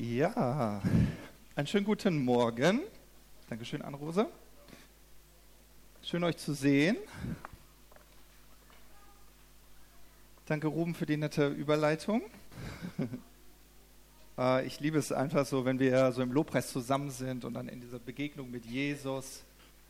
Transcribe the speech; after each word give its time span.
Ja, 0.00 0.80
einen 1.56 1.66
schönen 1.66 1.84
guten 1.84 2.24
Morgen. 2.24 2.82
Dankeschön, 3.48 3.82
Anrose. 3.82 4.28
Schön 6.02 6.22
euch 6.22 6.36
zu 6.36 6.54
sehen. 6.54 6.96
Danke, 10.46 10.68
Ruben, 10.68 10.94
für 10.94 11.04
die 11.04 11.16
nette 11.16 11.48
Überleitung. 11.48 12.22
Äh, 14.38 14.66
ich 14.66 14.78
liebe 14.78 14.98
es 14.98 15.10
einfach 15.10 15.44
so, 15.44 15.64
wenn 15.64 15.80
wir 15.80 16.12
so 16.12 16.22
im 16.22 16.30
Lobpreis 16.30 16.70
zusammen 16.70 17.10
sind 17.10 17.44
und 17.44 17.54
dann 17.54 17.66
in 17.68 17.80
dieser 17.80 17.98
Begegnung 17.98 18.52
mit 18.52 18.64
Jesus. 18.66 19.42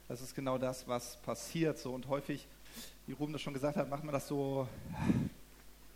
Das 0.09 0.22
ist 0.22 0.34
genau 0.34 0.56
das, 0.56 0.88
was 0.88 1.18
passiert. 1.18 1.77
So 1.77 1.93
und 1.93 2.09
häufig, 2.09 2.48
wie 3.06 3.12
Ruben 3.12 3.34
das 3.34 3.43
schon 3.43 3.52
gesagt 3.52 3.77
hat, 3.77 3.90
macht 3.90 4.04
man 4.04 4.14
das 4.14 4.27
so, 4.27 4.66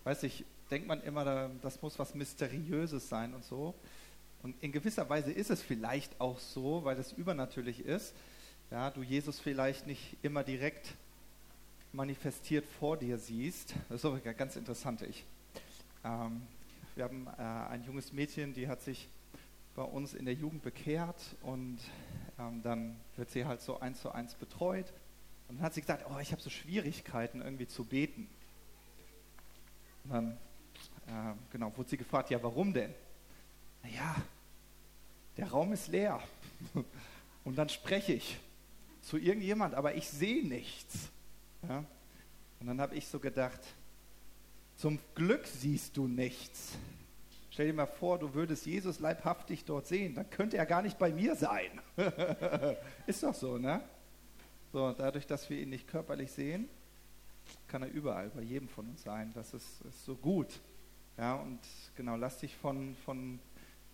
weiß 0.04 0.24
ich, 0.24 0.44
denkt 0.70 0.86
man 0.86 1.02
immer, 1.02 1.50
das 1.62 1.80
muss 1.80 1.98
was 1.98 2.14
Mysteriöses 2.14 3.08
sein 3.08 3.32
und 3.32 3.42
so. 3.42 3.74
Und 4.42 4.60
in 4.62 4.72
gewisser 4.72 5.08
Weise 5.08 5.30
ist 5.30 5.50
es 5.50 5.62
vielleicht 5.62 6.20
auch 6.20 6.38
so, 6.38 6.84
weil 6.84 6.98
es 6.98 7.12
übernatürlich 7.12 7.80
ist. 7.80 8.14
Ja, 8.70 8.90
du 8.90 9.02
Jesus 9.02 9.38
vielleicht 9.38 9.86
nicht 9.86 10.16
immer 10.22 10.42
direkt 10.42 10.94
manifestiert 11.92 12.66
vor 12.80 12.96
dir 12.96 13.18
siehst. 13.18 13.74
Das 13.88 14.00
ist 14.00 14.04
auch 14.04 14.18
ganz 14.36 14.56
interessant. 14.56 15.02
Ich, 15.02 15.24
ähm, 16.04 16.42
wir 16.96 17.04
haben 17.04 17.26
äh, 17.38 17.42
ein 17.42 17.84
junges 17.84 18.12
Mädchen, 18.12 18.54
die 18.54 18.66
hat 18.66 18.82
sich 18.82 19.08
bei 19.74 19.82
uns 19.82 20.14
in 20.14 20.24
der 20.24 20.34
Jugend 20.34 20.62
bekehrt 20.62 21.36
und 21.42 21.78
ähm, 22.38 22.62
dann 22.62 22.96
wird 23.16 23.30
sie 23.30 23.44
halt 23.44 23.60
so 23.60 23.80
eins 23.80 24.00
zu 24.00 24.10
eins 24.12 24.34
betreut. 24.34 24.92
Und 25.48 25.58
dann 25.58 25.66
hat 25.66 25.74
sie 25.74 25.82
gesagt, 25.82 26.06
oh, 26.10 26.18
ich 26.18 26.32
habe 26.32 26.42
so 26.42 26.50
Schwierigkeiten 26.50 27.42
irgendwie 27.42 27.68
zu 27.68 27.84
beten. 27.84 28.28
Und 30.04 30.10
dann 30.10 30.38
äh, 31.06 31.34
genau, 31.50 31.76
wurde 31.76 31.90
sie 31.90 31.96
gefragt, 31.96 32.30
ja, 32.30 32.42
warum 32.42 32.72
denn? 32.72 32.92
Naja, 33.82 34.16
der 35.36 35.50
Raum 35.50 35.72
ist 35.72 35.88
leer. 35.88 36.20
Und 37.44 37.56
dann 37.56 37.68
spreche 37.68 38.12
ich 38.12 38.38
zu 39.02 39.18
irgendjemand, 39.18 39.74
aber 39.74 39.94
ich 39.94 40.08
sehe 40.08 40.46
nichts. 40.46 41.10
Ja? 41.68 41.84
Und 42.60 42.66
dann 42.66 42.80
habe 42.80 42.94
ich 42.94 43.08
so 43.08 43.18
gedacht, 43.18 43.60
zum 44.76 44.98
Glück 45.14 45.46
siehst 45.46 45.96
du 45.96 46.06
nichts. 46.06 46.72
Stell 47.50 47.66
dir 47.66 47.74
mal 47.74 47.86
vor, 47.86 48.18
du 48.18 48.32
würdest 48.32 48.64
Jesus 48.64 48.98
leibhaftig 48.98 49.64
dort 49.64 49.86
sehen, 49.86 50.14
dann 50.14 50.30
könnte 50.30 50.56
er 50.56 50.64
gar 50.64 50.80
nicht 50.80 50.98
bei 50.98 51.12
mir 51.12 51.36
sein. 51.36 51.80
ist 53.06 53.22
doch 53.22 53.34
so, 53.34 53.58
ne? 53.58 53.82
So, 54.72 54.92
dadurch, 54.92 55.26
dass 55.26 55.50
wir 55.50 55.60
ihn 55.60 55.68
nicht 55.68 55.86
körperlich 55.86 56.32
sehen, 56.32 56.68
kann 57.68 57.82
er 57.82 57.90
überall, 57.90 58.30
bei 58.30 58.42
jedem 58.42 58.68
von 58.68 58.88
uns 58.88 59.02
sein. 59.02 59.32
Das 59.34 59.52
ist, 59.52 59.82
ist 59.82 60.04
so 60.04 60.14
gut. 60.14 60.60
Ja, 61.18 61.34
und 61.34 61.60
genau, 61.94 62.16
lass 62.16 62.38
dich 62.38 62.56
von, 62.56 62.96
von 63.04 63.38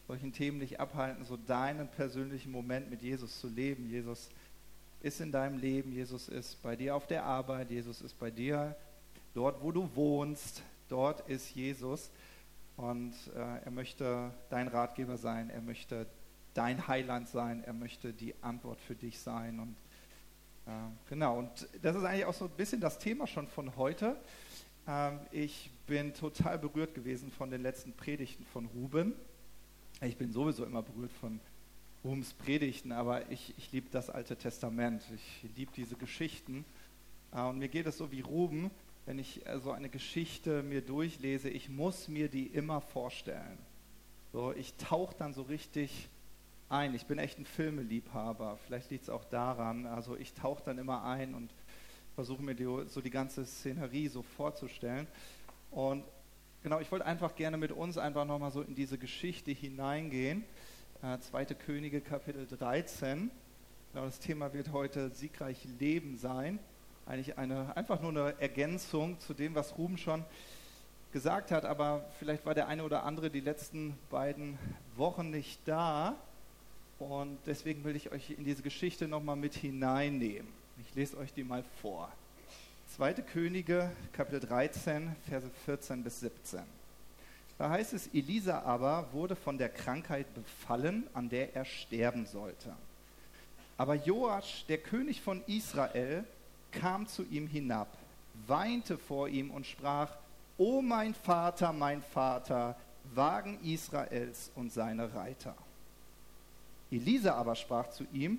solchen 0.08 0.32
Themen 0.32 0.56
nicht 0.56 0.80
abhalten, 0.80 1.22
so 1.26 1.36
deinen 1.36 1.86
persönlichen 1.86 2.50
Moment 2.50 2.88
mit 2.88 3.02
Jesus 3.02 3.40
zu 3.40 3.46
leben. 3.46 3.90
Jesus 3.90 4.30
ist 5.02 5.20
in 5.20 5.30
deinem 5.30 5.58
Leben, 5.58 5.92
Jesus 5.92 6.28
ist 6.28 6.62
bei 6.62 6.76
dir 6.76 6.96
auf 6.96 7.06
der 7.06 7.24
Arbeit, 7.24 7.70
Jesus 7.70 8.00
ist 8.00 8.18
bei 8.18 8.30
dir 8.30 8.74
dort, 9.34 9.62
wo 9.62 9.70
du 9.70 9.94
wohnst, 9.94 10.62
dort 10.88 11.28
ist 11.28 11.54
Jesus. 11.54 12.10
Und 12.78 13.12
äh, 13.36 13.62
er 13.62 13.70
möchte 13.70 14.30
dein 14.48 14.68
Ratgeber 14.68 15.18
sein, 15.18 15.50
er 15.50 15.60
möchte 15.60 16.06
dein 16.54 16.88
Heiland 16.88 17.28
sein, 17.28 17.62
er 17.64 17.74
möchte 17.74 18.14
die 18.14 18.34
Antwort 18.40 18.80
für 18.80 18.94
dich 18.94 19.18
sein. 19.18 19.60
Und 19.60 19.76
äh, 20.66 20.70
genau, 21.10 21.38
und 21.38 21.68
das 21.82 21.94
ist 21.94 22.04
eigentlich 22.04 22.24
auch 22.24 22.34
so 22.34 22.46
ein 22.46 22.52
bisschen 22.52 22.80
das 22.80 22.98
Thema 22.98 23.26
schon 23.26 23.46
von 23.46 23.76
heute. 23.76 24.16
Ähm, 24.86 25.20
ich 25.32 25.70
bin 25.86 26.14
total 26.14 26.58
berührt 26.58 26.94
gewesen 26.94 27.30
von 27.30 27.50
den 27.50 27.60
letzten 27.60 27.92
Predigten 27.92 28.46
von 28.46 28.64
Ruben. 28.64 29.12
Ich 30.00 30.16
bin 30.16 30.32
sowieso 30.32 30.64
immer 30.64 30.82
berührt 30.82 31.10
von 31.20 31.40
Rubens 32.04 32.32
Predigten, 32.32 32.92
aber 32.92 33.28
ich, 33.32 33.52
ich 33.58 33.72
liebe 33.72 33.88
das 33.90 34.10
Alte 34.10 34.36
Testament. 34.36 35.02
Ich 35.12 35.56
liebe 35.56 35.72
diese 35.74 35.96
Geschichten. 35.96 36.64
Äh, 37.32 37.42
und 37.42 37.58
mir 37.58 37.66
geht 37.66 37.86
es 37.86 37.98
so 37.98 38.12
wie 38.12 38.20
Ruben, 38.20 38.70
wenn 39.06 39.18
ich 39.18 39.44
äh, 39.44 39.58
so 39.58 39.72
eine 39.72 39.88
Geschichte 39.88 40.62
mir 40.62 40.82
durchlese, 40.82 41.48
ich 41.48 41.68
muss 41.68 42.06
mir 42.06 42.28
die 42.28 42.46
immer 42.46 42.80
vorstellen. 42.80 43.58
So, 44.32 44.52
ich 44.52 44.74
tauche 44.74 45.16
dann 45.18 45.34
so 45.34 45.42
richtig 45.42 46.08
ein. 46.68 46.94
Ich 46.94 47.06
bin 47.06 47.18
echt 47.18 47.40
ein 47.40 47.44
Filmeliebhaber. 47.44 48.56
Vielleicht 48.66 48.92
liegt 48.92 49.02
es 49.02 49.10
auch 49.10 49.24
daran. 49.24 49.86
Also 49.86 50.16
ich 50.16 50.32
tauche 50.32 50.62
dann 50.64 50.78
immer 50.78 51.02
ein 51.02 51.34
und 51.34 51.50
versuche 52.14 52.42
mir 52.42 52.54
die, 52.54 52.68
so 52.86 53.00
die 53.00 53.10
ganze 53.10 53.44
Szenerie 53.44 54.06
so 54.06 54.22
vorzustellen. 54.22 55.08
Und 55.72 56.04
genau, 56.68 56.80
ich 56.82 56.92
wollte 56.92 57.06
einfach 57.06 57.34
gerne 57.34 57.56
mit 57.56 57.72
uns 57.72 57.96
einfach 57.96 58.26
nochmal 58.26 58.50
so 58.50 58.60
in 58.60 58.74
diese 58.74 58.98
Geschichte 58.98 59.50
hineingehen. 59.52 60.44
Äh, 61.02 61.18
Zweite 61.20 61.54
Könige, 61.54 62.02
Kapitel 62.02 62.46
13. 62.46 63.30
Genau, 63.94 64.04
das 64.04 64.18
Thema 64.18 64.52
wird 64.52 64.70
heute 64.70 65.08
siegreich 65.08 65.66
Leben 65.80 66.18
sein. 66.18 66.58
Eigentlich 67.06 67.38
eine, 67.38 67.74
einfach 67.74 68.02
nur 68.02 68.10
eine 68.10 68.38
Ergänzung 68.38 69.18
zu 69.18 69.32
dem, 69.32 69.54
was 69.54 69.78
Ruben 69.78 69.96
schon 69.96 70.26
gesagt 71.10 71.52
hat, 71.52 71.64
aber 71.64 72.04
vielleicht 72.18 72.44
war 72.44 72.52
der 72.52 72.68
eine 72.68 72.84
oder 72.84 73.04
andere 73.04 73.30
die 73.30 73.40
letzten 73.40 73.96
beiden 74.10 74.58
Wochen 74.94 75.30
nicht 75.30 75.60
da. 75.64 76.16
Und 76.98 77.38
deswegen 77.46 77.82
will 77.84 77.96
ich 77.96 78.12
euch 78.12 78.32
in 78.32 78.44
diese 78.44 78.60
Geschichte 78.60 79.08
nochmal 79.08 79.36
mit 79.36 79.54
hineinnehmen. 79.54 80.52
Ich 80.86 80.94
lese 80.94 81.16
euch 81.16 81.32
die 81.32 81.44
mal 81.44 81.64
vor. 81.80 82.12
2. 82.96 83.14
Könige, 83.14 83.90
Kapitel 84.12 84.40
13, 84.40 85.14
Verse 85.28 85.48
14 85.66 86.02
bis 86.02 86.20
17. 86.20 86.60
Da 87.58 87.70
heißt 87.70 87.92
es, 87.92 88.08
Elisa 88.14 88.62
aber 88.62 89.12
wurde 89.12 89.36
von 89.36 89.58
der 89.58 89.68
Krankheit 89.68 90.32
befallen, 90.34 91.06
an 91.12 91.28
der 91.28 91.54
er 91.54 91.64
sterben 91.64 92.26
sollte. 92.26 92.74
Aber 93.76 93.94
Joasch, 93.94 94.64
der 94.66 94.78
König 94.78 95.20
von 95.20 95.42
Israel, 95.46 96.24
kam 96.72 97.06
zu 97.06 97.24
ihm 97.24 97.46
hinab, 97.46 97.88
weinte 98.46 98.98
vor 98.98 99.28
ihm 99.28 99.50
und 99.50 99.66
sprach, 99.66 100.16
O 100.56 100.82
mein 100.82 101.14
Vater, 101.14 101.72
mein 101.72 102.02
Vater, 102.02 102.74
Wagen 103.14 103.58
Israels 103.62 104.50
und 104.54 104.72
seine 104.72 105.14
Reiter. 105.14 105.54
Elisa 106.90 107.34
aber 107.34 107.54
sprach 107.54 107.90
zu 107.90 108.04
ihm, 108.12 108.38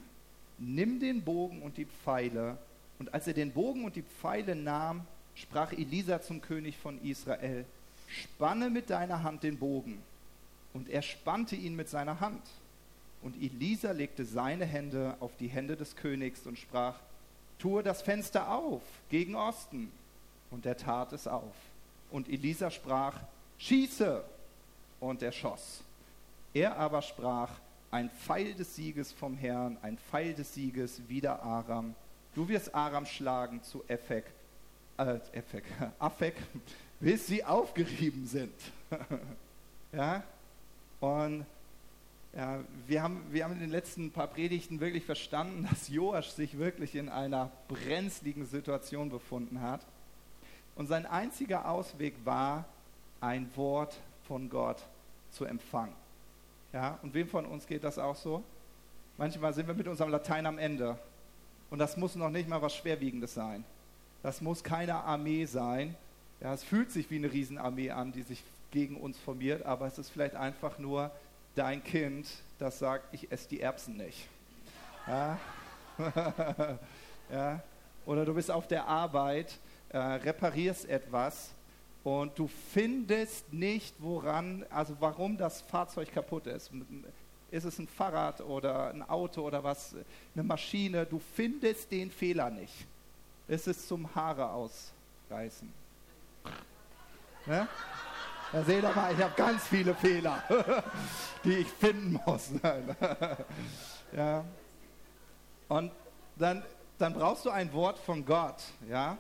nimm 0.58 1.00
den 1.00 1.24
Bogen 1.24 1.62
und 1.62 1.78
die 1.78 1.86
Pfeile. 1.86 2.58
Und 3.00 3.14
als 3.14 3.28
er 3.28 3.34
den 3.34 3.52
Bogen 3.52 3.86
und 3.86 3.96
die 3.96 4.04
Pfeile 4.04 4.56
nahm, 4.56 5.06
sprach 5.36 5.72
Elisa 5.72 6.22
zum 6.22 6.42
König 6.42 6.78
von 6.78 7.02
Israel, 7.02 7.66
spanne 8.08 8.70
mit 8.70 8.90
deiner 8.90 9.24
Hand 9.24 9.44
den 9.44 9.58
Bogen. 9.58 10.02
Und 10.74 10.90
er 10.90 11.02
spannte 11.02 11.56
ihn 11.56 11.76
mit 11.76 11.90
seiner 11.90 12.20
Hand. 12.20 12.44
Und 13.22 13.36
Elisa 13.42 13.92
legte 13.92 14.26
seine 14.26 14.66
Hände 14.66 15.16
auf 15.20 15.32
die 15.38 15.48
Hände 15.48 15.76
des 15.76 15.96
Königs 15.96 16.46
und 16.46 16.58
sprach, 16.58 16.96
tue 17.58 17.84
das 17.84 18.02
Fenster 18.02 18.52
auf 18.52 18.82
gegen 19.10 19.36
Osten. 19.36 19.92
Und 20.52 20.66
er 20.66 20.78
tat 20.78 21.14
es 21.14 21.28
auf. 21.28 21.56
Und 22.12 22.30
Elisa 22.30 22.72
sprach, 22.72 23.20
schieße. 23.58 24.24
Und 25.00 25.22
er 25.22 25.32
schoss. 25.32 25.82
Er 26.54 26.78
aber 26.78 27.02
sprach, 27.02 27.52
ein 27.92 28.10
Pfeil 28.10 28.54
des 28.54 28.76
Sieges 28.76 29.12
vom 29.12 29.38
Herrn, 29.38 29.78
ein 29.82 29.98
Pfeil 29.98 30.34
des 30.34 30.54
Sieges 30.54 31.02
wider 31.08 31.42
Aram. 31.42 31.96
Du 32.36 32.48
wirst 32.48 32.74
Aram 32.74 33.06
schlagen 33.06 33.62
zu 33.64 33.84
Ephek, 33.88 34.26
äh, 34.98 35.20
Ephek, 35.34 35.64
Afek, 36.00 36.36
bis 37.00 37.28
sie 37.28 37.44
aufgerieben 37.44 38.28
sind. 38.28 38.54
ja, 39.92 40.24
und 41.00 41.46
ja, 42.34 42.60
wir, 42.88 43.02
haben, 43.02 43.24
wir 43.32 43.44
haben 43.44 43.54
in 43.54 43.60
den 43.60 43.72
letzten 43.72 44.12
paar 44.12 44.28
Predigten 44.28 44.80
wirklich 44.80 45.06
verstanden, 45.06 45.68
dass 45.70 45.90
Joasch 45.90 46.30
sich 46.30 46.58
wirklich 46.58 46.96
in 46.96 47.10
einer 47.10 47.52
brenzligen 47.68 48.46
Situation 48.46 49.10
befunden 49.10 49.62
hat. 49.62 49.82
Und 50.76 50.88
sein 50.88 51.06
einziger 51.06 51.70
Ausweg 51.70 52.14
war, 52.24 52.66
ein 53.20 53.50
Wort 53.56 54.00
von 54.28 54.50
Gott 54.50 54.82
zu 55.32 55.46
empfangen. 55.46 55.94
Ja, 56.72 57.00
und 57.02 57.14
wem 57.14 57.28
von 57.28 57.46
uns 57.46 57.66
geht 57.66 57.84
das 57.84 57.98
auch 57.98 58.16
so? 58.16 58.44
Manchmal 59.18 59.54
sind 59.54 59.68
wir 59.68 59.74
mit 59.74 59.88
unserem 59.88 60.12
Latein 60.12 60.46
am 60.46 60.58
Ende. 60.58 60.98
Und 61.70 61.80
das 61.80 61.98
muss 61.98 62.16
noch 62.16 62.30
nicht 62.30 62.50
mal 62.50 62.62
was 62.62 62.76
Schwerwiegendes 62.76 63.34
sein. 63.34 63.64
Das 64.24 64.42
muss 64.42 64.64
keine 64.64 64.96
Armee 64.96 65.46
sein. 65.46 65.96
Ja, 66.42 66.54
es 66.54 66.64
fühlt 66.64 66.92
sich 66.92 67.10
wie 67.12 67.18
eine 67.18 67.32
Riesenarmee 67.32 67.92
an, 67.92 68.12
die 68.12 68.22
sich 68.22 68.44
gegen 68.72 68.98
uns 68.98 69.18
formiert, 69.18 69.66
aber 69.66 69.88
es 69.88 69.98
ist 69.98 70.10
vielleicht 70.10 70.36
einfach 70.36 70.78
nur 70.80 71.12
dein 71.56 71.84
Kind, 71.84 72.28
das 72.60 72.80
sagt, 72.80 73.14
ich 73.14 73.32
esse 73.32 73.50
die 73.50 73.62
Erbsen 73.62 73.98
nicht. 73.98 74.28
Ja? 75.08 75.40
ja? 77.32 77.64
Oder 78.06 78.26
du 78.26 78.34
bist 78.34 78.52
auf 78.52 78.68
der 78.68 78.88
Arbeit, 78.88 79.58
äh, 79.90 79.98
reparierst 79.98 80.88
etwas 80.88 81.52
und 82.04 82.38
du 82.40 82.48
findest 82.48 83.52
nicht, 83.52 83.96
woran, 84.00 84.66
also 84.70 84.96
warum 85.00 85.38
das 85.38 85.62
Fahrzeug 85.62 86.12
kaputt 86.12 86.48
ist. 86.48 86.72
Ist 87.52 87.64
es 87.64 87.80
ein 87.80 87.88
Fahrrad 87.88 88.42
oder 88.42 88.90
ein 88.90 89.08
Auto 89.08 89.42
oder 89.42 89.64
was, 89.64 89.96
eine 90.36 90.44
Maschine? 90.44 91.06
Du 91.06 91.20
findest 91.36 91.92
den 91.92 92.12
Fehler 92.12 92.50
nicht. 92.50 92.74
Es 93.48 93.66
ist 93.66 93.88
zum 93.88 94.14
Haare 94.14 94.50
ausreißen. 94.50 95.72
Ne? 97.46 97.68
Da 98.52 98.64
seht 98.64 98.84
ihr 98.84 98.94
mal, 98.94 99.14
ich 99.14 99.22
habe 99.22 99.34
ganz 99.36 99.68
viele 99.68 99.94
Fehler, 99.96 100.44
die 101.44 101.54
ich 101.54 101.68
finden 101.68 102.20
muss. 102.26 102.52
ja. 104.16 104.44
Und 105.68 105.92
dann, 106.36 106.64
dann 106.98 107.14
brauchst 107.14 107.46
du 107.46 107.50
ein 107.50 107.72
Wort 107.74 107.98
von 108.00 108.26
Gott. 108.26 108.62
Ja. 108.88 109.18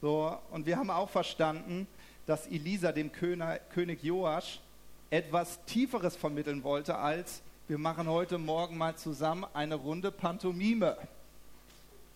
So, 0.00 0.38
und 0.50 0.64
wir 0.64 0.76
haben 0.76 0.90
auch 0.90 1.08
verstanden, 1.08 1.86
dass 2.26 2.46
Elisa 2.46 2.92
dem 2.92 3.10
König 3.10 4.02
Joasch 4.02 4.60
etwas 5.10 5.64
Tieferes 5.64 6.16
vermitteln 6.16 6.62
wollte, 6.62 6.96
als 6.96 7.42
wir 7.66 7.78
machen 7.78 8.08
heute 8.08 8.38
Morgen 8.38 8.76
mal 8.76 8.96
zusammen 8.96 9.46
eine 9.52 9.74
Runde 9.74 10.10
Pantomime. 10.10 10.96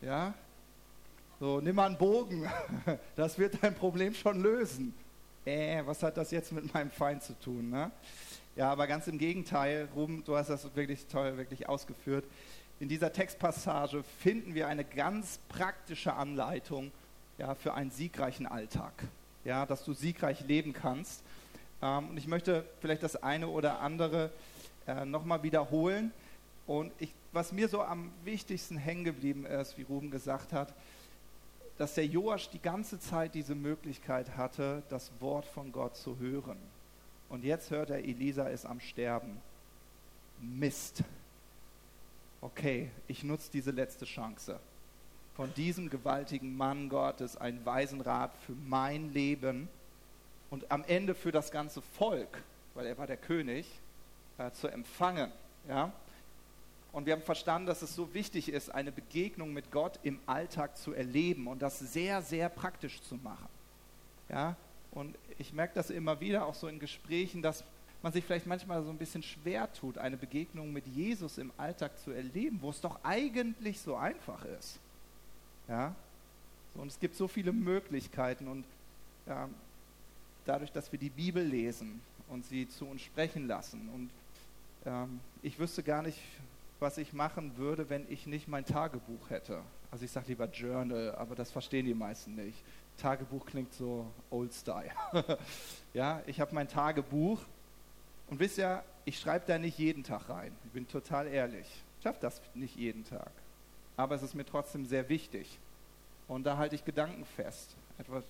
Ja? 0.00 0.35
So, 1.41 1.61
nimm 1.61 1.77
mal 1.77 1.87
einen 1.87 1.99
Bogen. 1.99 2.49
Das 3.17 3.39
wird 3.39 3.62
dein 3.62 3.75
Problem 3.75 4.15
schon 4.15 4.41
lösen. 4.43 4.94
Äh, 5.44 5.83
was 5.85 6.03
hat 6.03 6.17
das 6.17 6.31
jetzt 6.31 6.53
mit 6.53 6.73
meinem 6.73 6.91
Feind 6.91 7.23
zu 7.23 7.39
tun? 7.39 7.71
Ne? 7.71 7.91
Ja, 8.56 8.71
aber 8.71 8.87
ganz 8.87 9.06
im 9.06 9.19
Gegenteil, 9.19 9.89
Ruben, 9.94 10.23
du 10.25 10.37
hast 10.37 10.50
das 10.50 10.75
wirklich 10.77 11.06
toll, 11.06 11.37
wirklich 11.37 11.69
ausgeführt. 11.69 12.25
In 12.81 12.89
dieser 12.89 13.12
Textpassage 13.12 14.03
finden 14.21 14.55
wir 14.55 14.69
eine 14.69 14.85
ganz 14.85 15.39
praktische 15.49 16.15
Anleitung 16.15 16.93
ja, 17.39 17.55
für 17.55 17.75
einen 17.75 17.91
siegreichen 17.91 18.47
Alltag. 18.47 18.93
Ja, 19.44 19.67
dass 19.67 19.85
du 19.85 19.93
siegreich 19.93 20.41
leben 20.47 20.73
kannst. 20.73 21.23
Ähm, 21.82 22.11
und 22.11 22.17
ich 22.17 22.26
möchte 22.26 22.64
vielleicht 22.81 23.02
das 23.02 23.23
eine 23.23 23.49
oder 23.49 23.81
andere 23.81 24.31
äh, 24.87 25.05
nochmal 25.05 25.43
wiederholen. 25.43 26.12
Und 26.67 26.93
ich, 26.99 27.12
was 27.32 27.52
mir 27.52 27.69
so 27.69 27.82
am 27.82 28.12
wichtigsten 28.25 28.76
hängen 28.76 29.05
geblieben 29.05 29.44
ist, 29.44 29.76
wie 29.76 29.82
Ruben 29.82 30.11
gesagt 30.11 30.52
hat, 30.52 30.73
dass 31.79 31.94
der 31.94 32.06
Joasch 32.06 32.49
die 32.50 32.61
ganze 32.61 33.00
Zeit 33.00 33.34
diese 33.34 33.55
Möglichkeit 33.55 34.37
hatte, 34.37 34.82
das 34.88 35.11
Wort 35.20 35.44
von 35.46 35.73
Gott 35.73 35.96
zu 35.96 36.19
hören. 36.19 36.58
Und 37.29 37.44
jetzt 37.44 37.70
hört 37.70 37.90
er, 37.90 37.99
Elisa 37.99 38.46
ist 38.46 38.67
am 38.67 38.79
Sterben. 38.79 39.38
Mist. 40.40 41.02
Okay, 42.40 42.90
ich 43.08 43.25
nutze 43.25 43.50
diese 43.52 43.70
letzte 43.70 44.05
Chance. 44.05 44.61
Von 45.34 45.52
diesem 45.55 45.88
gewaltigen 45.88 46.56
Mann 46.56 46.88
Gottes 46.88 47.37
ein 47.37 47.64
Weisenrat 47.64 48.32
für 48.46 48.52
mein 48.52 49.12
Leben 49.12 49.69
und 50.52 50.70
am 50.70 50.84
Ende 50.84 51.14
für 51.14 51.32
das 51.32 51.50
ganze 51.50 51.81
Volk, 51.81 52.43
weil 52.75 52.84
er 52.84 52.99
war 52.99 53.06
der 53.06 53.16
König, 53.16 53.66
äh, 54.37 54.50
zu 54.50 54.69
empfangen. 54.69 55.32
Ja? 55.66 55.90
Und 56.93 57.06
wir 57.06 57.14
haben 57.14 57.22
verstanden, 57.22 57.66
dass 57.66 57.81
es 57.81 57.94
so 57.94 58.12
wichtig 58.12 58.50
ist, 58.50 58.69
eine 58.69 58.93
Begegnung 58.93 59.54
mit 59.54 59.70
Gott 59.70 59.99
im 60.02 60.20
Alltag 60.26 60.76
zu 60.76 60.93
erleben 60.93 61.46
und 61.46 61.62
das 61.62 61.78
sehr, 61.78 62.20
sehr 62.20 62.50
praktisch 62.50 63.00
zu 63.00 63.14
machen. 63.14 63.49
Ja? 64.28 64.54
Und 64.90 65.16
ich 65.38 65.54
merke 65.54 65.72
das 65.75 65.88
immer 65.88 66.20
wieder 66.20 66.44
auch 66.44 66.55
so 66.55 66.69
in 66.69 66.78
Gesprächen, 66.78 67.40
dass 67.40 67.64
man 68.02 68.12
sich 68.12 68.22
vielleicht 68.22 68.46
manchmal 68.46 68.84
so 68.84 68.90
ein 68.90 68.98
bisschen 68.98 69.22
schwer 69.22 69.72
tut, 69.72 69.96
eine 69.96 70.19
Begegnung 70.19 70.70
mit 70.70 70.87
Jesus 70.87 71.38
im 71.38 71.50
Alltag 71.56 71.98
zu 71.98 72.10
erleben, 72.10 72.58
wo 72.60 72.69
es 72.69 72.81
doch 72.82 73.02
eigentlich 73.05 73.81
so 73.81 73.96
einfach 73.96 74.44
ist. 74.44 74.78
Ja? 75.66 75.94
Und 76.75 76.88
es 76.88 77.00
gibt 77.00 77.14
so 77.16 77.26
viele 77.26 77.52
Möglichkeiten 77.52 78.48
und 78.48 78.66
ja, 79.26 79.48
dadurch, 80.44 80.73
dass 80.73 80.91
wir 80.93 80.99
die 80.99 81.11
Bibel 81.11 81.43
lesen 81.43 82.00
und 82.29 82.44
sie 82.47 82.69
zu 82.69 82.87
uns 82.87 83.03
sprechen 83.03 83.47
lassen 83.47 83.89
und 83.94 84.11
ähm, 84.85 85.21
ich 85.43 85.59
wüsste 85.59 85.83
gar 85.83 86.03
nicht, 86.03 86.19
was 86.81 86.99
ich 86.99 87.12
machen 87.12 87.56
würde, 87.56 87.89
wenn 87.89 88.05
ich 88.11 88.27
nicht 88.27 88.49
mein 88.49 88.65
Tagebuch 88.65 89.31
hätte. 89.31 89.62
Also 89.91 90.05
ich 90.05 90.11
sage 90.11 90.29
lieber 90.29 90.47
Journal, 90.47 91.15
aber 91.17 91.35
das 91.35 91.50
verstehen 91.50 91.87
die 91.87 91.94
meisten 91.94 92.35
nicht. 92.35 92.59
Tagebuch 92.99 93.47
klingt 93.47 93.73
so 93.73 94.06
old 94.31 94.53
style. 94.53 94.91
ja, 95.94 96.23
ich 96.27 96.41
habe 96.41 96.55
mein 96.55 96.69
Tagebuch 96.69 97.39
und 98.29 98.41
wisst 98.41 98.59
ja, 98.59 98.83
ich 99.05 99.19
schreibe 99.19 99.44
da 99.47 99.59
nicht 99.59 99.79
jeden 99.79 100.05
Tag 100.05 100.29
rein. 100.29 100.53
Ich 100.65 100.71
bin 100.73 100.89
total 100.89 101.27
ehrlich. 101.27 101.67
Ich 101.99 102.05
schaffe 102.05 102.19
das 102.21 102.41
nicht 102.55 102.77
jeden 102.77 103.05
Tag. 103.05 103.31
Aber 103.97 104.15
es 104.15 104.23
ist 104.23 104.35
mir 104.35 104.44
trotzdem 104.44 104.87
sehr 104.87 105.09
wichtig. 105.09 105.59
Und 106.29 106.44
da 106.44 106.56
halte 106.56 106.75
ich 106.75 106.85
Gedanken 106.85 107.25
fest. 107.25 107.77
Etwas, 107.99 108.25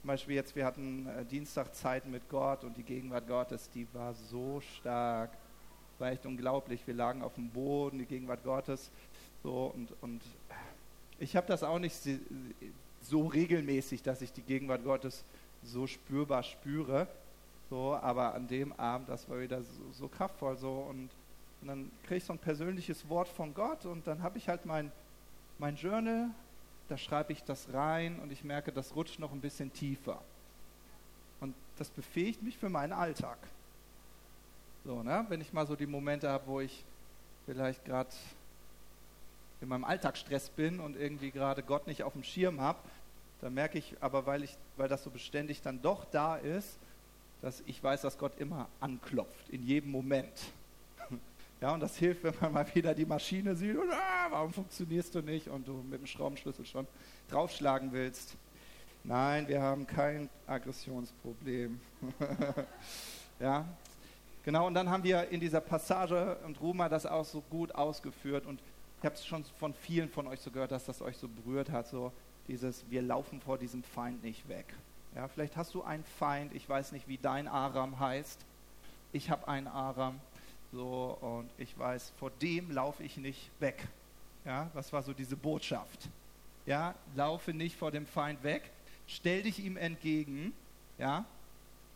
zum 0.00 0.08
Beispiel 0.08 0.34
jetzt, 0.34 0.54
wir 0.56 0.64
hatten 0.64 1.06
äh, 1.06 1.24
Dienstag 1.24 1.74
Zeit 1.74 2.06
mit 2.06 2.28
Gott 2.28 2.64
und 2.64 2.76
die 2.76 2.82
Gegenwart 2.82 3.26
Gottes, 3.26 3.68
die 3.70 3.86
war 3.92 4.14
so 4.14 4.60
stark 4.60 5.30
war 5.98 6.10
echt 6.10 6.26
unglaublich. 6.26 6.86
Wir 6.86 6.94
lagen 6.94 7.22
auf 7.22 7.34
dem 7.34 7.50
Boden, 7.50 7.98
die 7.98 8.06
Gegenwart 8.06 8.44
Gottes. 8.44 8.90
So, 9.42 9.72
und, 9.74 9.92
und 10.00 10.22
ich 11.18 11.36
habe 11.36 11.46
das 11.46 11.62
auch 11.62 11.78
nicht 11.78 11.96
so 13.02 13.26
regelmäßig, 13.26 14.02
dass 14.02 14.22
ich 14.22 14.32
die 14.32 14.42
Gegenwart 14.42 14.84
Gottes 14.84 15.24
so 15.62 15.86
spürbar 15.86 16.42
spüre. 16.42 17.06
So, 17.70 17.94
aber 17.96 18.34
an 18.34 18.48
dem 18.48 18.72
Abend, 18.74 19.08
das 19.08 19.28
war 19.28 19.40
wieder 19.40 19.62
so, 19.62 19.82
so 19.92 20.08
kraftvoll. 20.08 20.56
So, 20.56 20.86
und, 20.88 21.10
und 21.60 21.68
dann 21.68 21.90
kriege 22.04 22.16
ich 22.16 22.24
so 22.24 22.32
ein 22.32 22.38
persönliches 22.38 23.08
Wort 23.08 23.28
von 23.28 23.52
Gott 23.54 23.84
und 23.84 24.06
dann 24.06 24.22
habe 24.22 24.38
ich 24.38 24.48
halt 24.48 24.64
mein, 24.64 24.90
mein 25.58 25.76
Journal, 25.76 26.30
da 26.88 26.96
schreibe 26.96 27.32
ich 27.32 27.44
das 27.44 27.72
rein 27.72 28.18
und 28.18 28.32
ich 28.32 28.44
merke, 28.44 28.72
das 28.72 28.94
rutscht 28.96 29.18
noch 29.18 29.32
ein 29.32 29.40
bisschen 29.40 29.72
tiefer. 29.72 30.20
Und 31.40 31.54
das 31.76 31.90
befähigt 31.90 32.42
mich 32.42 32.56
für 32.56 32.68
meinen 32.68 32.92
Alltag. 32.92 33.38
So, 34.84 35.02
ne? 35.02 35.26
Wenn 35.28 35.40
ich 35.40 35.52
mal 35.52 35.66
so 35.66 35.76
die 35.76 35.86
Momente 35.86 36.30
habe, 36.30 36.46
wo 36.46 36.60
ich 36.60 36.84
vielleicht 37.46 37.84
gerade 37.84 38.10
in 39.60 39.68
meinem 39.68 39.84
Alltagsstress 39.84 40.50
bin 40.50 40.80
und 40.80 40.96
irgendwie 40.96 41.30
gerade 41.30 41.62
Gott 41.62 41.86
nicht 41.86 42.02
auf 42.02 42.14
dem 42.14 42.22
Schirm 42.22 42.60
habe, 42.60 42.78
dann 43.40 43.54
merke 43.54 43.78
ich 43.78 43.96
aber, 44.00 44.26
weil, 44.26 44.42
ich, 44.44 44.56
weil 44.76 44.88
das 44.88 45.04
so 45.04 45.10
beständig 45.10 45.62
dann 45.62 45.82
doch 45.82 46.04
da 46.06 46.36
ist, 46.36 46.78
dass 47.42 47.62
ich 47.66 47.82
weiß, 47.82 48.02
dass 48.02 48.18
Gott 48.18 48.38
immer 48.38 48.68
anklopft, 48.80 49.48
in 49.50 49.62
jedem 49.62 49.90
Moment. 49.90 50.32
Ja, 51.60 51.74
und 51.74 51.80
das 51.80 51.96
hilft, 51.96 52.22
wenn 52.22 52.34
man 52.40 52.52
mal 52.52 52.74
wieder 52.74 52.94
die 52.94 53.06
Maschine 53.06 53.54
sieht 53.56 53.76
und 53.76 53.90
ah, 53.90 54.28
warum 54.30 54.52
funktionierst 54.52 55.14
du 55.14 55.22
nicht 55.22 55.48
und 55.48 55.66
du 55.66 55.74
mit 55.74 56.00
dem 56.00 56.06
Schraubenschlüssel 56.06 56.64
schon 56.64 56.86
draufschlagen 57.28 57.92
willst. 57.92 58.36
Nein, 59.04 59.48
wir 59.48 59.60
haben 59.60 59.86
kein 59.86 60.28
Aggressionsproblem. 60.46 61.80
ja, 63.40 63.64
Genau, 64.48 64.66
und 64.66 64.72
dann 64.72 64.88
haben 64.88 65.04
wir 65.04 65.28
in 65.28 65.40
dieser 65.40 65.60
Passage, 65.60 66.38
und 66.46 66.58
Ruma 66.62 66.88
das 66.88 67.04
auch 67.04 67.26
so 67.26 67.42
gut 67.50 67.74
ausgeführt, 67.74 68.46
und 68.46 68.62
ich 68.98 69.04
habe 69.04 69.14
es 69.14 69.26
schon 69.26 69.44
von 69.44 69.74
vielen 69.74 70.08
von 70.08 70.26
euch 70.26 70.40
so 70.40 70.50
gehört, 70.50 70.72
dass 70.72 70.86
das 70.86 71.02
euch 71.02 71.18
so 71.18 71.28
berührt 71.28 71.70
hat, 71.70 71.86
so 71.86 72.12
dieses, 72.46 72.82
wir 72.88 73.02
laufen 73.02 73.42
vor 73.42 73.58
diesem 73.58 73.82
Feind 73.82 74.24
nicht 74.24 74.48
weg. 74.48 74.64
Ja, 75.14 75.28
vielleicht 75.28 75.58
hast 75.58 75.74
du 75.74 75.82
einen 75.82 76.02
Feind, 76.02 76.54
ich 76.54 76.66
weiß 76.66 76.92
nicht, 76.92 77.06
wie 77.08 77.18
dein 77.18 77.46
Aram 77.46 78.00
heißt. 78.00 78.40
Ich 79.12 79.28
habe 79.28 79.46
einen 79.48 79.66
Aram, 79.66 80.18
so, 80.72 81.18
und 81.20 81.50
ich 81.58 81.78
weiß, 81.78 82.12
vor 82.18 82.30
dem 82.42 82.70
laufe 82.70 83.02
ich 83.02 83.16
nicht 83.16 83.50
weg. 83.60 83.86
Ja, 84.44 84.70
was 84.74 84.92
war 84.92 85.02
so 85.02 85.12
diese 85.12 85.36
Botschaft? 85.36 86.08
Ja, 86.66 86.94
laufe 87.14 87.52
nicht 87.52 87.76
vor 87.76 87.90
dem 87.90 88.06
Feind 88.06 88.42
weg, 88.42 88.70
stell 89.06 89.42
dich 89.42 89.58
ihm 89.58 89.76
entgegen, 89.76 90.52
ja, 90.98 91.24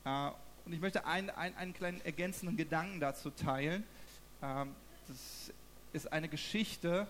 äh, 0.04 0.30
und 0.64 0.72
ich 0.72 0.80
möchte 0.80 1.04
einen, 1.06 1.30
einen, 1.30 1.56
einen 1.56 1.74
kleinen 1.74 2.00
ergänzenden 2.02 2.56
Gedanken 2.56 3.00
dazu 3.00 3.30
teilen. 3.30 3.84
Ähm, 4.42 4.74
das 5.08 5.52
ist 5.92 6.12
eine 6.12 6.28
Geschichte, 6.28 7.06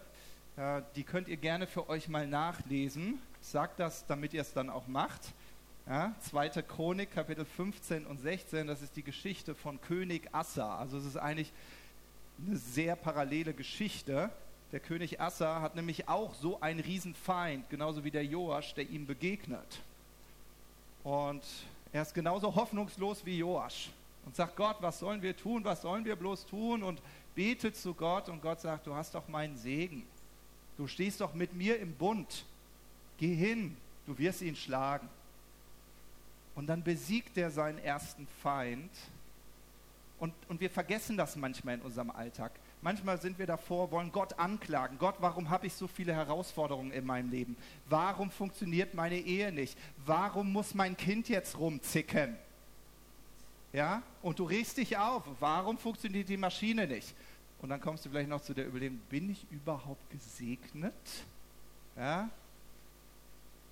äh, 0.57 0.83
die 0.97 1.05
könnt 1.05 1.29
ihr 1.29 1.37
gerne 1.37 1.67
für 1.67 1.89
euch 1.89 2.09
mal 2.09 2.27
nachlesen. 2.27 3.21
Sage 3.41 3.73
das, 3.77 4.07
damit 4.07 4.33
ihr 4.35 4.41
es 4.41 4.53
dann 4.53 4.71
auch 4.71 4.87
macht. 4.87 5.21
Ja, 5.87 6.15
zweite 6.21 6.63
Chronik, 6.63 7.11
Kapitel 7.11 7.45
15 7.45 8.07
und 8.07 8.21
16, 8.21 8.69
das 8.69 8.83
ist 8.83 8.95
die 8.95 9.03
Geschichte 9.03 9.57
von 9.57 9.81
König 9.81 10.29
Assa. 10.31 10.79
Also 10.79 10.97
es 10.97 11.05
ist 11.05 11.17
eigentlich 11.17 11.53
eine 12.47 12.57
sehr 12.57 12.95
parallele 12.95 13.53
Geschichte. 13.53 14.31
Der 14.71 14.79
König 14.79 15.21
Assa 15.21 15.61
hat 15.61 15.75
nämlich 15.75 16.09
auch 16.09 16.35
so 16.35 16.61
einen 16.61 16.79
Riesenfeind, 16.79 17.69
genauso 17.69 18.05
wie 18.05 18.13
der 18.13 18.25
Joasch, 18.25 18.75
der 18.75 18.89
ihm 18.89 19.07
begegnet. 19.07 19.81
Und 21.03 21.43
er 21.93 22.03
ist 22.03 22.15
genauso 22.15 22.55
hoffnungslos 22.55 23.27
wie 23.27 23.39
Joasch 23.39 23.91
und 24.25 24.37
sagt, 24.37 24.55
Gott, 24.55 24.77
was 24.79 25.01
sollen 25.01 25.21
wir 25.21 25.37
tun, 25.37 25.65
was 25.65 25.83
sollen 25.83 26.05
wir 26.05 26.15
bloß 26.15 26.47
tun 26.47 26.85
und 26.85 27.03
betet 27.35 27.77
zu 27.77 27.93
Gott 27.93 28.29
und 28.29 28.41
Gott 28.41 28.61
sagt, 28.61 28.87
du 28.87 28.95
hast 28.95 29.17
doch 29.17 29.27
meinen 29.27 29.57
Segen. 29.57 30.05
Du 30.77 30.87
stehst 30.87 31.21
doch 31.21 31.35
mit 31.35 31.55
mir 31.55 31.81
im 31.81 31.93
Bund. 31.93 32.45
Geh 33.19 33.35
hin, 33.35 33.77
du 34.07 34.17
wirst 34.17 34.43
ihn 34.43 34.55
schlagen. 34.55 35.09
Und 36.55 36.67
dann 36.67 36.83
besiegt 36.83 37.37
er 37.39 37.51
seinen 37.51 37.79
ersten 37.79 38.27
Feind. 38.43 38.91
Und, 40.19 40.35
und 40.49 40.61
wir 40.61 40.71
vergessen 40.71 41.17
das 41.17 41.35
manchmal 41.35 41.77
in 41.77 41.81
unserem 41.81 42.11
Alltag. 42.11 42.53
Manchmal 42.81 43.21
sind 43.21 43.39
wir 43.39 43.47
davor, 43.47 43.91
wollen 43.91 44.13
Gott 44.13 44.39
anklagen. 44.39 44.99
Gott, 44.99 45.17
warum 45.21 45.51
habe 45.51 45.67
ich 45.67 45.73
so 45.73 45.87
viele 45.87 46.15
Herausforderungen 46.15 46.93
in 46.93 47.05
meinem 47.07 47.31
Leben? 47.31 47.57
Warum 47.89 48.31
funktioniert 48.31 48.95
meine 48.95 49.19
Ehe 49.19 49.53
nicht? 49.53 49.79
Warum 50.05 50.53
muss 50.53 50.75
mein 50.75 50.97
Kind 50.97 51.29
jetzt 51.29 51.59
rumzicken? 51.59 52.37
Ja? 53.73 54.03
Und 54.21 54.39
du 54.39 54.45
regst 54.45 54.77
dich 54.77 54.97
auf. 54.97 55.25
Warum 55.41 55.79
funktioniert 55.79 56.29
die 56.29 56.37
Maschine 56.37 56.87
nicht? 56.87 57.15
Und 57.61 57.69
dann 57.69 57.81
kommst 57.81 58.05
du 58.05 58.11
vielleicht 58.11 58.29
noch 58.29 58.43
zu 58.43 58.53
der 58.55 58.67
Überlegung, 58.67 58.99
bin 59.09 59.31
ich 59.31 59.47
überhaupt 59.51 60.11
gesegnet? 60.11 60.93
Ja? 61.97 62.29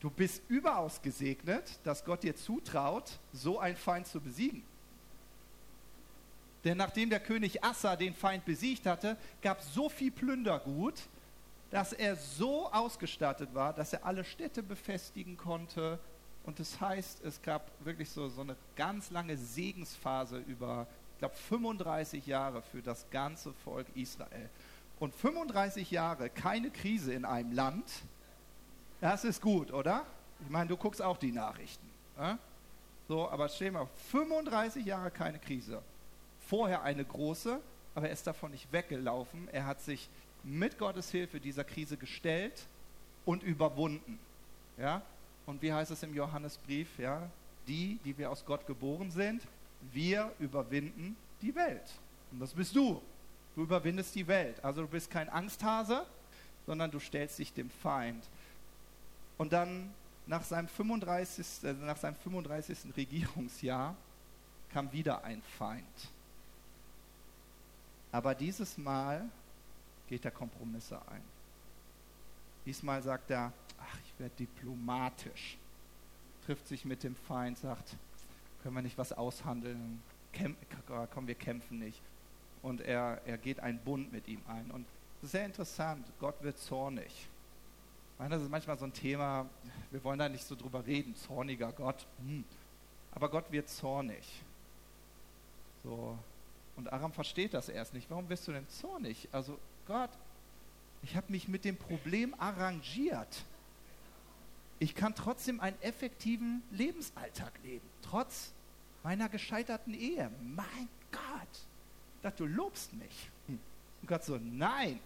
Du 0.00 0.10
bist 0.10 0.42
überaus 0.48 1.00
gesegnet, 1.00 1.78
dass 1.84 2.04
Gott 2.04 2.22
dir 2.22 2.34
zutraut, 2.34 3.18
so 3.32 3.58
einen 3.58 3.76
Feind 3.76 4.06
zu 4.06 4.20
besiegen. 4.20 4.62
Denn 6.64 6.76
nachdem 6.76 7.08
der 7.08 7.20
König 7.20 7.62
Assa 7.64 7.96
den 7.96 8.14
Feind 8.14 8.44
besiegt 8.44 8.86
hatte, 8.86 9.16
gab 9.40 9.60
es 9.60 9.72
so 9.72 9.88
viel 9.88 10.10
Plündergut, 10.10 10.94
dass 11.70 11.92
er 11.92 12.16
so 12.16 12.70
ausgestattet 12.70 13.54
war, 13.54 13.72
dass 13.72 13.92
er 13.92 14.04
alle 14.04 14.24
Städte 14.24 14.62
befestigen 14.62 15.36
konnte. 15.36 15.98
Und 16.44 16.58
das 16.58 16.80
heißt, 16.80 17.24
es 17.24 17.40
gab 17.40 17.70
wirklich 17.84 18.10
so, 18.10 18.28
so 18.28 18.40
eine 18.40 18.56
ganz 18.76 19.10
lange 19.10 19.36
Segensphase 19.36 20.38
über, 20.38 20.86
ich 21.14 21.18
glaube, 21.18 21.34
35 21.34 22.26
Jahre 22.26 22.62
für 22.62 22.82
das 22.82 23.08
ganze 23.10 23.52
Volk 23.64 23.86
Israel. 23.94 24.50
Und 24.98 25.14
35 25.14 25.90
Jahre 25.90 26.28
keine 26.28 26.70
Krise 26.70 27.14
in 27.14 27.24
einem 27.24 27.52
Land, 27.52 27.84
das 29.00 29.24
ist 29.24 29.40
gut, 29.40 29.72
oder? 29.72 30.04
Ich 30.40 30.50
meine, 30.50 30.68
du 30.68 30.76
guckst 30.76 31.02
auch 31.02 31.16
die 31.16 31.32
Nachrichten. 31.32 31.88
Äh? 32.18 32.34
So, 33.08 33.28
aber 33.28 33.48
stell 33.48 33.72
mal, 33.72 33.88
35 34.10 34.84
Jahre 34.84 35.10
keine 35.10 35.38
Krise. 35.38 35.82
Vorher 36.46 36.82
eine 36.82 37.04
große, 37.04 37.60
aber 37.94 38.06
er 38.06 38.12
ist 38.12 38.26
davon 38.26 38.52
nicht 38.52 38.72
weggelaufen. 38.72 39.48
Er 39.52 39.66
hat 39.66 39.80
sich 39.80 40.08
mit 40.44 40.78
Gottes 40.78 41.10
Hilfe 41.10 41.40
dieser 41.40 41.64
Krise 41.64 41.96
gestellt 41.96 42.66
und 43.24 43.42
überwunden. 43.42 44.18
Ja? 44.78 45.02
Und 45.46 45.60
wie 45.62 45.72
heißt 45.72 45.90
es 45.90 46.02
im 46.02 46.14
Johannesbrief? 46.14 46.98
Ja? 46.98 47.28
Die, 47.66 47.98
die 48.04 48.16
wir 48.16 48.30
aus 48.30 48.44
Gott 48.44 48.66
geboren 48.66 49.10
sind, 49.10 49.42
wir 49.92 50.32
überwinden 50.38 51.16
die 51.42 51.54
Welt. 51.54 51.90
Und 52.30 52.40
das 52.40 52.52
bist 52.52 52.74
du. 52.76 53.00
Du 53.54 53.62
überwindest 53.62 54.14
die 54.14 54.26
Welt. 54.26 54.62
Also 54.64 54.82
du 54.82 54.88
bist 54.88 55.10
kein 55.10 55.28
Angsthase, 55.28 56.06
sondern 56.66 56.90
du 56.90 57.00
stellst 57.00 57.38
dich 57.38 57.52
dem 57.52 57.70
Feind. 57.70 58.24
Und 59.40 59.54
dann 59.54 59.90
nach 60.26 60.44
seinem 60.44 60.68
35. 60.68 61.64
Äh, 61.64 61.72
nach 61.72 61.96
seinem 61.96 62.14
35. 62.16 62.94
Regierungsjahr 62.94 63.96
kam 64.70 64.92
wieder 64.92 65.24
ein 65.24 65.40
Feind. 65.56 66.12
Aber 68.12 68.34
dieses 68.34 68.76
Mal 68.76 69.30
geht 70.08 70.26
er 70.26 70.30
Kompromisse 70.30 71.00
ein. 71.08 71.22
Diesmal 72.66 73.00
sagt 73.00 73.30
er, 73.30 73.50
ach, 73.80 73.98
ich 74.04 74.20
werde 74.20 74.34
diplomatisch. 74.36 75.56
Trifft 76.44 76.68
sich 76.68 76.84
mit 76.84 77.02
dem 77.02 77.16
Feind, 77.16 77.56
sagt, 77.56 77.96
können 78.62 78.74
wir 78.74 78.82
nicht 78.82 78.98
was 78.98 79.10
aushandeln? 79.10 80.02
Kämp 80.34 80.58
komm, 81.14 81.26
wir 81.26 81.34
kämpfen 81.34 81.78
nicht. 81.78 82.02
Und 82.60 82.82
er, 82.82 83.22
er 83.24 83.38
geht 83.38 83.58
einen 83.60 83.78
Bund 83.78 84.12
mit 84.12 84.28
ihm 84.28 84.42
ein. 84.48 84.70
Und 84.70 84.86
sehr 85.22 85.46
interessant, 85.46 86.06
Gott 86.20 86.42
wird 86.42 86.58
zornig. 86.58 87.29
Meine, 88.20 88.34
das 88.34 88.42
ist 88.42 88.50
manchmal 88.50 88.78
so 88.78 88.84
ein 88.84 88.92
Thema, 88.92 89.48
wir 89.90 90.04
wollen 90.04 90.18
da 90.18 90.28
nicht 90.28 90.44
so 90.44 90.54
drüber 90.54 90.84
reden, 90.86 91.16
zorniger 91.16 91.72
Gott. 91.72 92.06
Hm. 92.18 92.44
Aber 93.12 93.30
Gott 93.30 93.50
wird 93.50 93.68
zornig. 93.68 94.42
So. 95.82 96.18
Und 96.76 96.92
Aram 96.92 97.12
versteht 97.12 97.54
das 97.54 97.70
erst 97.70 97.94
nicht. 97.94 98.10
Warum 98.10 98.28
wirst 98.28 98.46
du 98.46 98.52
denn 98.52 98.68
zornig? 98.68 99.26
Also 99.32 99.58
Gott, 99.86 100.10
ich 101.02 101.16
habe 101.16 101.32
mich 101.32 101.48
mit 101.48 101.64
dem 101.64 101.78
Problem 101.78 102.34
arrangiert. 102.38 103.42
Ich 104.78 104.94
kann 104.94 105.14
trotzdem 105.14 105.58
einen 105.58 105.80
effektiven 105.80 106.62
Lebensalltag 106.72 107.52
leben, 107.62 107.88
trotz 108.02 108.52
meiner 109.02 109.30
gescheiterten 109.30 109.94
Ehe. 109.94 110.30
Mein 110.42 110.88
Gott, 111.10 111.60
dass 112.20 112.34
du 112.36 112.44
lobst 112.44 112.92
mich. 112.92 113.30
Und 113.48 114.06
Gott 114.06 114.24
so, 114.24 114.38
nein. 114.38 115.00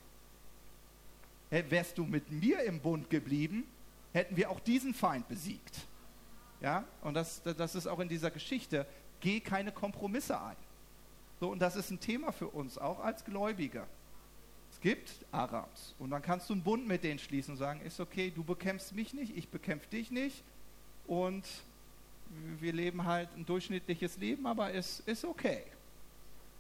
Wärst 1.69 1.99
du 1.99 2.05
mit 2.05 2.31
mir 2.31 2.63
im 2.65 2.81
Bund 2.81 3.11
geblieben, 3.11 3.65
hätten 4.13 4.37
wir 4.37 4.51
auch 4.51 4.61
diesen 4.61 4.95
Feind 4.95 5.29
besiegt. 5.29 5.87
Ja, 6.61 6.85
und 7.03 7.15
das, 7.15 7.43
das 7.43 7.75
ist 7.75 7.87
auch 7.87 8.01
in 8.01 8.09
dieser 8.09 8.31
Geschichte. 8.31 8.87
Geh 9.21 9.41
keine 9.41 9.73
Kompromisse 9.73 10.41
ein. 10.41 10.57
So, 11.41 11.51
und 11.51 11.59
das 11.59 11.77
ist 11.77 11.91
ein 11.91 12.01
Thema 12.01 12.33
für 12.33 12.49
uns, 12.49 12.79
auch 12.79 13.01
als 13.01 13.25
Gläubige 13.25 13.85
gibt 14.85 15.25
Arabs. 15.33 15.95
Und 15.99 16.11
dann 16.11 16.21
kannst 16.21 16.51
du 16.51 16.53
einen 16.53 16.63
Bund 16.63 16.87
mit 16.87 17.03
denen 17.03 17.19
schließen 17.19 17.53
und 17.53 17.59
sagen, 17.59 17.81
ist 17.81 18.01
okay, 18.01 18.31
du 18.31 18.45
bekämpfst 18.45 18.95
mich 18.95 19.15
nicht, 19.15 19.35
ich 19.35 19.49
bekämpfe 19.49 19.89
dich 19.89 20.11
nicht. 20.11 20.45
Und 21.07 21.43
wir 22.61 22.75
leben 22.75 23.07
halt 23.07 23.31
ein 23.35 23.47
durchschnittliches 23.47 24.19
Leben, 24.19 24.47
aber 24.47 24.75
es 24.75 25.01
ist 25.07 25.25
okay. 25.25 25.63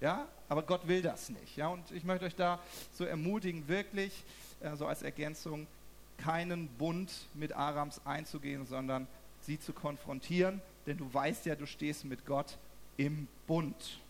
Ja, 0.00 0.26
aber 0.48 0.62
Gott 0.62 0.88
will 0.88 1.02
das 1.02 1.28
nicht. 1.28 1.54
Ja, 1.58 1.68
und 1.68 1.90
ich 1.90 2.02
möchte 2.02 2.24
euch 2.24 2.34
da 2.34 2.60
so 2.94 3.04
ermutigen, 3.04 3.68
wirklich, 3.68 4.24
äh, 4.64 4.76
so 4.76 4.86
als 4.86 5.02
Ergänzung, 5.02 5.66
keinen 6.16 6.68
Bund 6.68 7.12
mit 7.34 7.52
Arams 7.52 8.00
einzugehen, 8.04 8.66
sondern 8.66 9.06
sie 9.40 9.58
zu 9.60 9.72
konfrontieren, 9.72 10.60
denn 10.86 10.96
du 10.96 11.12
weißt 11.12 11.46
ja, 11.46 11.54
du 11.54 11.66
stehst 11.66 12.04
mit 12.04 12.24
Gott 12.24 12.56
im 12.96 13.28
Bund. 13.46 14.00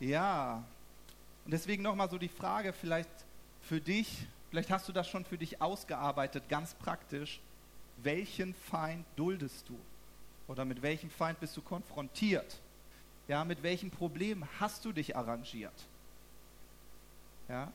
Ja, 0.00 0.64
und 1.44 1.50
deswegen 1.50 1.82
nochmal 1.82 2.08
so 2.08 2.18
die 2.18 2.28
Frage 2.28 2.72
vielleicht 2.72 3.10
für 3.62 3.80
dich, 3.80 4.26
vielleicht 4.50 4.70
hast 4.70 4.88
du 4.88 4.92
das 4.92 5.08
schon 5.08 5.24
für 5.24 5.38
dich 5.38 5.60
ausgearbeitet, 5.60 6.48
ganz 6.48 6.74
praktisch. 6.74 7.40
Welchen 7.98 8.54
Feind 8.54 9.04
duldest 9.16 9.68
du? 9.68 9.78
Oder 10.48 10.64
mit 10.64 10.82
welchem 10.82 11.10
Feind 11.10 11.38
bist 11.40 11.56
du 11.56 11.62
konfrontiert? 11.62 12.60
Ja, 13.28 13.44
mit 13.44 13.62
welchem 13.62 13.90
Problem 13.90 14.44
hast 14.58 14.84
du 14.84 14.92
dich 14.92 15.14
arrangiert? 15.14 15.72
Ja? 17.48 17.72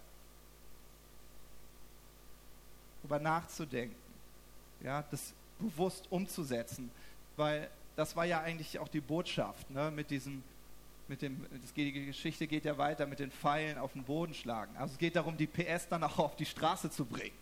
Darüber 3.08 3.24
nachzudenken, 3.24 3.96
ja, 4.84 5.04
das 5.10 5.34
bewusst 5.60 6.06
umzusetzen, 6.10 6.92
weil 7.38 7.70
das 7.96 8.16
war 8.16 8.26
ja 8.26 8.42
eigentlich 8.42 8.80
auch 8.80 8.90
die 8.90 9.00
Botschaft, 9.00 9.70
ne, 9.72 9.92
mit 9.92 10.10
diesem 10.10 10.44
mit 11.10 11.22
dem, 11.22 11.46
die 11.74 12.08
Geschichte 12.08 12.48
geht 12.48 12.66
ja 12.66 12.78
weiter 12.78 13.06
mit 13.06 13.20
den 13.20 13.32
Pfeilen 13.32 13.78
auf 13.78 13.94
den 13.94 14.04
Boden 14.04 14.34
schlagen. 14.34 14.76
Also 14.76 14.92
es 14.92 14.98
geht 14.98 15.16
darum, 15.16 15.38
die 15.38 15.48
PS 15.48 15.88
dann 15.88 16.04
auch 16.04 16.20
auf 16.20 16.36
die 16.36 16.46
Straße 16.46 16.92
zu 16.92 17.06
bringen, 17.06 17.38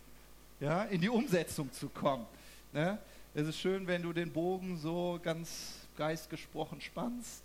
ja, 0.59 0.83
in 0.83 1.01
die 1.01 1.09
Umsetzung 1.09 1.71
zu 1.71 1.89
kommen. 1.89 2.27
Ne? 2.71 2.99
Es 3.33 3.47
ist 3.47 3.59
schön, 3.59 3.87
wenn 3.87 4.03
du 4.03 4.13
den 4.13 4.31
Bogen 4.31 4.77
so 4.77 5.19
ganz 5.23 5.87
geistgesprochen 5.97 6.79
spannst. 6.79 7.41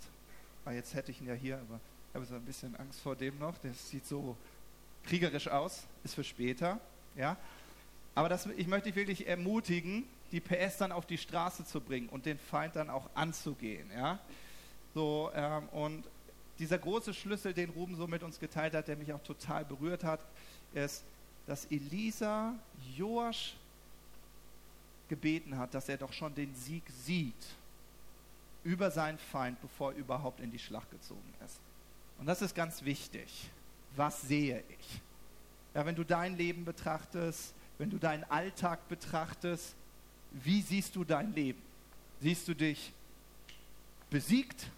Ah, 0.63 0.73
jetzt 0.73 0.93
hätte 0.93 1.09
ich 1.09 1.19
ihn 1.21 1.27
ja 1.27 1.33
hier, 1.33 1.55
aber 1.55 1.79
ich 2.09 2.15
habe 2.15 2.25
so 2.25 2.35
ein 2.35 2.45
bisschen 2.45 2.75
Angst 2.75 2.99
vor 2.99 3.15
dem 3.15 3.39
noch. 3.39 3.57
Das 3.57 3.89
sieht 3.89 4.05
so 4.05 4.37
kriegerisch 5.05 5.47
aus, 5.47 5.87
ist 6.03 6.13
für 6.13 6.23
später. 6.23 6.79
Ja? 7.15 7.35
Aber 8.15 8.29
das, 8.29 8.45
ich 8.45 8.67
möchte 8.67 8.89
dich 8.89 8.95
wirklich 8.95 9.27
ermutigen, 9.27 10.03
die 10.31 10.39
PS 10.39 10.77
dann 10.77 10.91
auf 10.91 11.05
die 11.05 11.17
Straße 11.17 11.65
zu 11.65 11.79
bringen 11.79 12.09
und 12.09 12.25
den 12.25 12.37
Feind 12.37 12.75
dann 12.75 12.89
auch 12.89 13.09
anzugehen. 13.13 13.89
Ja? 13.93 14.19
So, 14.93 15.31
ähm, 15.33 15.67
und 15.69 16.03
dieser 16.59 16.77
große 16.77 17.13
Schlüssel, 17.13 17.53
den 17.53 17.69
Ruben 17.69 17.95
so 17.95 18.07
mit 18.07 18.23
uns 18.23 18.39
geteilt 18.39 18.73
hat, 18.73 18.87
der 18.87 18.95
mich 18.95 19.11
auch 19.13 19.23
total 19.23 19.65
berührt 19.65 20.03
hat, 20.03 20.19
ist, 20.73 21.03
dass 21.47 21.65
Elisa 21.65 22.53
Joasch 22.95 23.55
gebeten 25.09 25.57
hat, 25.57 25.73
dass 25.73 25.89
er 25.89 25.97
doch 25.97 26.13
schon 26.13 26.33
den 26.35 26.53
Sieg 26.55 26.83
sieht 27.03 27.33
über 28.63 28.91
seinen 28.91 29.17
Feind, 29.17 29.59
bevor 29.61 29.91
er 29.91 29.97
überhaupt 29.97 30.39
in 30.39 30.51
die 30.51 30.59
Schlacht 30.59 30.89
gezogen 30.91 31.33
ist. 31.43 31.59
Und 32.19 32.27
das 32.27 32.41
ist 32.41 32.53
ganz 32.53 32.83
wichtig. 32.83 33.49
Was 33.95 34.21
sehe 34.21 34.63
ich? 34.69 35.01
Ja, 35.73 35.85
wenn 35.85 35.95
du 35.95 36.03
dein 36.03 36.37
Leben 36.37 36.63
betrachtest, 36.63 37.53
wenn 37.81 37.89
du 37.89 37.97
deinen 37.97 38.23
Alltag 38.25 38.87
betrachtest, 38.89 39.73
wie 40.29 40.61
siehst 40.61 40.95
du 40.95 41.03
dein 41.03 41.33
Leben? 41.33 41.59
Siehst 42.19 42.47
du 42.47 42.53
dich 42.53 42.93
besiegt? 44.11 44.69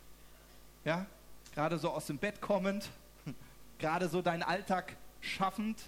Ja, 0.86 1.06
gerade 1.54 1.78
so 1.78 1.90
aus 1.90 2.06
dem 2.06 2.18
Bett 2.18 2.40
kommend, 2.40 2.90
gerade 3.78 4.08
so 4.08 4.22
deinen 4.22 4.42
Alltag 4.42 4.96
schaffend, 5.20 5.84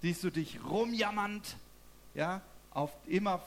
siehst 0.00 0.24
du 0.24 0.30
dich 0.30 0.58
rumjammernd, 0.64 1.58
ja, 2.14 2.40
auf 2.70 2.92
immer 3.06 3.42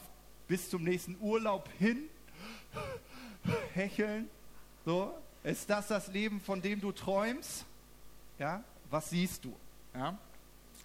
bis 0.47 0.69
zum 0.69 0.83
nächsten 0.83 1.17
Urlaub 1.21 1.69
hin, 1.79 2.03
hecheln, 3.73 4.29
so, 4.85 5.11
ist 5.43 5.67
das 5.71 5.87
das 5.87 6.07
Leben, 6.09 6.39
von 6.39 6.61
dem 6.61 6.79
du 6.79 6.91
träumst? 6.91 7.65
Ja, 8.37 8.63
was 8.91 9.09
siehst 9.09 9.43
du? 9.43 9.55
Ja, 9.95 10.19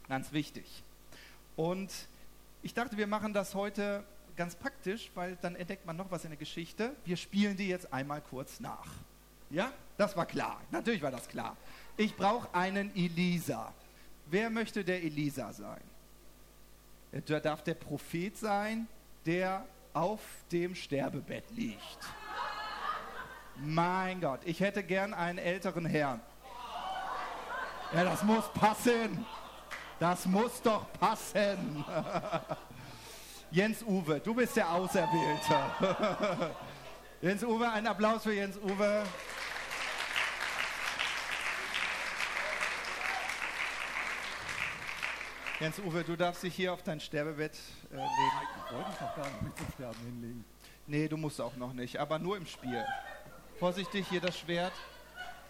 ganz 0.09 0.33
wichtig. 0.33 0.83
Und 1.57 1.91
ich 2.63 2.75
dachte, 2.75 2.97
wir 2.97 3.07
machen 3.07 3.33
das 3.33 3.55
heute 3.55 4.05
ganz 4.37 4.55
praktisch, 4.55 5.11
weil 5.15 5.37
dann 5.37 5.57
entdeckt 5.57 5.87
man 5.87 5.97
noch 5.97 6.11
was 6.11 6.25
in 6.25 6.31
der 6.31 6.39
Geschichte. 6.39 6.95
Wir 7.05 7.17
spielen 7.17 7.57
die 7.57 7.69
jetzt 7.69 7.93
einmal 7.93 8.21
kurz 8.21 8.61
nach. 8.61 8.87
Ja, 9.51 9.73
das 9.97 10.17
war 10.17 10.27
klar. 10.27 10.61
Natürlich 10.71 11.03
war 11.03 11.11
das 11.11 11.29
klar. 11.29 11.57
Ich 11.97 12.15
brauche 12.17 12.53
einen 12.55 12.95
Elisa. 12.95 13.73
Wer 14.27 14.51
möchte 14.51 14.85
der 14.85 15.03
Elisa 15.03 15.53
sein? 15.53 15.81
Er 17.13 17.41
darf 17.41 17.63
der 17.63 17.75
Prophet 17.75 18.37
sein, 18.37 18.87
der 19.25 19.65
auf 19.95 20.21
dem 20.53 20.75
Sterbebett 20.75 21.51
liegt. 21.53 21.99
Mein 23.57 24.21
Gott, 24.21 24.41
ich 24.45 24.61
hätte 24.61 24.83
gern 24.83 25.15
einen 25.15 25.39
älteren 25.39 25.87
Herrn. 25.87 26.21
Ja, 27.95 28.05
das 28.05 28.23
muss 28.23 28.53
passen. 28.53 29.25
Das 29.99 30.27
muss 30.27 30.61
doch 30.61 30.87
passen. 31.01 31.85
Jens 33.51 33.83
Uwe, 33.83 34.21
du 34.21 34.35
bist 34.35 34.57
der 34.57 34.71
Auserwählte. 34.71 36.51
Jens 37.23 37.43
Uwe, 37.43 37.71
ein 37.71 37.87
Applaus 37.87 38.25
für 38.25 38.35
Jens 38.35 38.59
Uwe. 38.59 39.05
Jens 45.61 45.79
Uwe, 45.79 46.05
du 46.05 46.17
darfst 46.17 46.43
dich 46.43 46.55
hier 46.55 46.75
auf 46.75 46.83
dein 46.83 47.01
Sterbebett 47.01 47.57
äh, 47.91 47.95
legen. 47.95 48.11
Ich 48.67 48.73
wollte 48.75 48.89
mich 48.91 48.99
doch 48.99 49.17
gar 49.17 49.31
nicht 49.31 49.43
mit 49.43 49.57
zum 49.57 49.67
Sterben 49.73 50.01
hinlegen. 50.05 50.45
Nee, 50.87 51.09
du 51.09 51.17
musst 51.17 51.41
auch 51.41 51.57
noch 51.57 51.73
nicht, 51.73 51.97
aber 51.99 52.19
nur 52.19 52.37
im 52.37 52.45
Spiel. 52.45 52.85
Vorsichtig, 53.59 54.07
hier 54.11 54.21
das 54.21 54.39
Schwert. 54.39 54.75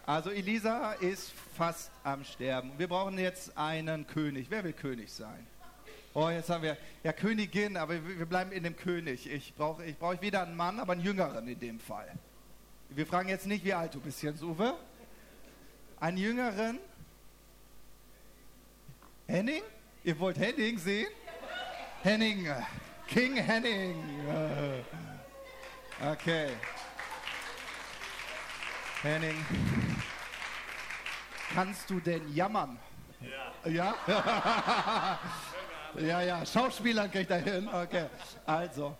Also 0.06 0.30
Elisa 0.30 0.92
ist 0.92 1.32
fast 1.56 1.90
am 2.04 2.24
Sterben. 2.24 2.70
Wir 2.78 2.86
brauchen 2.86 3.18
jetzt 3.18 3.58
einen 3.58 4.06
König. 4.06 4.46
Wer 4.48 4.62
will 4.62 4.72
König 4.72 5.12
sein? 5.12 5.44
Oh, 6.14 6.30
jetzt 6.30 6.48
haben 6.48 6.62
wir 6.62 6.76
ja 7.02 7.12
Königin, 7.12 7.76
aber 7.76 7.94
wir 8.06 8.24
bleiben 8.24 8.52
in 8.52 8.62
dem 8.62 8.76
König. 8.76 9.28
Ich 9.28 9.52
brauche 9.54 9.84
ich 9.84 9.98
brauch 9.98 10.18
wieder 10.22 10.42
einen 10.44 10.56
Mann, 10.56 10.78
aber 10.78 10.92
einen 10.92 11.02
Jüngeren 11.02 11.48
in 11.48 11.58
dem 11.58 11.80
Fall. 11.80 12.08
Wir 12.88 13.04
fragen 13.04 13.28
jetzt 13.28 13.46
nicht, 13.46 13.64
wie 13.64 13.74
alt 13.74 13.94
du 13.94 14.00
bist, 14.00 14.22
Jens 14.22 14.42
Uwe. 14.42 14.74
Einen 15.98 16.18
Jüngeren? 16.18 16.78
Henning? 19.26 19.62
Ihr 20.04 20.18
wollt 20.20 20.38
Henning 20.38 20.78
sehen? 20.78 21.08
Henning, 22.02 22.48
King 23.08 23.34
Henning. 23.34 23.96
Okay. 26.00 26.50
Henning. 29.02 29.44
Kannst 31.54 31.88
du 31.90 32.00
denn 32.00 32.34
jammern? 32.34 32.78
Ja. 33.20 33.70
Ja? 33.70 33.94
ja, 35.98 36.22
ja. 36.22 36.46
Schauspieler 36.46 37.08
kriegt 37.08 37.30
er 37.30 37.38
hin. 37.38 37.68
Okay. 37.68 38.06
Also. 38.44 38.96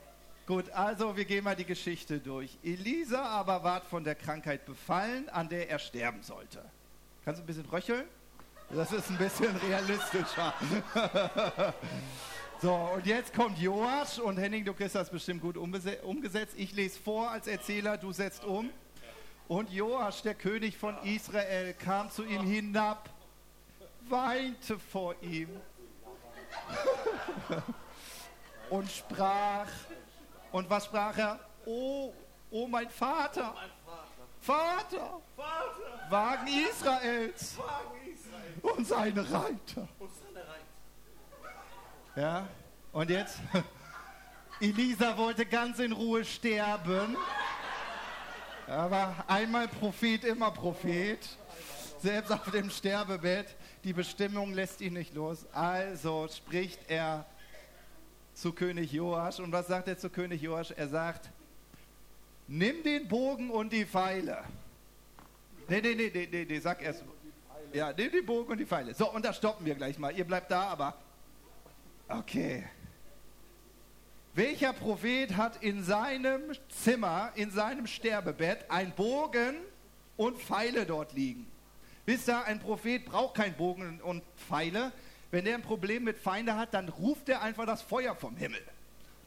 Gut, 0.46 0.70
also 0.70 1.16
wir 1.16 1.24
gehen 1.24 1.42
mal 1.42 1.56
die 1.56 1.64
Geschichte 1.64 2.20
durch. 2.20 2.56
Elisa 2.62 3.20
aber 3.20 3.64
ward 3.64 3.84
von 3.84 4.04
der 4.04 4.14
Krankheit 4.14 4.64
befallen, 4.64 5.28
an 5.28 5.48
der 5.48 5.68
er 5.68 5.80
sterben 5.80 6.22
sollte. 6.22 6.64
Kannst 7.24 7.40
du 7.40 7.44
ein 7.44 7.46
bisschen 7.46 7.66
röcheln? 7.66 8.04
Das 8.70 8.92
ist 8.92 9.10
ein 9.10 9.18
bisschen 9.18 9.56
realistischer. 9.68 10.54
So, 12.62 12.72
und 12.72 13.04
jetzt 13.04 13.34
kommt 13.34 13.58
Joasch 13.58 14.18
und 14.18 14.38
Henning, 14.38 14.64
du 14.64 14.72
kriegst 14.72 14.94
das 14.94 15.10
bestimmt 15.10 15.42
gut 15.42 15.58
umgesetzt. 15.58 16.54
Ich 16.56 16.72
lese 16.72 16.98
vor 16.98 17.30
als 17.30 17.46
Erzähler, 17.46 17.98
du 17.98 18.12
setzt 18.12 18.46
um. 18.46 18.70
Und 19.48 19.70
Joasch, 19.70 20.22
der 20.22 20.34
König 20.34 20.76
von 20.76 20.96
Israel, 21.04 21.72
kam 21.74 22.10
zu 22.10 22.24
ihm 22.24 22.42
hinab, 22.42 23.08
weinte 24.08 24.78
vor 24.78 25.14
ihm 25.22 25.48
und 28.70 28.90
sprach. 28.90 29.68
Und 30.50 30.68
was 30.68 30.86
sprach 30.86 31.16
er? 31.16 31.38
Oh, 31.64 32.12
oh 32.50 32.66
mein 32.66 32.90
Vater, 32.90 33.54
Vater, 34.40 35.20
Wagen 36.08 36.46
Israels 36.46 37.56
und 38.62 38.86
seine 38.86 39.20
Reiter. 39.22 39.88
Ja, 42.14 42.48
und 42.92 43.10
jetzt? 43.10 43.38
Elisa 44.60 45.16
wollte 45.18 45.44
ganz 45.44 45.78
in 45.80 45.92
Ruhe 45.92 46.24
sterben. 46.24 47.16
Aber 48.66 49.14
einmal 49.28 49.68
Prophet, 49.68 50.24
immer 50.24 50.50
Prophet. 50.50 51.18
Selbst 52.00 52.32
auf 52.32 52.50
dem 52.50 52.70
Sterbebett. 52.70 53.54
Die 53.84 53.92
Bestimmung 53.92 54.52
lässt 54.52 54.80
ihn 54.80 54.94
nicht 54.94 55.14
los. 55.14 55.46
Also 55.52 56.28
spricht 56.28 56.80
er 56.88 57.24
zu 58.34 58.52
König 58.52 58.92
Joasch. 58.92 59.38
Und 59.38 59.52
was 59.52 59.68
sagt 59.68 59.88
er 59.88 59.96
zu 59.96 60.10
König 60.10 60.42
Joasch? 60.42 60.72
Er 60.72 60.88
sagt, 60.88 61.30
nimm 62.48 62.82
den 62.82 63.08
Bogen 63.08 63.50
und 63.50 63.72
die 63.72 63.86
Pfeile. 63.86 64.44
Nee, 65.68 65.80
nee, 65.80 65.94
nee, 65.94 66.10
nee, 66.12 66.28
nee, 66.30 66.46
nee 66.48 66.58
sag 66.58 66.82
erst. 66.82 67.04
Ja, 67.72 67.92
nimm 67.92 68.10
den 68.10 68.26
Bogen 68.26 68.52
und 68.52 68.58
die 68.58 68.66
Pfeile. 68.66 68.94
So, 68.94 69.10
und 69.12 69.24
da 69.24 69.32
stoppen 69.32 69.64
wir 69.64 69.74
gleich 69.74 69.98
mal. 69.98 70.16
Ihr 70.16 70.24
bleibt 70.24 70.50
da, 70.50 70.68
aber 70.68 70.94
Okay. 72.08 72.64
Welcher 74.36 74.74
Prophet 74.74 75.34
hat 75.34 75.62
in 75.62 75.82
seinem 75.82 76.52
Zimmer, 76.68 77.32
in 77.36 77.50
seinem 77.50 77.86
Sterbebett, 77.86 78.70
ein 78.70 78.94
Bogen 78.94 79.54
und 80.18 80.36
Pfeile 80.36 80.84
dort 80.84 81.14
liegen? 81.14 81.46
Wisst 82.04 82.28
ihr, 82.28 82.44
ein 82.44 82.60
Prophet 82.60 83.06
braucht 83.06 83.34
keinen 83.34 83.54
Bogen 83.54 83.98
und 84.02 84.22
Pfeile. 84.36 84.92
Wenn 85.30 85.46
der 85.46 85.54
ein 85.54 85.62
Problem 85.62 86.04
mit 86.04 86.18
Feinde 86.18 86.54
hat, 86.54 86.74
dann 86.74 86.90
ruft 86.90 87.30
er 87.30 87.40
einfach 87.40 87.64
das 87.64 87.80
Feuer 87.80 88.14
vom 88.14 88.36
Himmel. 88.36 88.60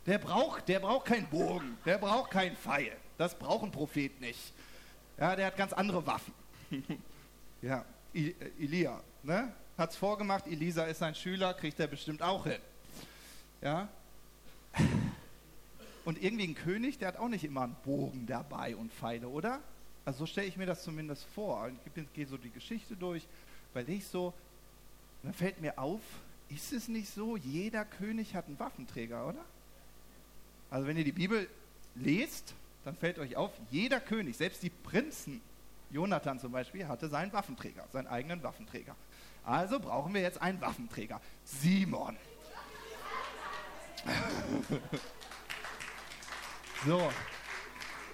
Der 0.05 0.19
braucht, 0.19 0.67
der 0.67 0.79
braucht 0.79 1.07
keinen 1.07 1.25
Bogen, 1.25 1.79
der 1.87 1.97
braucht 1.97 2.29
keinen 2.29 2.55
Pfeil. 2.55 2.95
Das 3.17 3.33
braucht 3.33 3.63
ein 3.63 3.71
Prophet 3.71 4.21
nicht. 4.21 4.53
Ja, 5.17 5.35
der 5.35 5.47
hat 5.47 5.57
ganz 5.57 5.73
andere 5.73 6.05
Waffen. 6.05 6.35
ja, 7.63 7.83
I, 8.13 8.35
äh, 8.39 8.63
Elia, 8.63 9.01
ne? 9.23 9.51
Hat's 9.75 9.95
vorgemacht, 9.95 10.45
Elisa 10.45 10.83
ist 10.83 10.99
sein 10.99 11.15
Schüler, 11.15 11.55
kriegt 11.55 11.79
er 11.79 11.87
bestimmt 11.87 12.21
auch 12.21 12.43
hin. 12.43 12.61
Ja? 13.59 13.89
Und 16.05 16.21
irgendwie 16.23 16.47
ein 16.47 16.55
König, 16.55 16.97
der 16.97 17.09
hat 17.09 17.17
auch 17.17 17.27
nicht 17.27 17.43
immer 17.43 17.63
einen 17.63 17.75
Bogen 17.83 18.25
dabei 18.25 18.75
und 18.75 18.91
Pfeile, 18.93 19.27
oder? 19.27 19.59
Also 20.05 20.19
so 20.19 20.25
stelle 20.25 20.47
ich 20.47 20.57
mir 20.57 20.65
das 20.65 20.83
zumindest 20.83 21.25
vor. 21.35 21.69
Ich 21.95 22.13
gehe 22.13 22.25
so 22.25 22.37
die 22.37 22.49
Geschichte 22.49 22.95
durch, 22.95 23.27
weil 23.73 23.87
ich 23.89 24.07
so, 24.07 24.33
dann 25.23 25.33
fällt 25.33 25.61
mir 25.61 25.77
auf, 25.77 26.01
ist 26.49 26.73
es 26.73 26.87
nicht 26.87 27.13
so, 27.13 27.37
jeder 27.37 27.85
König 27.85 28.33
hat 28.33 28.47
einen 28.47 28.59
Waffenträger, 28.59 29.27
oder? 29.27 29.43
Also 30.71 30.87
wenn 30.87 30.97
ihr 30.97 31.03
die 31.03 31.11
Bibel 31.11 31.47
lest, 31.95 32.53
dann 32.85 32.95
fällt 32.95 33.19
euch 33.19 33.35
auf, 33.35 33.51
jeder 33.69 33.99
König, 33.99 34.37
selbst 34.37 34.63
die 34.63 34.69
Prinzen, 34.69 35.41
Jonathan 35.91 36.39
zum 36.39 36.51
Beispiel, 36.51 36.87
hatte 36.87 37.09
seinen 37.09 37.33
Waffenträger, 37.33 37.85
seinen 37.91 38.07
eigenen 38.07 38.41
Waffenträger. 38.41 38.95
Also 39.43 39.79
brauchen 39.79 40.13
wir 40.13 40.21
jetzt 40.21 40.41
einen 40.41 40.61
Waffenträger. 40.61 41.21
Simon. 41.43 42.17
So, 46.85 47.11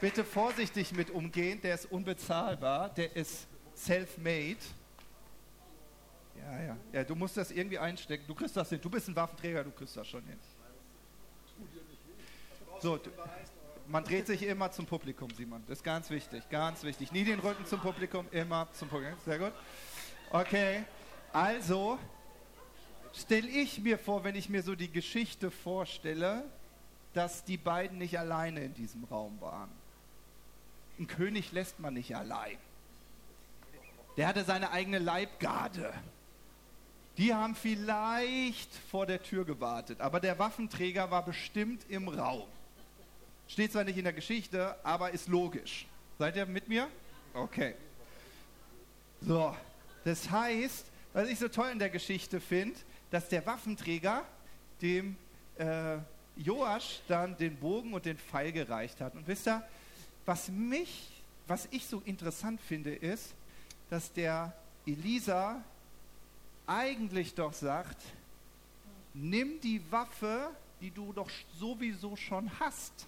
bitte 0.02 0.24
vorsichtig 0.24 0.92
mit 0.94 1.12
umgehen, 1.12 1.62
der 1.62 1.76
ist 1.76 1.86
unbezahlbar, 1.92 2.90
der 2.90 3.16
ist 3.16 3.46
self-made. 3.76 4.58
Ja, 6.36 6.62
ja, 6.64 6.78
ja, 6.92 7.04
du 7.04 7.14
musst 7.14 7.38
das 7.38 7.52
irgendwie 7.52 7.78
einstecken. 7.78 8.24
Du 8.28 8.34
kriegst 8.34 8.58
das 8.58 8.70
hin. 8.70 8.80
Du 8.82 8.90
bist 8.90 9.08
ein 9.08 9.16
Waffenträger, 9.16 9.64
du 9.64 9.70
kriegst 9.72 9.96
das 9.96 10.08
schon 10.08 10.24
hin. 10.24 10.40
So, 12.82 13.00
man 13.88 14.04
dreht 14.04 14.26
sich 14.26 14.42
immer 14.44 14.72
zum 14.72 14.88
Publikum, 14.88 15.30
Simon. 15.30 15.64
Das 15.68 15.80
ist 15.80 15.84
ganz 15.84 16.10
wichtig, 16.10 16.50
ganz 16.50 16.84
wichtig. 16.84 17.12
Nie 17.12 17.24
den 17.24 17.40
Rücken 17.40 17.66
zum 17.66 17.80
Publikum, 17.80 18.28
immer 18.32 18.68
zum 18.74 18.90
Publikum. 18.90 19.18
Sehr 19.26 19.38
gut. 19.38 19.54
Okay, 20.32 20.84
also 21.32 22.00
stelle 23.18 23.48
ich 23.48 23.80
mir 23.80 23.98
vor, 23.98 24.24
wenn 24.24 24.36
ich 24.36 24.50
mir 24.50 24.64
so 24.64 24.76
die 24.76 24.92
Geschichte 24.92 25.52
vorstelle, 25.52 26.44
dass 27.14 27.44
die 27.46 27.58
beiden 27.58 27.98
nicht 27.98 28.20
alleine 28.20 28.62
in 28.64 28.74
diesem 28.74 29.04
Raum 29.06 29.40
waren. 29.40 29.70
Ein 31.00 31.08
König 31.08 31.52
lässt 31.52 31.80
man 31.80 31.94
nicht 31.94 32.16
allein. 32.16 32.58
Der 34.18 34.28
hatte 34.28 34.44
seine 34.44 34.72
eigene 34.72 35.00
Leibgarde. 35.00 35.94
Die 37.18 37.34
haben 37.34 37.56
vielleicht 37.56 38.74
vor 38.92 39.06
der 39.06 39.24
Tür 39.24 39.46
gewartet, 39.46 40.02
aber 40.02 40.20
der 40.20 40.38
Waffenträger 40.38 41.12
war 41.12 41.24
bestimmt 41.24 41.86
im 41.90 42.10
Raum. 42.10 42.48
Steht 43.48 43.72
zwar 43.72 43.84
nicht 43.84 43.98
in 43.98 44.04
der 44.04 44.14
Geschichte, 44.14 44.76
aber 44.84 45.12
ist 45.12 45.28
logisch. 45.28 45.86
Seid 46.20 46.36
ihr 46.36 46.46
mit 46.46 46.68
mir? 46.68 46.90
Okay. 47.34 47.76
So, 49.22 49.56
das 50.04 50.30
heißt, 50.30 50.86
was 51.14 51.30
ich 51.30 51.40
so 51.40 51.48
toll 51.48 51.70
in 51.70 51.80
der 51.80 51.90
Geschichte 51.90 52.42
finde, 52.42 52.78
dass 53.12 53.30
der 53.30 53.46
Waffenträger 53.46 54.26
dem 54.82 55.16
äh, 55.58 55.98
Joasch 56.38 57.02
dann 57.08 57.38
den 57.38 57.56
Bogen 57.56 57.94
und 57.94 58.06
den 58.06 58.18
Pfeil 58.18 58.52
gereicht 58.52 59.00
hat. 59.00 59.16
Und 59.16 59.28
wisst 59.28 59.48
ihr, 59.48 59.64
was 60.26 60.50
mich, 60.50 61.24
was 61.48 61.68
ich 61.72 61.86
so 61.86 62.02
interessant 62.06 62.60
finde, 62.60 62.94
ist, 62.94 63.34
dass 63.90 64.12
der 64.12 64.54
Elisa 64.86 65.64
eigentlich 66.68 67.34
doch 67.36 67.54
sagt, 67.54 68.02
nimm 69.14 69.62
die 69.62 69.82
Waffe, 69.92 70.50
die 70.82 70.92
du 70.92 71.14
doch 71.14 71.30
sowieso 71.58 72.16
schon 72.16 72.52
hast. 72.60 73.08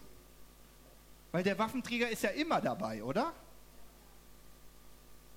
Weil 1.32 1.44
der 1.44 1.58
Waffenträger 1.58 2.10
ist 2.10 2.24
ja 2.24 2.30
immer 2.30 2.62
dabei, 2.62 3.04
oder? 3.04 3.34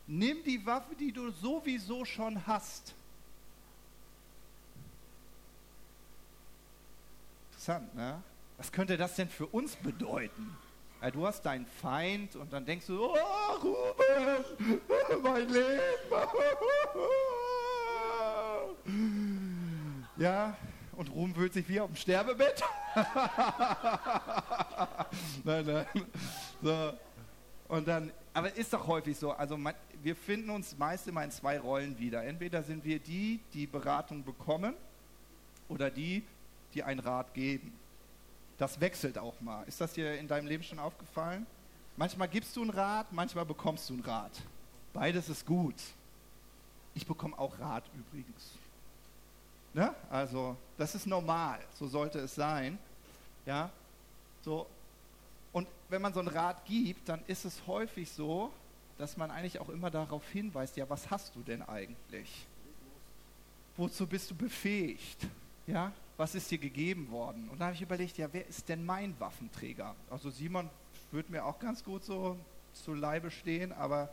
Nimm 0.07 0.43
die 0.45 0.65
Waffe, 0.65 0.95
die 0.95 1.13
du 1.13 1.31
sowieso 1.31 2.05
schon 2.05 2.47
hast. 2.47 2.95
Interessant, 7.61 7.95
ne? 7.95 8.23
Was 8.57 8.73
könnte 8.73 8.97
das 8.97 9.17
denn 9.17 9.29
für 9.29 9.45
uns 9.47 9.77
bedeuten? 9.77 10.57
Ja, 11.03 11.11
du 11.11 11.27
hast 11.27 11.45
deinen 11.45 11.67
Feind 11.67 12.35
und 12.37 12.51
dann 12.51 12.65
denkst 12.65 12.87
du, 12.87 13.05
oh, 13.05 13.15
Ruben, 13.63 15.23
mein 15.23 15.47
Leben. 15.47 15.79
Ja, 20.17 20.57
Und 20.97 21.11
Ruhm 21.11 21.35
fühlt 21.35 21.53
sich 21.53 21.69
wie 21.69 21.81
auf 21.81 21.91
dem 21.91 21.97
Sterbebett. 21.97 22.63
nein, 25.45 25.67
nein. 25.67 25.87
So. 26.63 26.95
Und 27.69 27.87
dann, 27.87 28.11
aber 28.33 28.57
ist 28.57 28.73
doch 28.73 28.87
häufig 28.87 29.19
so. 29.19 29.33
Also 29.33 29.59
man, 29.59 29.75
wir 30.03 30.17
finden 30.17 30.49
uns 30.49 30.79
meist 30.79 31.09
immer 31.09 31.23
in 31.25 31.31
zwei 31.31 31.59
Rollen 31.59 31.99
wieder. 31.99 32.25
Entweder 32.25 32.63
sind 32.63 32.83
wir 32.87 33.01
die, 33.01 33.41
die 33.53 33.67
Beratung 33.67 34.25
bekommen, 34.25 34.75
oder 35.69 35.91
die, 35.91 36.25
die 36.75 36.83
einen 36.83 37.01
Rat 37.01 37.35
geben. 37.35 37.73
Das 38.59 38.81
wechselt 38.81 39.19
auch 39.19 39.41
mal. 39.41 39.65
Ist 39.67 39.81
das 39.81 39.93
dir 39.93 40.19
in 40.19 40.29
deinem 40.29 40.47
Leben 40.47 40.63
schon 40.63 40.79
aufgefallen? 40.79 41.47
Manchmal 41.97 42.29
gibst 42.29 42.55
du 42.57 42.63
einen 42.63 42.71
Rat, 42.71 43.13
manchmal 43.13 43.45
bekommst 43.45 43.89
du 43.89 43.95
einen 43.95 44.03
Rat. 44.03 44.33
Beides 44.93 45.29
ist 45.29 45.47
gut. 45.47 45.77
Ich 46.95 47.07
bekomme 47.07 47.39
auch 47.39 47.59
Rat 47.59 47.85
übrigens. 47.95 48.53
Ne? 49.73 49.95
Also, 50.11 50.57
das 50.77 50.95
ist 50.95 51.07
normal, 51.07 51.61
so 51.79 51.87
sollte 51.87 52.19
es 52.19 52.35
sein. 52.35 52.79
Ja? 53.47 53.71
So. 54.43 54.67
Und 55.53 55.69
wenn 55.89 56.03
man 56.03 56.13
so 56.13 56.21
einen 56.21 56.29
Rat 56.29 56.65
gibt, 56.65 57.09
dann 57.09 57.23
ist 57.27 57.45
es 57.45 57.67
häufig 57.67 58.11
so, 58.11 58.53
dass 58.99 59.17
man 59.17 59.31
eigentlich 59.31 59.59
auch 59.59 59.69
immer 59.69 59.91
darauf 59.91 60.29
hinweist, 60.29 60.77
ja, 60.77 60.89
was 60.89 61.11
hast 61.11 61.35
du 61.35 61.41
denn 61.41 61.63
eigentlich? 61.63 62.47
Wozu 63.77 64.07
bist 64.07 64.31
du 64.31 64.35
befähigt? 64.35 65.27
Ja, 65.67 65.93
was 66.21 66.35
ist 66.35 66.51
dir 66.51 66.59
gegeben 66.59 67.11
worden? 67.11 67.49
Und 67.49 67.61
da 67.61 67.67
habe 67.67 67.75
ich 67.75 67.81
überlegt, 67.81 68.19
ja, 68.19 68.29
wer 68.31 68.47
ist 68.47 68.69
denn 68.69 68.85
mein 68.85 69.19
Waffenträger? 69.19 69.97
Also 70.11 70.29
Simon 70.29 70.69
würde 71.11 71.33
mir 71.33 71.43
auch 71.47 71.59
ganz 71.59 71.83
gut 71.83 72.05
so 72.05 72.37
zu 72.75 72.93
Leibe 72.93 73.31
stehen, 73.31 73.73
aber 73.73 74.13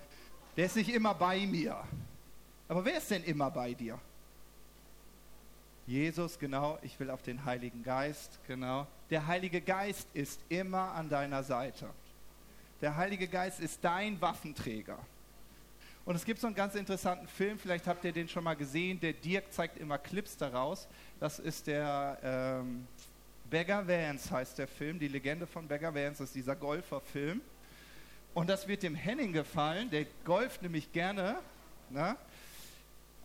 der 0.55 0.67
ist 0.67 0.77
nicht 0.77 0.89
immer 0.89 1.13
bei 1.13 1.45
mir. 1.45 1.77
Aber 2.69 2.85
wer 2.85 2.97
ist 2.99 3.11
denn 3.11 3.25
immer 3.25 3.51
bei 3.51 3.73
dir? 3.73 3.99
Jesus, 5.85 6.39
genau, 6.39 6.79
ich 6.81 6.97
will 6.97 7.09
auf 7.09 7.23
den 7.23 7.43
Heiligen 7.43 7.83
Geist, 7.83 8.39
genau. 8.47 8.87
Der 9.09 9.27
Heilige 9.27 9.59
Geist 9.59 10.07
ist 10.13 10.39
immer 10.47 10.93
an 10.93 11.09
deiner 11.09 11.43
Seite. 11.43 11.89
Der 12.79 12.95
Heilige 12.95 13.27
Geist 13.27 13.59
ist 13.59 13.83
dein 13.83 14.19
Waffenträger. 14.21 14.97
Und 16.07 16.15
es 16.15 16.23
gibt 16.23 16.39
so 16.39 16.47
einen 16.47 16.55
ganz 16.55 16.73
interessanten 16.75 17.27
Film, 17.27 17.59
vielleicht 17.59 17.85
habt 17.85 18.05
ihr 18.05 18.13
den 18.13 18.29
schon 18.29 18.41
mal 18.41 18.55
gesehen, 18.55 18.97
der 18.97 19.11
Dirk 19.11 19.51
zeigt 19.51 19.77
immer 19.77 19.97
Clips 19.97 20.37
daraus. 20.37 20.87
Das 21.19 21.37
ist 21.37 21.67
der 21.67 22.17
ähm, 22.23 22.87
Beggar 23.49 23.85
Vance 23.85 24.31
heißt 24.31 24.57
der 24.57 24.69
Film, 24.69 24.99
die 24.99 25.09
Legende 25.09 25.45
von 25.45 25.67
Beggar 25.67 25.93
Vance 25.93 26.23
ist 26.23 26.33
dieser 26.33 26.55
Golferfilm. 26.55 27.41
Und 28.33 28.49
das 28.49 28.69
wird 28.69 28.83
dem 28.83 28.95
Henning 28.95 29.33
gefallen, 29.33 29.89
der 29.89 30.05
golft 30.23 30.61
nämlich 30.61 30.93
gerne. 30.93 31.39
Ne? 31.89 32.15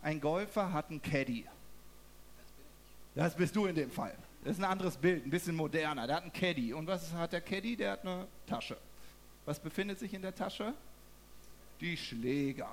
Ein 0.01 0.19
Golfer 0.19 0.73
hat 0.73 0.89
einen 0.89 1.01
Caddy. 1.01 1.45
Das 3.15 3.33
bist 3.33 3.55
du 3.55 3.65
in 3.65 3.75
dem 3.75 3.91
Fall. 3.91 4.13
Das 4.43 4.57
ist 4.57 4.59
ein 4.59 4.69
anderes 4.69 4.97
Bild, 4.97 5.25
ein 5.25 5.29
bisschen 5.29 5.55
moderner. 5.55 6.05
Der 6.05 6.17
hat 6.17 6.23
einen 6.23 6.33
Caddy. 6.33 6.73
Und 6.73 6.87
was 6.87 7.13
hat 7.13 7.31
der 7.31 7.39
Caddy? 7.39 7.77
Der 7.77 7.91
hat 7.91 8.01
eine 8.01 8.27
Tasche. 8.45 8.75
Was 9.45 9.57
befindet 9.57 9.99
sich 9.99 10.13
in 10.13 10.21
der 10.21 10.35
Tasche? 10.35 10.73
Die 11.79 11.97
Schläger. 11.97 12.69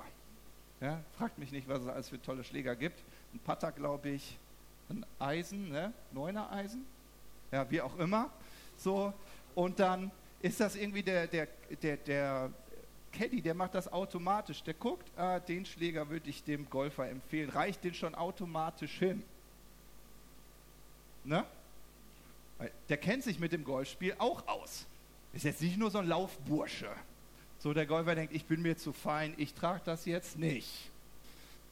Ja, 0.79 0.99
fragt 1.17 1.37
mich 1.37 1.51
nicht, 1.51 1.67
was 1.67 1.81
es 1.81 1.87
alles 1.87 2.09
für 2.09 2.21
tolle 2.21 2.43
Schläger 2.43 2.75
gibt. 2.75 3.03
Ein 3.33 3.39
Putter, 3.39 3.71
glaube 3.71 4.09
ich, 4.09 4.37
ein 4.89 5.05
Eisen, 5.19 5.69
ne? 5.69 5.93
Neuner 6.11 6.51
Eisen, 6.51 6.85
ja, 7.51 7.69
wie 7.69 7.81
auch 7.81 7.97
immer. 7.97 8.31
So, 8.77 9.13
und 9.53 9.79
dann 9.79 10.11
ist 10.41 10.59
das 10.59 10.75
irgendwie 10.75 11.03
der, 11.03 11.27
der, 11.27 11.47
der, 11.81 11.97
der 11.97 12.51
Caddy, 13.11 13.41
der 13.41 13.53
macht 13.53 13.75
das 13.75 13.91
automatisch. 13.91 14.63
Der 14.63 14.73
guckt, 14.73 15.07
ah, 15.17 15.39
den 15.39 15.65
Schläger 15.65 16.09
würde 16.09 16.29
ich 16.29 16.43
dem 16.43 16.69
Golfer 16.69 17.09
empfehlen. 17.09 17.49
Reicht 17.49 17.83
den 17.83 17.93
schon 17.93 18.15
automatisch 18.15 18.97
hin? 18.97 19.23
Ne? 21.23 21.45
Der 22.89 22.97
kennt 22.97 23.23
sich 23.23 23.39
mit 23.39 23.51
dem 23.51 23.63
Golfspiel 23.63 24.15
auch 24.17 24.47
aus. 24.47 24.85
Ist 25.33 25.45
jetzt 25.45 25.61
nicht 25.61 25.77
nur 25.77 25.91
so 25.91 25.99
ein 25.99 26.07
Laufbursche. 26.07 26.89
So 27.61 27.75
der 27.75 27.85
Golfer 27.85 28.15
denkt, 28.15 28.33
ich 28.33 28.45
bin 28.45 28.63
mir 28.63 28.75
zu 28.75 28.91
fein, 28.91 29.35
ich 29.37 29.53
trage 29.53 29.81
das 29.85 30.05
jetzt 30.05 30.39
nicht. 30.39 30.89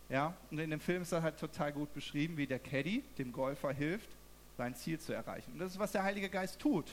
Ja, 0.07 0.35
und 0.51 0.59
in 0.59 0.69
dem 0.69 0.79
Film 0.79 1.01
ist 1.01 1.11
das 1.11 1.23
halt 1.23 1.39
total 1.39 1.73
gut 1.73 1.91
beschrieben, 1.95 2.37
wie 2.37 2.45
der 2.45 2.59
Caddy 2.59 3.03
dem 3.17 3.31
Golfer 3.31 3.71
hilft, 3.71 4.07
sein 4.55 4.75
Ziel 4.75 4.99
zu 4.99 5.13
erreichen. 5.13 5.53
Und 5.53 5.59
das 5.59 5.71
ist, 5.71 5.79
was 5.79 5.91
der 5.91 6.03
Heilige 6.03 6.29
Geist 6.29 6.59
tut. 6.59 6.85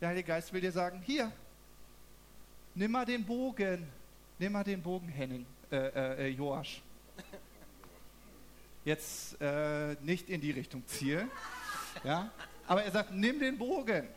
Der 0.00 0.08
Heilige 0.08 0.28
Geist 0.28 0.50
will 0.50 0.62
dir 0.62 0.72
sagen, 0.72 1.02
hier, 1.04 1.30
nimm 2.74 2.92
mal 2.92 3.04
den 3.04 3.22
Bogen, 3.22 3.86
nimm 4.38 4.52
mal 4.52 4.64
den 4.64 4.80
Bogen, 4.80 5.08
Henning, 5.08 5.44
äh, 5.70 5.76
äh, 5.76 6.26
äh 6.26 6.28
Joasch. 6.28 6.80
Jetzt 8.86 9.38
äh, 9.42 9.94
nicht 10.00 10.30
in 10.30 10.40
die 10.40 10.52
Richtung 10.52 10.86
zielen. 10.86 11.30
Ja? 12.02 12.30
Aber 12.66 12.82
er 12.82 12.90
sagt, 12.92 13.12
nimm 13.12 13.38
den 13.40 13.58
Bogen. 13.58 14.08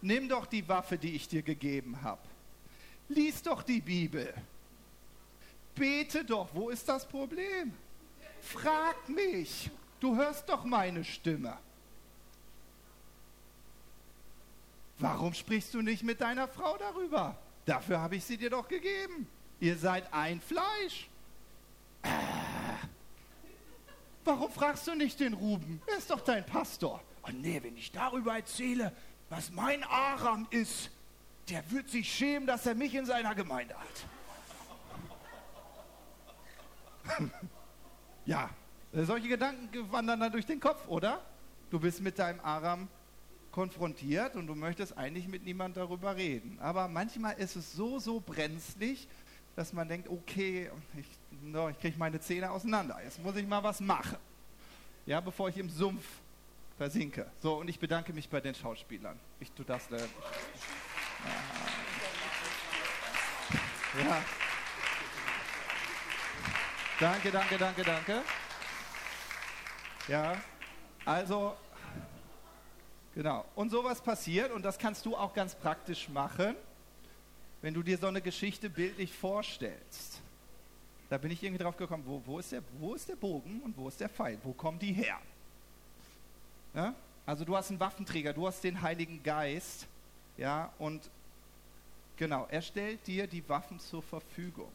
Nimm 0.00 0.28
doch 0.28 0.46
die 0.46 0.66
Waffe, 0.68 0.96
die 0.96 1.16
ich 1.16 1.26
dir 1.26 1.42
gegeben 1.42 2.02
habe. 2.02 2.22
Lies 3.14 3.42
doch 3.42 3.62
die 3.62 3.80
Bibel. 3.80 4.32
Bete 5.74 6.24
doch, 6.24 6.48
wo 6.52 6.70
ist 6.70 6.88
das 6.88 7.06
Problem? 7.06 7.72
Frag 8.40 9.08
mich, 9.08 9.70
du 10.00 10.16
hörst 10.16 10.48
doch 10.48 10.64
meine 10.64 11.04
Stimme. 11.04 11.56
Warum 14.98 15.34
sprichst 15.34 15.74
du 15.74 15.82
nicht 15.82 16.02
mit 16.02 16.20
deiner 16.20 16.46
Frau 16.48 16.76
darüber? 16.76 17.36
Dafür 17.66 18.00
habe 18.00 18.16
ich 18.16 18.24
sie 18.24 18.36
dir 18.36 18.50
doch 18.50 18.68
gegeben. 18.68 19.26
Ihr 19.60 19.76
seid 19.76 20.12
ein 20.12 20.40
Fleisch. 20.40 21.08
Äh. 22.02 22.08
Warum 24.24 24.50
fragst 24.50 24.86
du 24.86 24.94
nicht 24.94 25.18
den 25.20 25.34
Ruben? 25.34 25.82
Er 25.86 25.98
ist 25.98 26.10
doch 26.10 26.20
dein 26.20 26.46
Pastor. 26.46 27.02
Oh 27.24 27.30
nee, 27.32 27.60
wenn 27.62 27.76
ich 27.76 27.90
darüber 27.90 28.36
erzähle, 28.36 28.92
was 29.28 29.50
mein 29.50 29.82
Aram 29.84 30.46
ist, 30.50 30.90
der 31.48 31.70
wird 31.70 31.90
sich 31.90 32.12
schämen, 32.12 32.46
dass 32.46 32.66
er 32.66 32.74
mich 32.74 32.94
in 32.94 33.06
seiner 33.06 33.34
Gemeinde 33.34 33.74
hat. 33.74 34.06
ja, 38.24 38.50
solche 38.92 39.28
Gedanken 39.28 39.90
wandern 39.90 40.20
dann 40.20 40.32
durch 40.32 40.46
den 40.46 40.60
Kopf, 40.60 40.86
oder? 40.88 41.20
Du 41.70 41.80
bist 41.80 42.00
mit 42.00 42.18
deinem 42.18 42.40
Aram 42.40 42.88
konfrontiert 43.50 44.36
und 44.36 44.46
du 44.46 44.54
möchtest 44.54 44.96
eigentlich 44.96 45.28
mit 45.28 45.44
niemand 45.44 45.76
darüber 45.76 46.16
reden. 46.16 46.58
Aber 46.60 46.88
manchmal 46.88 47.34
ist 47.38 47.56
es 47.56 47.72
so, 47.72 47.98
so 47.98 48.20
brenzlig, 48.20 49.08
dass 49.54 49.72
man 49.72 49.88
denkt, 49.88 50.08
okay, 50.08 50.70
ich, 50.96 51.06
no, 51.42 51.68
ich 51.68 51.78
kriege 51.78 51.98
meine 51.98 52.20
Zähne 52.20 52.50
auseinander. 52.50 52.98
Jetzt 53.04 53.22
muss 53.22 53.36
ich 53.36 53.46
mal 53.46 53.62
was 53.62 53.80
machen. 53.80 54.16
Ja, 55.04 55.20
bevor 55.20 55.48
ich 55.48 55.58
im 55.58 55.68
Sumpf 55.68 56.04
versinke. 56.78 57.30
So, 57.40 57.58
und 57.58 57.68
ich 57.68 57.78
bedanke 57.78 58.12
mich 58.12 58.28
bei 58.28 58.40
den 58.40 58.54
Schauspielern. 58.54 59.18
Ich 59.40 59.52
tue 59.52 59.64
das. 59.64 59.90
Äh, 59.90 59.98
ja. 63.98 64.22
Danke, 67.00 67.30
danke, 67.30 67.58
danke, 67.58 67.82
danke. 67.82 68.22
Ja, 70.08 70.40
also, 71.04 71.56
genau. 73.14 73.44
Und 73.54 73.70
sowas 73.70 74.00
passiert, 74.00 74.52
und 74.52 74.62
das 74.62 74.78
kannst 74.78 75.04
du 75.04 75.16
auch 75.16 75.34
ganz 75.34 75.54
praktisch 75.54 76.08
machen, 76.08 76.54
wenn 77.60 77.74
du 77.74 77.82
dir 77.82 77.98
so 77.98 78.06
eine 78.06 78.20
Geschichte 78.20 78.70
bildlich 78.70 79.12
vorstellst. 79.12 80.20
Da 81.08 81.18
bin 81.18 81.30
ich 81.30 81.42
irgendwie 81.42 81.62
drauf 81.62 81.76
gekommen, 81.76 82.04
wo, 82.06 82.22
wo, 82.24 82.38
ist 82.38 82.52
der, 82.52 82.62
wo 82.78 82.94
ist 82.94 83.08
der 83.08 83.16
Bogen 83.16 83.60
und 83.62 83.76
wo 83.76 83.88
ist 83.88 84.00
der 84.00 84.08
Pfeil? 84.08 84.38
Wo 84.42 84.52
kommen 84.52 84.78
die 84.78 84.92
her? 84.92 85.18
Ja? 86.74 86.94
Also 87.26 87.44
du 87.44 87.56
hast 87.56 87.70
einen 87.70 87.80
Waffenträger, 87.80 88.32
du 88.32 88.46
hast 88.46 88.64
den 88.64 88.80
Heiligen 88.80 89.22
Geist, 89.22 89.86
ja, 90.36 90.72
und 90.78 91.10
genau, 92.16 92.46
er 92.50 92.62
stellt 92.62 93.06
dir 93.06 93.26
die 93.26 93.46
Waffen 93.48 93.78
zur 93.78 94.02
Verfügung. 94.02 94.70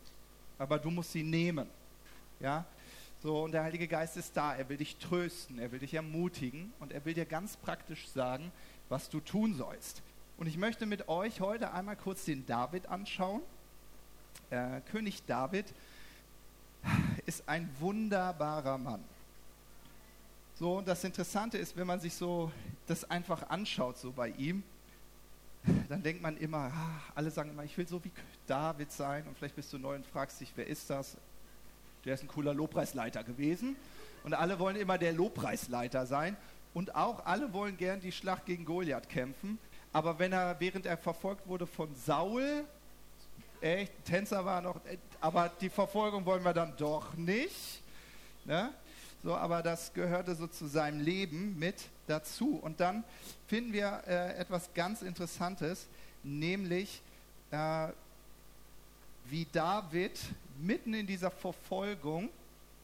Aber 0.59 0.79
du 0.79 0.89
musst 0.89 1.11
sie 1.11 1.23
nehmen. 1.23 1.67
Ja? 2.39 2.65
So, 3.21 3.43
und 3.43 3.51
der 3.51 3.63
Heilige 3.63 3.87
Geist 3.87 4.17
ist 4.17 4.35
da. 4.37 4.55
Er 4.55 4.69
will 4.69 4.77
dich 4.77 4.97
trösten, 4.97 5.59
er 5.59 5.71
will 5.71 5.79
dich 5.79 5.93
ermutigen 5.93 6.71
und 6.79 6.91
er 6.91 7.03
will 7.05 7.13
dir 7.13 7.25
ganz 7.25 7.57
praktisch 7.57 8.07
sagen, 8.09 8.51
was 8.89 9.09
du 9.09 9.19
tun 9.19 9.55
sollst. 9.55 10.01
Und 10.37 10.47
ich 10.47 10.57
möchte 10.57 10.85
mit 10.85 11.07
euch 11.07 11.41
heute 11.41 11.73
einmal 11.73 11.95
kurz 11.95 12.25
den 12.25 12.45
David 12.45 12.87
anschauen. 12.87 13.41
Äh, 14.51 14.81
König 14.91 15.25
David 15.25 15.65
ist 17.25 17.49
ein 17.49 17.69
wunderbarer 17.79 18.77
Mann. 18.77 19.03
So, 20.59 20.77
und 20.77 20.87
das 20.87 21.03
Interessante 21.03 21.57
ist, 21.57 21.75
wenn 21.75 21.87
man 21.87 21.99
sich 21.99 22.13
so 22.13 22.51
das 22.87 23.03
einfach 23.09 23.49
anschaut, 23.49 23.97
so 23.97 24.11
bei 24.11 24.29
ihm, 24.29 24.63
dann 25.89 26.03
denkt 26.03 26.21
man 26.21 26.37
immer, 26.37 26.71
ah, 26.73 27.01
alle 27.15 27.31
sagen 27.31 27.49
immer, 27.49 27.63
ich 27.63 27.77
will 27.77 27.87
so 27.87 28.03
wie 28.03 28.11
David 28.45 28.91
sein. 28.91 29.25
Und 29.27 29.37
vielleicht 29.37 29.55
bist 29.55 29.71
du 29.73 29.77
neu 29.77 29.95
und 29.95 30.05
fragst 30.05 30.39
dich, 30.41 30.51
wer 30.55 30.67
ist 30.67 30.89
das? 30.89 31.17
der 32.07 32.13
ist 32.13 32.23
ein 32.23 32.29
cooler 32.29 32.53
Lobpreisleiter 32.53 33.23
gewesen. 33.23 33.75
Und 34.23 34.33
alle 34.33 34.59
wollen 34.59 34.77
immer 34.77 34.97
der 34.97 35.11
Lobpreisleiter 35.11 36.05
sein. 36.05 36.37
Und 36.73 36.95
auch 36.95 37.25
alle 37.25 37.51
wollen 37.53 37.75
gern 37.75 37.99
die 37.99 38.13
Schlacht 38.13 38.45
gegen 38.45 38.63
Goliath 38.63 39.09
kämpfen. 39.09 39.59
Aber 39.91 40.17
wenn 40.17 40.31
er, 40.31 40.55
während 40.59 40.85
er 40.85 40.97
verfolgt 40.97 41.47
wurde 41.47 41.67
von 41.67 41.93
Saul, 41.95 42.63
echt, 43.59 43.91
Tänzer 44.05 44.45
war 44.45 44.61
noch, 44.61 44.79
aber 45.19 45.51
die 45.59 45.69
Verfolgung 45.69 46.25
wollen 46.25 46.43
wir 46.43 46.53
dann 46.53 46.75
doch 46.77 47.13
nicht. 47.15 47.81
Ne? 48.45 48.71
So, 49.21 49.35
aber 49.35 49.61
das 49.61 49.93
gehörte 49.93 50.33
so 50.35 50.47
zu 50.47 50.67
seinem 50.67 51.01
Leben 51.01 51.59
mit 51.59 51.87
dazu. 52.07 52.59
Und 52.61 52.79
dann 52.79 53.03
finden 53.47 53.73
wir 53.73 54.03
äh, 54.07 54.35
etwas 54.37 54.73
ganz 54.73 55.01
Interessantes, 55.01 55.87
nämlich 56.23 57.01
äh, 57.51 57.89
wie 59.25 59.45
David 59.51 60.19
mitten 60.59 60.93
in 60.93 61.05
dieser 61.05 61.31
Verfolgung 61.31 62.29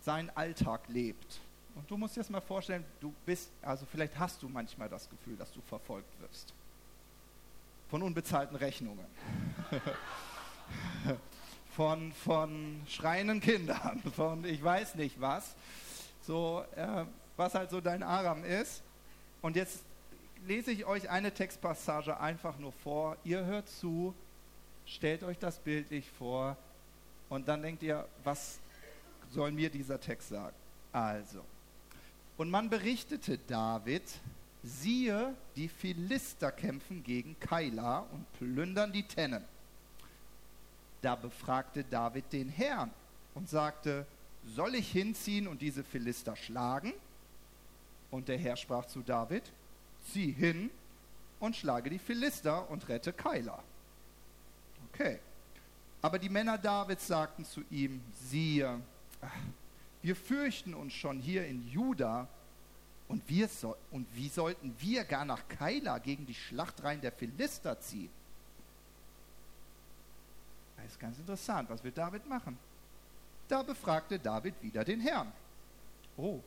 seinen 0.01 0.29
Alltag 0.31 0.81
lebt. 0.89 1.39
Und 1.75 1.89
du 1.89 1.97
musst 1.97 2.15
dir 2.15 2.19
das 2.19 2.29
mal 2.29 2.41
vorstellen, 2.41 2.85
du 2.99 3.13
bist, 3.25 3.49
also 3.61 3.85
vielleicht 3.85 4.17
hast 4.19 4.43
du 4.43 4.49
manchmal 4.49 4.89
das 4.89 5.09
Gefühl, 5.09 5.35
dass 5.37 5.51
du 5.51 5.61
verfolgt 5.61 6.09
wirst. 6.21 6.53
Von 7.89 8.03
unbezahlten 8.03 8.55
Rechnungen. 8.55 9.05
von, 11.75 12.11
von 12.11 12.81
schreienden 12.87 13.41
Kindern, 13.41 14.01
von 14.15 14.45
ich 14.45 14.63
weiß 14.63 14.95
nicht 14.95 15.19
was. 15.19 15.55
So, 16.21 16.63
äh, 16.75 17.05
was 17.35 17.55
halt 17.55 17.71
so 17.71 17.81
dein 17.81 18.03
Aram 18.03 18.43
ist. 18.43 18.83
Und 19.43 19.57
jetzt 19.57 19.83
lese 20.47 20.71
ich 20.71 20.85
euch 20.85 21.09
eine 21.09 21.33
Textpassage 21.33 22.17
einfach 22.17 22.57
nur 22.57 22.71
vor. 22.71 23.17
Ihr 23.25 23.45
hört 23.45 23.67
zu, 23.67 24.15
stellt 24.85 25.21
euch 25.21 25.37
das 25.37 25.59
bildlich 25.59 26.09
vor 26.17 26.55
und 27.27 27.49
dann 27.49 27.61
denkt 27.61 27.83
ihr, 27.83 28.07
was 28.23 28.59
soll 29.31 29.51
mir 29.51 29.69
dieser 29.69 29.99
Text 29.99 30.29
sagen? 30.29 30.55
Also, 30.93 31.43
und 32.37 32.49
man 32.49 32.69
berichtete 32.69 33.37
David, 33.37 34.03
siehe, 34.63 35.35
die 35.57 35.67
Philister 35.67 36.49
kämpfen 36.49 37.03
gegen 37.03 37.37
Kaila 37.41 38.05
und 38.13 38.31
plündern 38.39 38.93
die 38.93 39.03
Tennen. 39.03 39.43
Da 41.01 41.17
befragte 41.17 41.83
David 41.83 42.31
den 42.31 42.47
Herrn 42.47 42.91
und 43.33 43.49
sagte, 43.49 44.05
soll 44.45 44.75
ich 44.75 44.89
hinziehen 44.89 45.49
und 45.49 45.61
diese 45.61 45.83
Philister 45.83 46.37
schlagen? 46.37 46.93
Und 48.13 48.27
der 48.27 48.37
Herr 48.37 48.55
sprach 48.55 48.85
zu 48.85 49.01
David, 49.01 49.41
zieh 50.11 50.31
hin 50.31 50.69
und 51.39 51.55
schlage 51.55 51.89
die 51.89 51.97
Philister 51.97 52.69
und 52.69 52.87
rette 52.87 53.11
Kaila. 53.11 53.63
Okay. 54.87 55.19
Aber 55.99 56.19
die 56.19 56.29
Männer 56.29 56.59
Davids 56.59 57.07
sagten 57.07 57.43
zu 57.43 57.63
ihm, 57.71 58.03
siehe, 58.13 58.79
wir 60.03 60.15
fürchten 60.15 60.75
uns 60.75 60.93
schon 60.93 61.17
hier 61.17 61.47
in 61.47 61.67
Juda 61.67 62.27
und, 63.07 63.27
wir 63.27 63.47
so, 63.47 63.75
und 63.89 64.05
wie 64.13 64.29
sollten 64.29 64.75
wir 64.77 65.05
gar 65.05 65.25
nach 65.25 65.47
Kaila 65.47 65.97
gegen 65.97 66.27
die 66.27 66.35
Schlachtreihen 66.35 67.01
der 67.01 67.13
Philister 67.13 67.79
ziehen? 67.79 68.11
Das 70.77 70.85
ist 70.85 70.99
ganz 70.99 71.17
interessant. 71.17 71.67
Was 71.67 71.83
will 71.83 71.91
David 71.91 72.29
machen? 72.29 72.59
Da 73.47 73.63
befragte 73.63 74.19
David 74.19 74.53
wieder 74.61 74.83
den 74.83 74.99
Herrn. 74.99 75.31
Oh. 76.15 76.41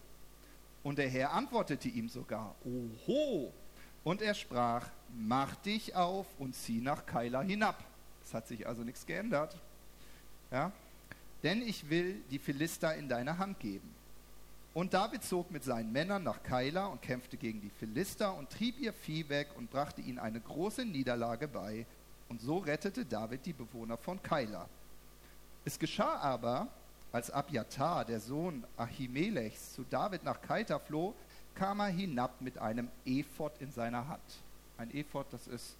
Und 0.86 0.98
der 0.98 1.08
Herr 1.08 1.32
antwortete 1.32 1.88
ihm 1.88 2.08
sogar, 2.08 2.54
Oho. 2.64 3.52
Und 4.04 4.22
er 4.22 4.34
sprach, 4.34 4.88
mach 5.18 5.56
dich 5.56 5.96
auf 5.96 6.28
und 6.38 6.54
zieh 6.54 6.80
nach 6.80 7.04
Kaila 7.04 7.40
hinab. 7.40 7.82
Es 8.22 8.32
hat 8.32 8.46
sich 8.46 8.68
also 8.68 8.84
nichts 8.84 9.04
geändert. 9.04 9.56
Ja? 10.52 10.70
Denn 11.42 11.60
ich 11.60 11.90
will 11.90 12.22
die 12.30 12.38
Philister 12.38 12.94
in 12.94 13.08
deine 13.08 13.36
Hand 13.36 13.58
geben. 13.58 13.92
Und 14.74 14.94
David 14.94 15.24
zog 15.24 15.50
mit 15.50 15.64
seinen 15.64 15.90
Männern 15.90 16.22
nach 16.22 16.44
Kaila 16.44 16.86
und 16.86 17.02
kämpfte 17.02 17.36
gegen 17.36 17.60
die 17.60 17.70
Philister 17.80 18.32
und 18.36 18.50
trieb 18.50 18.78
ihr 18.78 18.92
Vieh 18.92 19.28
weg 19.28 19.48
und 19.56 19.72
brachte 19.72 20.02
ihnen 20.02 20.20
eine 20.20 20.38
große 20.38 20.84
Niederlage 20.84 21.48
bei. 21.48 21.84
Und 22.28 22.40
so 22.40 22.58
rettete 22.58 23.04
David 23.04 23.44
die 23.44 23.54
Bewohner 23.54 23.96
von 23.96 24.22
Kaila. 24.22 24.68
Es 25.64 25.80
geschah 25.80 26.14
aber, 26.20 26.68
als 27.16 27.30
Abjatar, 27.30 28.04
der 28.04 28.20
Sohn 28.20 28.62
Ahimelechs, 28.76 29.72
zu 29.72 29.84
David 29.88 30.22
nach 30.22 30.42
Kaita 30.42 30.78
floh, 30.78 31.14
kam 31.54 31.80
er 31.80 31.86
hinab 31.86 32.42
mit 32.42 32.58
einem 32.58 32.90
Ephod 33.06 33.52
in 33.58 33.72
seiner 33.72 34.06
Hand. 34.06 34.20
Ein 34.76 34.94
Ephod, 34.94 35.26
das 35.30 35.46
ist 35.46 35.76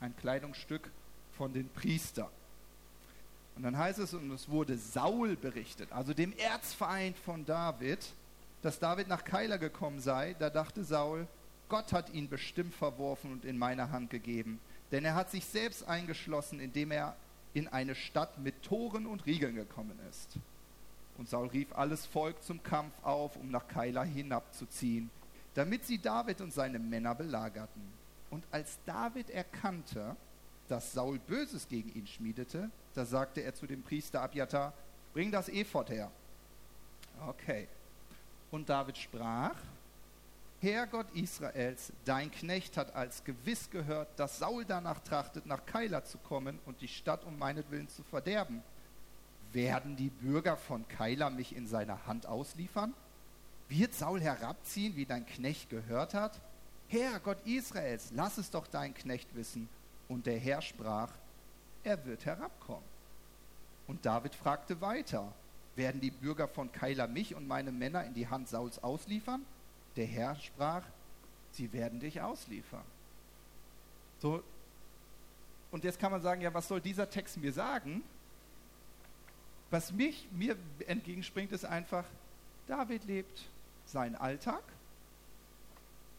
ein 0.00 0.14
Kleidungsstück 0.14 0.90
von 1.38 1.54
den 1.54 1.70
Priestern. 1.70 2.28
Und 3.56 3.62
dann 3.62 3.78
heißt 3.78 3.98
es, 3.98 4.12
und 4.12 4.30
es 4.30 4.50
wurde 4.50 4.76
Saul 4.76 5.36
berichtet, 5.36 5.90
also 5.90 6.12
dem 6.12 6.36
Erzfeind 6.36 7.16
von 7.16 7.46
David, 7.46 8.06
dass 8.60 8.78
David 8.78 9.08
nach 9.08 9.24
Keila 9.24 9.56
gekommen 9.56 10.00
sei. 10.00 10.36
Da 10.38 10.50
dachte 10.50 10.84
Saul, 10.84 11.26
Gott 11.70 11.94
hat 11.94 12.10
ihn 12.10 12.28
bestimmt 12.28 12.74
verworfen 12.74 13.32
und 13.32 13.46
in 13.46 13.56
meine 13.56 13.90
Hand 13.90 14.10
gegeben. 14.10 14.60
Denn 14.92 15.06
er 15.06 15.14
hat 15.14 15.30
sich 15.30 15.46
selbst 15.46 15.88
eingeschlossen, 15.88 16.60
indem 16.60 16.90
er 16.90 17.16
in 17.54 17.68
eine 17.68 17.94
Stadt 17.94 18.36
mit 18.36 18.62
Toren 18.62 19.06
und 19.06 19.24
Riegeln 19.24 19.54
gekommen 19.54 19.98
ist. 20.10 20.38
Und 21.16 21.28
Saul 21.28 21.48
rief 21.48 21.72
alles 21.76 22.06
Volk 22.06 22.42
zum 22.42 22.62
Kampf 22.62 22.92
auf, 23.02 23.36
um 23.36 23.50
nach 23.50 23.68
Keila 23.68 24.02
hinabzuziehen, 24.02 25.10
damit 25.54 25.84
sie 25.84 25.98
David 25.98 26.40
und 26.40 26.52
seine 26.52 26.78
Männer 26.78 27.14
belagerten. 27.14 27.82
Und 28.30 28.44
als 28.50 28.78
David 28.84 29.30
erkannte, 29.30 30.16
dass 30.68 30.92
Saul 30.92 31.18
Böses 31.18 31.68
gegen 31.68 31.94
ihn 31.94 32.06
schmiedete, 32.06 32.70
da 32.94 33.04
sagte 33.04 33.42
er 33.42 33.54
zu 33.54 33.66
dem 33.66 33.82
Priester 33.82 34.22
Abjatar, 34.22 34.72
bring 35.12 35.30
das 35.30 35.48
Ephod 35.48 35.90
her. 35.90 36.10
Okay. 37.28 37.68
Und 38.50 38.68
David 38.68 38.96
sprach, 38.96 39.56
Herr 40.60 40.86
Gott 40.86 41.06
Israels, 41.14 41.92
dein 42.04 42.30
Knecht 42.30 42.76
hat 42.76 42.94
als 42.94 43.22
gewiss 43.22 43.68
gehört, 43.68 44.08
dass 44.18 44.38
Saul 44.38 44.64
danach 44.64 45.00
trachtet, 45.00 45.44
nach 45.44 45.66
Keila 45.66 46.04
zu 46.04 46.18
kommen 46.18 46.58
und 46.64 46.80
die 46.80 46.88
Stadt 46.88 47.24
um 47.24 47.38
meinetwillen 47.38 47.88
zu 47.88 48.02
verderben. 48.02 48.62
Werden 49.54 49.94
die 49.94 50.10
Bürger 50.10 50.56
von 50.56 50.86
Keila 50.88 51.30
mich 51.30 51.54
in 51.54 51.68
seiner 51.68 52.06
Hand 52.06 52.26
ausliefern? 52.26 52.92
Wird 53.68 53.94
Saul 53.94 54.20
herabziehen, 54.20 54.96
wie 54.96 55.06
dein 55.06 55.24
Knecht 55.24 55.70
gehört 55.70 56.12
hat? 56.12 56.40
Herr 56.88 57.20
Gott 57.20 57.38
Israels, 57.46 58.10
lass 58.12 58.36
es 58.36 58.50
doch 58.50 58.66
dein 58.66 58.94
Knecht 58.94 59.34
wissen 59.36 59.68
und 60.08 60.26
der 60.26 60.38
Herr 60.38 60.60
sprach, 60.60 61.10
er 61.84 62.04
wird 62.04 62.26
herabkommen. 62.26 62.82
Und 63.86 64.04
David 64.04 64.34
fragte 64.34 64.80
weiter, 64.80 65.32
werden 65.76 66.00
die 66.00 66.10
Bürger 66.10 66.48
von 66.48 66.72
Keila 66.72 67.06
mich 67.06 67.36
und 67.36 67.46
meine 67.46 67.70
Männer 67.70 68.04
in 68.04 68.14
die 68.14 68.26
Hand 68.26 68.48
Sauls 68.48 68.82
ausliefern? 68.82 69.46
Der 69.94 70.06
Herr 70.06 70.34
sprach, 70.34 70.82
sie 71.52 71.72
werden 71.72 72.00
dich 72.00 72.20
ausliefern. 72.20 72.84
So, 74.20 74.42
und 75.70 75.84
jetzt 75.84 76.00
kann 76.00 76.10
man 76.10 76.22
sagen, 76.22 76.40
ja, 76.40 76.52
was 76.52 76.66
soll 76.66 76.80
dieser 76.80 77.08
Text 77.08 77.36
mir 77.36 77.52
sagen? 77.52 78.02
Was 79.74 79.92
mich, 79.92 80.28
mir 80.30 80.56
entgegenspringt, 80.86 81.50
ist 81.52 81.64
einfach, 81.64 82.04
David 82.68 83.04
lebt 83.04 83.42
seinen 83.86 84.14
Alltag. 84.14 84.62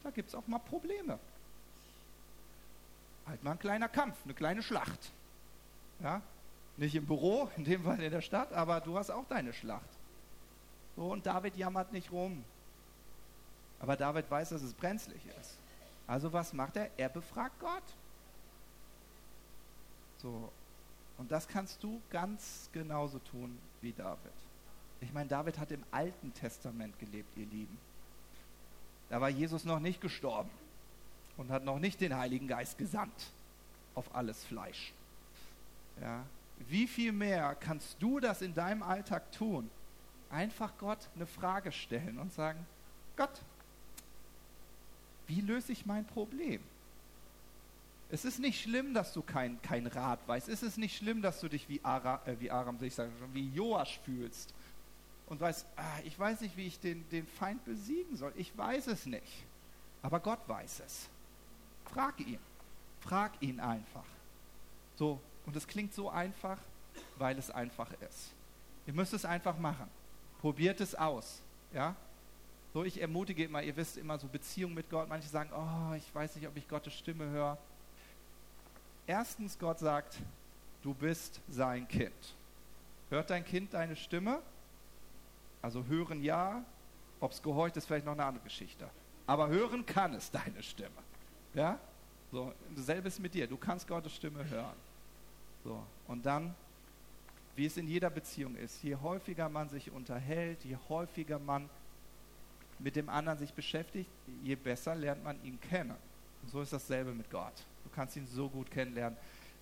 Da 0.02 0.10
gibt 0.10 0.28
es 0.28 0.34
auch 0.34 0.46
mal 0.46 0.58
Probleme 0.58 1.18
halt 3.26 3.42
mal 3.42 3.52
ein 3.52 3.58
kleiner 3.58 3.88
Kampf, 3.88 4.16
eine 4.24 4.34
kleine 4.34 4.62
Schlacht. 4.62 5.12
Ja? 6.00 6.22
Nicht 6.76 6.94
im 6.94 7.06
Büro, 7.06 7.50
in 7.56 7.64
dem 7.64 7.84
Fall 7.84 8.00
in 8.00 8.12
der 8.12 8.20
Stadt, 8.20 8.52
aber 8.52 8.80
du 8.80 8.96
hast 8.98 9.10
auch 9.10 9.24
deine 9.28 9.52
Schlacht. 9.52 9.88
So, 10.96 11.12
und 11.12 11.26
David 11.26 11.56
jammert 11.56 11.92
nicht 11.92 12.12
rum. 12.12 12.44
Aber 13.80 13.96
David 13.96 14.30
weiß, 14.30 14.50
dass 14.50 14.62
es 14.62 14.72
brenzlig 14.72 15.20
ist. 15.40 15.56
Also 16.06 16.32
was 16.32 16.52
macht 16.52 16.76
er? 16.76 16.90
Er 16.96 17.08
befragt 17.08 17.58
Gott. 17.60 17.82
So. 20.18 20.50
Und 21.18 21.30
das 21.30 21.48
kannst 21.48 21.82
du 21.82 22.00
ganz 22.10 22.68
genauso 22.72 23.18
tun 23.18 23.58
wie 23.80 23.92
David. 23.92 24.32
Ich 25.00 25.12
meine, 25.12 25.28
David 25.28 25.58
hat 25.58 25.72
im 25.72 25.84
Alten 25.90 26.32
Testament 26.34 26.98
gelebt, 26.98 27.36
ihr 27.36 27.46
Lieben. 27.46 27.78
Da 29.08 29.20
war 29.20 29.28
Jesus 29.28 29.64
noch 29.64 29.78
nicht 29.78 30.00
gestorben 30.00 30.50
und 31.36 31.50
hat 31.50 31.64
noch 31.64 31.78
nicht 31.78 32.00
den 32.00 32.16
Heiligen 32.16 32.48
Geist 32.48 32.78
gesandt 32.78 33.32
auf 33.94 34.14
alles 34.14 34.44
Fleisch. 34.44 34.92
Ja. 36.00 36.24
Wie 36.68 36.86
viel 36.86 37.12
mehr 37.12 37.54
kannst 37.54 37.96
du 38.00 38.18
das 38.18 38.42
in 38.42 38.54
deinem 38.54 38.82
Alltag 38.82 39.30
tun? 39.32 39.70
Einfach 40.30 40.72
Gott 40.78 41.08
eine 41.14 41.26
Frage 41.26 41.70
stellen 41.70 42.18
und 42.18 42.32
sagen, 42.32 42.66
Gott, 43.16 43.42
wie 45.26 45.40
löse 45.40 45.72
ich 45.72 45.86
mein 45.86 46.06
Problem? 46.06 46.62
Es 48.08 48.24
ist 48.24 48.38
nicht 48.38 48.60
schlimm, 48.60 48.94
dass 48.94 49.12
du 49.12 49.22
kein, 49.22 49.60
kein 49.62 49.86
Rat 49.86 50.20
weißt. 50.28 50.48
Es 50.48 50.62
ist 50.62 50.78
nicht 50.78 50.96
schlimm, 50.96 51.22
dass 51.22 51.40
du 51.40 51.48
dich 51.48 51.68
wie, 51.68 51.80
Ara, 51.82 52.22
äh, 52.26 52.36
wie 52.38 52.50
Aram, 52.50 52.78
ich 52.80 52.94
sage 52.94 53.10
schon, 53.18 53.34
wie 53.34 53.48
Joasch 53.48 53.98
fühlst 54.04 54.54
und 55.26 55.40
weißt, 55.40 55.66
ah, 55.76 55.98
ich 56.04 56.16
weiß 56.18 56.40
nicht, 56.40 56.56
wie 56.56 56.66
ich 56.66 56.78
den, 56.78 57.08
den 57.10 57.26
Feind 57.26 57.64
besiegen 57.64 58.16
soll. 58.16 58.32
Ich 58.36 58.56
weiß 58.56 58.86
es 58.86 59.06
nicht. 59.06 59.44
Aber 60.02 60.20
Gott 60.20 60.38
weiß 60.46 60.82
es. 60.86 61.08
Frag 61.84 62.20
ihn. 62.20 62.38
Frag 63.00 63.32
ihn 63.40 63.58
einfach. 63.58 64.04
So, 64.94 65.20
und 65.44 65.56
es 65.56 65.66
klingt 65.66 65.92
so 65.92 66.08
einfach, 66.08 66.58
weil 67.18 67.36
es 67.38 67.50
einfach 67.50 67.90
ist. 68.08 68.32
Ihr 68.86 68.94
müsst 68.94 69.12
es 69.12 69.24
einfach 69.24 69.58
machen. 69.58 69.88
Probiert 70.40 70.80
es 70.80 70.94
aus. 70.94 71.42
Ja? 71.72 71.96
So, 72.72 72.84
ich 72.84 73.00
ermutige 73.00 73.44
immer, 73.44 73.62
ihr 73.62 73.76
wisst 73.76 73.96
immer 73.96 74.18
so 74.18 74.28
Beziehung 74.28 74.74
mit 74.74 74.88
Gott. 74.90 75.08
Manche 75.08 75.28
sagen, 75.28 75.50
oh, 75.52 75.94
ich 75.94 76.14
weiß 76.14 76.36
nicht, 76.36 76.46
ob 76.46 76.56
ich 76.56 76.68
Gottes 76.68 76.94
Stimme 76.94 77.28
höre. 77.28 77.58
Erstens, 79.06 79.58
Gott 79.58 79.78
sagt, 79.78 80.18
du 80.82 80.92
bist 80.94 81.40
sein 81.48 81.86
Kind. 81.86 82.34
Hört 83.10 83.30
dein 83.30 83.44
Kind 83.44 83.72
deine 83.72 83.94
Stimme? 83.96 84.40
Also 85.62 85.84
hören 85.84 86.22
ja, 86.22 86.64
Ob 87.20 87.32
es 87.32 87.42
gehorcht, 87.42 87.76
ist 87.76 87.86
vielleicht 87.86 88.04
noch 88.04 88.12
eine 88.12 88.24
andere 88.24 88.44
Geschichte. 88.44 88.88
Aber 89.26 89.48
hören 89.48 89.86
kann 89.86 90.14
es 90.14 90.30
deine 90.30 90.62
Stimme. 90.62 90.90
Ja? 91.54 91.78
So, 92.30 92.52
selbes 92.76 93.18
mit 93.18 93.34
dir. 93.34 93.46
Du 93.46 93.56
kannst 93.56 93.88
Gottes 93.88 94.14
Stimme 94.14 94.48
hören. 94.48 94.76
So, 95.64 95.82
und 96.06 96.26
dann, 96.26 96.54
wie 97.56 97.66
es 97.66 97.76
in 97.76 97.88
jeder 97.88 98.10
Beziehung 98.10 98.54
ist, 98.56 98.82
je 98.82 98.96
häufiger 98.96 99.48
man 99.48 99.68
sich 99.68 99.90
unterhält, 99.90 100.62
je 100.64 100.76
häufiger 100.88 101.38
man 101.38 101.68
mit 102.78 102.94
dem 102.94 103.08
anderen 103.08 103.38
sich 103.38 103.52
beschäftigt, 103.54 104.10
je 104.42 104.54
besser 104.54 104.94
lernt 104.94 105.24
man 105.24 105.42
ihn 105.42 105.58
kennen. 105.60 105.96
Und 106.42 106.50
so 106.50 106.60
ist 106.60 106.72
dasselbe 106.72 107.12
mit 107.12 107.30
Gott. 107.30 107.64
Du 107.86 107.94
kannst 107.94 108.16
ihn 108.16 108.26
so 108.26 108.48
gut 108.48 108.68
kennenlernen, 108.68 109.16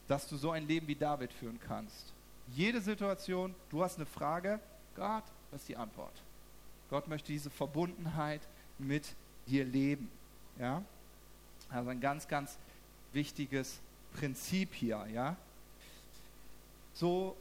dass 0.08 0.26
du 0.26 0.36
so 0.36 0.50
ein 0.50 0.66
Leben 0.66 0.88
wie 0.88 0.94
David 0.94 1.30
führen 1.30 1.60
kannst. 1.60 2.14
Jede 2.48 2.80
Situation, 2.80 3.54
du 3.68 3.82
hast 3.82 3.96
eine 3.96 4.06
Frage, 4.06 4.60
Gott, 4.96 5.24
ist 5.52 5.68
die 5.68 5.76
Antwort? 5.76 6.22
Gott 6.88 7.06
möchte 7.06 7.32
diese 7.32 7.50
Verbundenheit 7.50 8.40
mit 8.78 9.14
dir 9.46 9.64
leben. 9.64 10.10
Ja? 10.58 10.82
Also 11.68 11.90
ein 11.90 12.00
ganz, 12.00 12.26
ganz 12.26 12.56
wichtiges 13.12 13.78
Prinzip 14.14 14.72
hier. 14.72 15.06
Ja? 15.12 15.36
So, 16.94 17.36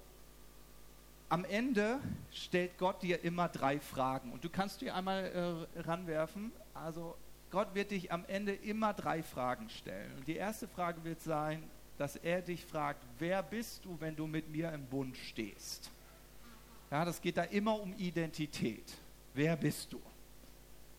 am 1.29 1.45
Ende 1.45 1.99
stellt 2.31 2.77
Gott 2.77 3.01
dir 3.01 3.23
immer 3.23 3.47
drei 3.47 3.79
Fragen. 3.79 4.33
Und 4.33 4.43
du 4.43 4.49
kannst 4.49 4.81
dir 4.81 4.95
einmal 4.95 5.67
äh, 5.75 5.79
ranwerfen. 5.79 6.51
Also 6.73 7.15
Gott 7.53 7.75
wird 7.75 7.91
dich 7.91 8.11
am 8.11 8.25
Ende 8.25 8.51
immer 8.51 8.95
drei 8.95 9.21
Fragen 9.21 9.69
stellen. 9.69 10.11
Und 10.17 10.27
die 10.27 10.37
erste 10.37 10.67
Frage 10.67 11.03
wird 11.03 11.21
sein, 11.21 11.61
dass 11.99 12.15
er 12.15 12.41
dich 12.41 12.65
fragt, 12.65 13.05
wer 13.19 13.43
bist 13.43 13.85
du, 13.85 13.95
wenn 13.99 14.15
du 14.15 14.25
mit 14.25 14.49
mir 14.49 14.71
im 14.71 14.83
Bund 14.87 15.15
stehst? 15.15 15.91
Ja, 16.89 17.05
das 17.05 17.21
geht 17.21 17.37
da 17.37 17.43
immer 17.43 17.79
um 17.79 17.93
Identität. 17.93 18.91
Wer 19.35 19.55
bist 19.55 19.93
du? 19.93 20.01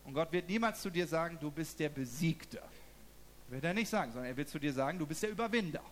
Und 0.05 0.13
Gott 0.13 0.31
wird 0.31 0.47
niemals 0.47 0.81
zu 0.81 0.89
dir 0.89 1.05
sagen, 1.05 1.37
du 1.41 1.51
bist 1.51 1.77
der 1.77 1.89
Besiegte. 1.89 2.61
Wird 3.49 3.65
er 3.65 3.73
nicht 3.73 3.89
sagen, 3.89 4.13
sondern 4.13 4.31
er 4.31 4.37
wird 4.37 4.47
zu 4.47 4.57
dir 4.57 4.71
sagen, 4.71 4.97
du 4.97 5.05
bist 5.05 5.23
der 5.23 5.31
Überwinder. 5.31 5.83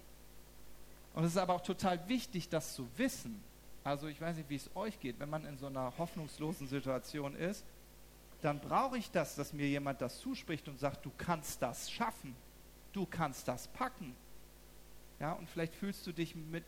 Und 1.14 1.26
es 1.26 1.32
ist 1.32 1.38
aber 1.38 1.56
auch 1.56 1.62
total 1.62 2.08
wichtig, 2.08 2.48
das 2.48 2.74
zu 2.74 2.88
wissen. 2.96 3.44
Also 3.84 4.08
ich 4.08 4.22
weiß 4.22 4.38
nicht, 4.38 4.50
wie 4.50 4.56
es 4.56 4.74
euch 4.78 4.98
geht, 5.02 5.20
wenn 5.20 5.30
man 5.30 5.44
in 5.44 5.58
so 5.58 5.68
einer 5.68 5.92
hoffnungslosen 5.98 6.70
Situation 6.70 7.36
ist, 7.36 7.66
dann 8.44 8.60
brauche 8.60 8.98
ich 8.98 9.10
das, 9.10 9.36
dass 9.36 9.54
mir 9.54 9.68
jemand 9.68 10.02
das 10.02 10.20
zuspricht 10.20 10.68
und 10.68 10.78
sagt, 10.78 11.06
du 11.06 11.12
kannst 11.18 11.62
das 11.62 11.90
schaffen, 11.90 12.36
du 12.92 13.06
kannst 13.06 13.48
das 13.48 13.68
packen. 13.70 14.16
Ja, 15.20 15.32
und 15.34 15.50
vielleicht 15.50 15.74
fühlst 15.76 16.06
du 16.06 16.12
dich 16.12 16.36
mit 16.36 16.66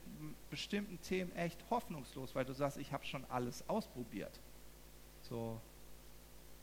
bestimmten 0.49 1.01
Themen 1.01 1.35
echt 1.35 1.59
hoffnungslos, 1.69 2.33
weil 2.33 2.45
du 2.45 2.53
sagst, 2.53 2.77
ich 2.77 2.93
habe 2.93 3.05
schon 3.05 3.25
alles 3.25 3.67
ausprobiert. 3.67 4.39
So. 5.21 5.59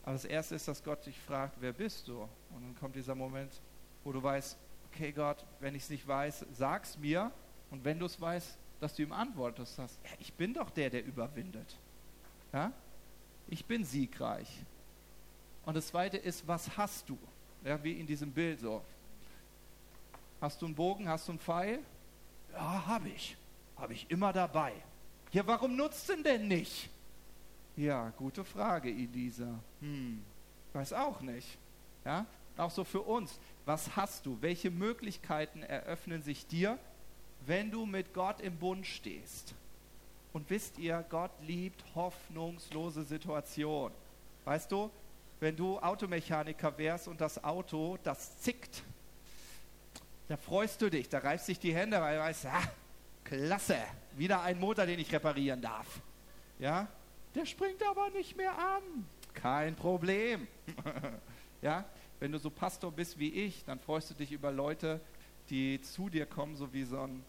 Aber 0.03 0.13
das 0.13 0.25
Erste 0.25 0.55
ist, 0.55 0.67
dass 0.67 0.83
Gott 0.83 1.05
dich 1.05 1.19
fragt, 1.19 1.57
wer 1.59 1.73
bist 1.73 2.07
du? 2.07 2.21
Und 2.49 2.63
dann 2.63 2.75
kommt 2.75 2.95
dieser 2.95 3.13
Moment, 3.13 3.61
wo 4.03 4.11
du 4.11 4.23
weißt, 4.23 4.57
okay 4.87 5.11
Gott, 5.11 5.45
wenn 5.59 5.75
ich 5.75 5.83
es 5.83 5.89
nicht 5.91 6.07
weiß, 6.07 6.45
sag's 6.53 6.97
mir. 6.97 7.31
Und 7.69 7.85
wenn 7.85 7.99
du 7.99 8.07
es 8.07 8.19
weißt, 8.19 8.57
dass 8.79 8.95
du 8.95 9.03
ihm 9.03 9.13
antwortest, 9.13 9.75
sagst, 9.75 9.99
ja, 10.03 10.11
ich 10.19 10.33
bin 10.33 10.53
doch 10.55 10.71
der, 10.71 10.89
der 10.89 11.05
überwindet. 11.05 11.77
Ja? 12.51 12.73
Ich 13.47 13.65
bin 13.65 13.83
siegreich. 13.83 14.65
Und 15.65 15.75
das 15.75 15.87
Zweite 15.87 16.17
ist, 16.17 16.47
was 16.47 16.77
hast 16.77 17.09
du? 17.09 17.17
Ja, 17.63 17.81
wie 17.83 17.93
in 17.93 18.05
diesem 18.05 18.31
Bild 18.31 18.59
so. 18.59 18.81
Hast 20.41 20.61
du 20.61 20.65
einen 20.65 20.75
Bogen, 20.75 21.07
hast 21.07 21.27
du 21.27 21.31
einen 21.31 21.39
Pfeil? 21.39 21.79
Ja, 22.51 22.85
habe 22.85 23.09
ich. 23.09 23.37
Habe 23.77 23.93
ich 23.93 24.09
immer 24.09 24.33
dabei. 24.33 24.73
Ja, 25.31 25.47
warum 25.47 25.75
nutzt 25.75 26.09
denn 26.09 26.23
denn 26.23 26.47
nicht? 26.47 26.89
Ja, 27.75 28.09
gute 28.11 28.43
Frage, 28.43 28.89
Elisa. 28.89 29.59
Hm, 29.79 30.23
weiß 30.73 30.93
auch 30.93 31.21
nicht. 31.21 31.57
Ja, 32.05 32.25
auch 32.57 32.69
so 32.69 32.83
für 32.83 33.01
uns. 33.01 33.39
Was 33.65 33.95
hast 33.95 34.25
du? 34.25 34.37
Welche 34.41 34.69
Möglichkeiten 34.69 35.63
eröffnen 35.63 36.21
sich 36.21 36.45
dir, 36.45 36.77
wenn 37.45 37.71
du 37.71 37.85
mit 37.85 38.13
Gott 38.13 38.41
im 38.41 38.57
Bund 38.57 38.85
stehst? 38.85 39.55
Und 40.33 40.49
wisst 40.49 40.77
ihr, 40.77 41.05
Gott 41.09 41.31
liebt 41.41 41.83
hoffnungslose 41.95 43.03
Situationen. 43.03 43.95
Weißt 44.45 44.71
du, 44.71 44.91
wenn 45.39 45.55
du 45.55 45.79
Automechaniker 45.79 46.77
wärst 46.77 47.07
und 47.07 47.19
das 47.19 47.43
Auto, 47.43 47.97
das 48.03 48.39
zickt, 48.39 48.83
da 50.27 50.37
freust 50.37 50.81
du 50.81 50.89
dich, 50.89 51.09
da 51.09 51.19
reibst 51.19 51.47
dich 51.47 51.59
die 51.59 51.75
Hände, 51.75 51.99
weil 51.99 52.15
du 52.15 52.21
weißt, 52.21 52.45
ah, 52.45 52.63
klasse, 53.23 53.77
wieder 54.15 54.41
ein 54.41 54.59
Motor, 54.59 54.85
den 54.85 54.99
ich 54.99 55.11
reparieren 55.11 55.61
darf. 55.61 56.01
Ja, 56.59 56.87
der 57.35 57.45
springt 57.45 57.83
aber 57.83 58.09
nicht 58.11 58.37
mehr 58.37 58.57
an. 58.57 59.07
Kein 59.33 59.75
Problem. 59.75 60.47
ja, 61.61 61.83
wenn 62.19 62.31
du 62.31 62.37
so 62.37 62.49
Pastor 62.49 62.91
bist 62.91 63.19
wie 63.19 63.29
ich, 63.29 63.65
dann 63.65 63.79
freust 63.79 64.11
du 64.11 64.13
dich 64.13 64.31
über 64.31 64.51
Leute, 64.51 65.01
die 65.49 65.81
zu 65.81 66.09
dir 66.09 66.25
kommen, 66.25 66.55
so 66.55 66.71
wie 66.71 66.83
so 66.83 67.01
ein, 67.01 67.23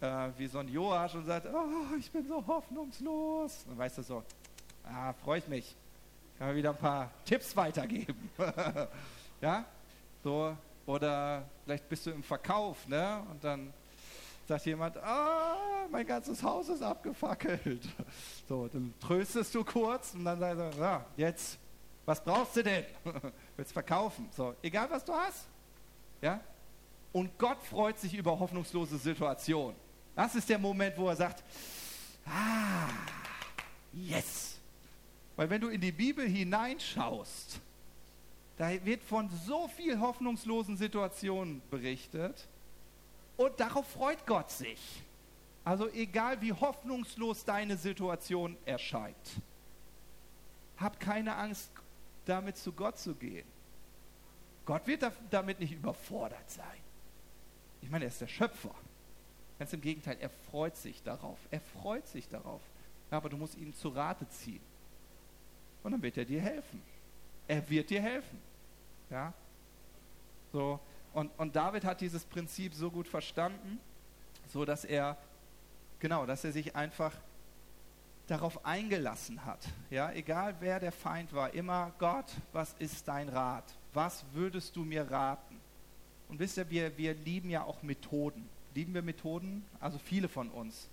äh, 0.00 0.28
wie 0.36 0.46
so 0.46 0.58
ein 0.58 0.68
Joasch 0.68 1.14
und 1.14 1.24
sagt, 1.24 1.46
oh, 1.46 1.96
ich 1.98 2.10
bin 2.10 2.26
so 2.28 2.46
hoffnungslos. 2.46 3.64
Dann 3.66 3.78
weißt 3.78 3.98
du 3.98 4.02
so, 4.02 4.22
ah, 4.84 5.12
freue 5.14 5.38
ich 5.38 5.48
mich. 5.48 5.76
Kann 6.38 6.48
man 6.48 6.56
wieder 6.56 6.70
ein 6.70 6.76
paar 6.76 7.10
Tipps 7.24 7.56
weitergeben. 7.56 8.30
ja, 9.40 9.64
so, 10.22 10.56
oder 10.84 11.44
vielleicht 11.64 11.88
bist 11.88 12.04
du 12.06 12.10
im 12.10 12.22
Verkauf, 12.22 12.86
ne? 12.86 13.22
Und 13.30 13.42
dann 13.42 13.72
sagt 14.46 14.66
jemand, 14.66 14.96
ah, 14.98 15.86
mein 15.90 16.06
ganzes 16.06 16.42
Haus 16.42 16.68
ist 16.68 16.82
abgefackelt. 16.82 17.82
So, 18.48 18.68
dann 18.68 18.94
tröstest 19.00 19.52
du 19.56 19.64
kurz 19.64 20.14
und 20.14 20.24
dann 20.24 20.38
sagst 20.38 20.78
du, 20.78 20.80
ja, 20.80 21.04
jetzt, 21.16 21.58
was 22.04 22.22
brauchst 22.22 22.54
du 22.54 22.62
denn? 22.62 22.84
Willst 23.56 23.72
verkaufen? 23.72 24.28
So, 24.30 24.54
egal 24.62 24.88
was 24.88 25.04
du 25.04 25.12
hast. 25.12 25.48
Ja? 26.22 26.40
Und 27.12 27.36
Gott 27.38 27.60
freut 27.64 27.98
sich 27.98 28.14
über 28.14 28.38
hoffnungslose 28.38 28.98
Situationen. 28.98 29.74
Das 30.14 30.36
ist 30.36 30.48
der 30.48 30.58
Moment, 30.58 30.96
wo 30.96 31.08
er 31.08 31.16
sagt, 31.16 31.42
ah, 32.24 32.88
yes. 33.92 34.55
Weil 35.36 35.50
wenn 35.50 35.60
du 35.60 35.68
in 35.68 35.80
die 35.80 35.92
Bibel 35.92 36.26
hineinschaust, 36.26 37.60
da 38.56 38.84
wird 38.84 39.02
von 39.02 39.28
so 39.28 39.68
viel 39.68 40.00
hoffnungslosen 40.00 40.76
Situationen 40.76 41.60
berichtet 41.70 42.48
und 43.36 43.60
darauf 43.60 43.86
freut 43.86 44.26
Gott 44.26 44.50
sich. 44.50 45.02
Also 45.62 45.88
egal 45.90 46.40
wie 46.40 46.52
hoffnungslos 46.52 47.44
deine 47.44 47.76
Situation 47.76 48.56
erscheint, 48.64 49.16
hab 50.78 50.98
keine 51.00 51.36
Angst, 51.36 51.70
damit 52.24 52.56
zu 52.56 52.72
Gott 52.72 52.98
zu 52.98 53.14
gehen. 53.14 53.46
Gott 54.64 54.86
wird 54.86 55.04
damit 55.30 55.60
nicht 55.60 55.72
überfordert 55.72 56.50
sein. 56.50 56.80
Ich 57.82 57.90
meine, 57.90 58.04
er 58.04 58.08
ist 58.08 58.20
der 58.20 58.26
Schöpfer. 58.26 58.74
Ganz 59.58 59.72
im 59.72 59.80
Gegenteil, 59.80 60.16
er 60.20 60.30
freut 60.50 60.76
sich 60.76 61.02
darauf. 61.02 61.38
Er 61.50 61.60
freut 61.60 62.06
sich 62.08 62.28
darauf. 62.28 62.60
Aber 63.10 63.28
du 63.28 63.36
musst 63.36 63.56
ihn 63.56 63.72
zu 63.74 63.88
Rate 63.90 64.28
ziehen. 64.28 64.60
Und 65.86 65.92
dann 65.92 66.02
wird 66.02 66.16
er 66.16 66.24
dir 66.24 66.40
helfen. 66.40 66.82
Er 67.46 67.70
wird 67.70 67.90
dir 67.90 68.02
helfen. 68.02 68.42
Ja? 69.08 69.32
So. 70.52 70.80
Und, 71.12 71.30
und 71.38 71.54
David 71.54 71.84
hat 71.84 72.00
dieses 72.00 72.24
Prinzip 72.24 72.74
so 72.74 72.90
gut 72.90 73.06
verstanden, 73.06 73.78
so 74.48 74.64
dass 74.64 74.84
er, 74.84 75.16
genau, 76.00 76.26
dass 76.26 76.42
er 76.42 76.50
sich 76.50 76.74
einfach 76.74 77.12
darauf 78.26 78.66
eingelassen 78.66 79.44
hat. 79.44 79.64
Ja, 79.88 80.10
egal 80.10 80.56
wer 80.58 80.80
der 80.80 80.90
Feind 80.90 81.32
war, 81.32 81.54
immer 81.54 81.92
Gott, 82.00 82.32
was 82.52 82.74
ist 82.80 83.06
dein 83.06 83.28
Rat? 83.28 83.72
Was 83.92 84.24
würdest 84.32 84.74
du 84.74 84.84
mir 84.84 85.08
raten? 85.08 85.60
Und 86.28 86.40
wisst 86.40 86.56
ihr, 86.56 86.68
wir, 86.68 86.98
wir 86.98 87.14
lieben 87.14 87.48
ja 87.48 87.62
auch 87.62 87.84
Methoden. 87.84 88.48
Lieben 88.74 88.92
wir 88.92 89.02
Methoden? 89.02 89.64
Also 89.78 89.98
viele 89.98 90.26
von 90.26 90.50
uns. 90.50 90.88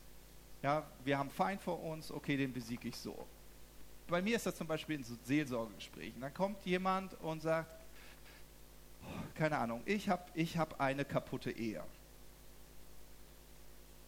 Ja, 0.61 0.85
wir 1.03 1.17
haben 1.17 1.31
Feind 1.31 1.63
vor 1.63 1.81
uns, 1.81 2.11
okay, 2.11 2.37
den 2.37 2.53
besiege 2.53 2.89
ich 2.89 2.95
so. 2.95 3.25
Bei 4.07 4.21
mir 4.21 4.35
ist 4.35 4.45
das 4.45 4.55
zum 4.55 4.67
Beispiel 4.67 4.97
in 4.97 5.03
so 5.03 5.15
Seelsorgegesprächen. 5.23 6.21
Da 6.21 6.29
kommt 6.29 6.65
jemand 6.65 7.13
und 7.21 7.41
sagt, 7.41 7.83
keine 9.35 9.57
Ahnung, 9.57 9.81
ich 9.85 10.09
habe 10.09 10.23
ich 10.33 10.57
hab 10.57 10.79
eine 10.79 11.05
kaputte 11.05 11.51
Ehe. 11.51 11.83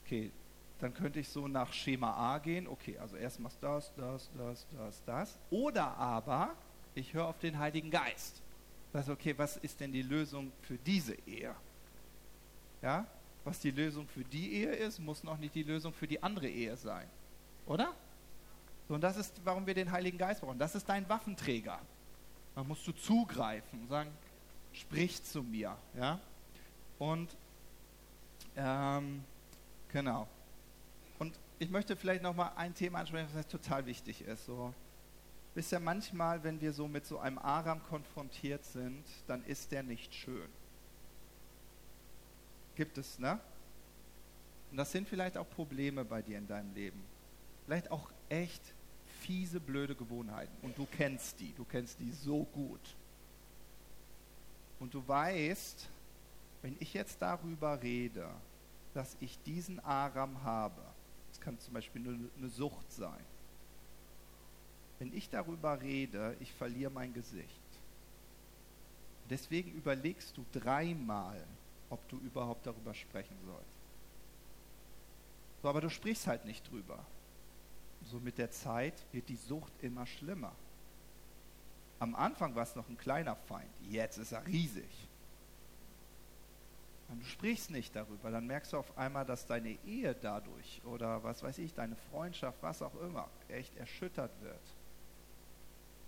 Okay, 0.04 0.32
dann 0.80 0.94
könnte 0.94 1.20
ich 1.20 1.30
so 1.30 1.48
nach 1.48 1.74
Schema 1.74 2.14
A 2.14 2.38
gehen. 2.38 2.68
Okay, 2.68 2.98
also 2.98 3.16
erst 3.16 3.40
machst 3.40 3.58
das, 3.62 3.92
das, 3.96 4.30
das, 4.38 4.68
das, 4.78 5.04
das. 5.06 5.40
Oder 5.50 5.98
aber 5.98 6.56
ich 6.94 7.14
höre 7.14 7.26
auf 7.28 7.40
den 7.40 7.58
Heiligen 7.58 7.90
Geist. 7.90 8.42
Das 8.94 9.10
okay, 9.10 9.34
was 9.38 9.58
ist 9.58 9.80
denn 9.80 9.92
die 9.92 10.04
Lösung 10.04 10.52
für 10.62 10.78
diese 10.78 11.16
Ehe? 11.28 11.56
Ja, 12.82 13.08
was 13.44 13.60
die 13.60 13.72
Lösung 13.72 14.08
für 14.08 14.24
die 14.24 14.54
Ehe 14.54 14.72
ist, 14.74 15.00
muss 15.00 15.24
noch 15.24 15.38
nicht 15.38 15.56
die 15.56 15.64
Lösung 15.64 15.94
für 15.94 16.08
die 16.08 16.22
andere 16.22 16.48
Ehe 16.48 16.78
sein. 16.78 17.08
Oder? 17.66 17.94
Und 18.88 19.02
das 19.02 19.18
ist, 19.18 19.42
warum 19.44 19.66
wir 19.66 19.74
den 19.74 19.92
Heiligen 19.92 20.18
Geist 20.18 20.42
brauchen. 20.42 20.60
Das 20.60 20.76
ist 20.76 20.88
dein 20.88 21.08
Waffenträger. 21.10 21.80
Da 22.54 22.64
musst 22.64 22.86
du 22.88 22.92
zugreifen 22.92 23.82
und 23.82 23.90
sagen, 23.90 24.12
sprich 24.74 25.24
zu 25.24 25.42
mir. 25.42 25.76
Ja? 25.98 26.20
Und 27.00 27.36
ähm, 28.56 29.24
genau. 29.92 30.28
Und 31.20 31.38
ich 31.60 31.70
möchte 31.70 31.96
vielleicht 31.96 32.22
noch 32.22 32.36
mal 32.36 32.52
ein 32.56 32.74
Thema 32.74 33.00
ansprechen, 33.00 33.30
was 33.34 33.48
total 33.48 33.86
wichtig 33.86 34.22
ist. 34.22 34.46
So, 34.46 34.74
wisst 35.54 35.72
ihr, 35.72 35.80
manchmal, 35.80 36.44
wenn 36.44 36.62
wir 36.62 36.74
so 36.74 36.88
mit 36.88 37.06
so 37.06 37.20
einem 37.20 37.38
Aram 37.38 37.84
konfrontiert 37.84 38.64
sind, 38.66 39.04
dann 39.28 39.44
ist 39.46 39.72
der 39.72 39.84
nicht 39.84 40.14
schön. 40.14 40.48
Gibt 42.76 42.98
es, 42.98 43.20
ne? 43.20 43.40
Und 44.72 44.78
das 44.78 44.92
sind 44.92 45.08
vielleicht 45.08 45.38
auch 45.38 45.50
Probleme 45.50 46.04
bei 46.04 46.22
dir 46.22 46.38
in 46.38 46.48
deinem 46.48 46.74
Leben. 46.74 47.02
Vielleicht 47.66 47.90
auch 47.90 48.10
echt 48.30 48.62
fiese, 49.22 49.60
blöde 49.60 49.96
Gewohnheiten. 49.96 50.56
Und 50.62 50.78
du 50.78 50.86
kennst 50.86 51.40
die, 51.40 51.54
du 51.54 51.64
kennst 51.66 52.00
die 52.00 52.12
so 52.12 52.44
gut. 52.54 52.96
Und 54.80 54.94
du 54.94 55.08
weißt, 55.08 55.88
wenn 56.62 56.76
ich 56.80 56.94
jetzt 56.94 57.22
darüber 57.22 57.82
rede, 57.82 58.30
dass 58.94 59.16
ich 59.20 59.38
diesen 59.44 59.80
Aram 59.80 60.44
habe, 60.44 60.82
das 61.30 61.42
kann 61.42 61.60
zum 61.60 61.74
Beispiel 61.74 62.02
eine, 62.08 62.30
eine 62.38 62.50
Sucht 62.50 62.92
sein, 62.92 63.24
wenn 65.00 65.16
ich 65.16 65.30
darüber 65.30 65.82
rede, 65.82 66.36
ich 66.40 66.54
verliere 66.54 66.92
mein 66.92 67.14
Gesicht. 67.14 67.50
Deswegen 69.30 69.72
überlegst 69.74 70.38
du 70.38 70.46
dreimal, 70.54 71.44
ob 71.90 72.08
du 72.10 72.18
überhaupt 72.18 72.66
darüber 72.66 72.94
sprechen 72.94 73.36
sollst. 73.46 73.66
So, 75.62 75.70
aber 75.70 75.82
du 75.82 75.90
sprichst 75.90 76.28
halt 76.28 76.46
nicht 76.46 76.70
drüber. 76.70 77.04
So 78.06 78.20
mit 78.20 78.38
der 78.38 78.52
Zeit 78.52 78.94
wird 79.12 79.30
die 79.30 79.36
Sucht 79.36 79.74
immer 79.82 80.06
schlimmer. 80.06 80.52
Am 82.00 82.16
Anfang 82.16 82.56
war 82.56 82.64
es 82.64 82.76
noch 82.76 82.88
ein 82.90 82.98
kleiner 82.98 83.36
Feind, 83.36 83.72
jetzt 83.90 84.18
ist 84.18 84.32
er 84.32 84.46
riesig. 84.46 85.08
Und 87.08 87.22
du 87.22 87.26
sprichst 87.26 87.70
nicht 87.70 87.96
darüber, 87.96 88.32
dann 88.32 88.48
merkst 88.48 88.74
du 88.74 88.78
auf 88.78 88.98
einmal, 88.98 89.26
dass 89.26 89.46
deine 89.46 89.78
Ehe 89.86 90.16
dadurch 90.16 90.82
oder 90.86 91.24
was 91.24 91.44
weiß 91.44 91.60
ich, 91.60 91.74
deine 91.74 91.96
Freundschaft, 92.12 92.58
was 92.62 92.82
auch 92.82 92.96
immer, 93.02 93.30
echt 93.48 93.76
erschüttert 93.78 94.32
wird. 94.42 94.60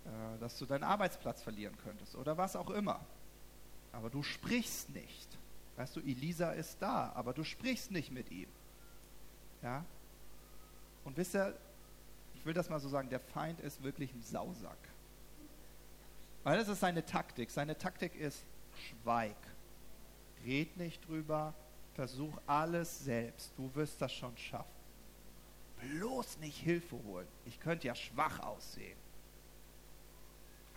Äh, 0.08 0.39
dass 0.39 0.58
du 0.58 0.66
deinen 0.66 0.84
Arbeitsplatz 0.84 1.43
verlieren 1.43 1.78
könntest 1.84 2.16
oder 2.16 2.38
was 2.38 2.56
auch 2.56 2.70
immer. 2.70 3.00
Aber 3.91 4.10
du 4.10 4.24
sprichst 4.24 4.89
nicht. 4.89 5.38
Weißt 5.76 5.95
du, 5.95 6.00
Elisa 6.00 6.52
ist 6.52 6.78
da, 6.82 7.12
aber 7.14 7.34
du 7.34 7.43
sprichst 7.43 7.91
nicht 7.91 8.12
mit 8.12 8.32
ihm. 8.32 8.50
Ja? 9.62 9.86
Und 11.04 11.18
wisst 11.18 11.36
ihr, 11.36 11.56
will 12.48 12.54
das 12.54 12.70
mal 12.70 12.80
so 12.80 12.89
sagen, 12.89 13.10
der 13.10 13.20
Feind 13.20 13.60
ist 13.60 13.84
wirklich 13.84 14.14
ein 14.14 14.22
Sausack. 14.24 14.78
Weil 16.43 16.58
das 16.58 16.70
ist 16.70 16.80
seine 16.80 17.06
Taktik. 17.06 17.52
Seine 17.52 17.78
Taktik 17.78 18.16
ist, 18.16 18.45
schweig. 18.89 19.36
Red 20.45 20.78
nicht 20.78 21.06
drüber, 21.08 21.54
versuch 21.93 22.38
alles 22.48 23.04
selbst. 23.04 23.52
Du 23.58 23.70
wirst 23.76 24.02
das 24.02 24.14
schon 24.14 24.36
schaffen. 24.38 24.72
Bloß 25.82 26.38
nicht 26.39 26.58
Hilfe 26.58 26.95
holen. 27.04 27.28
Ich 27.45 27.60
könnte 27.60 27.88
ja 27.88 27.95
schwach 27.95 28.39
aussehen. 28.39 28.98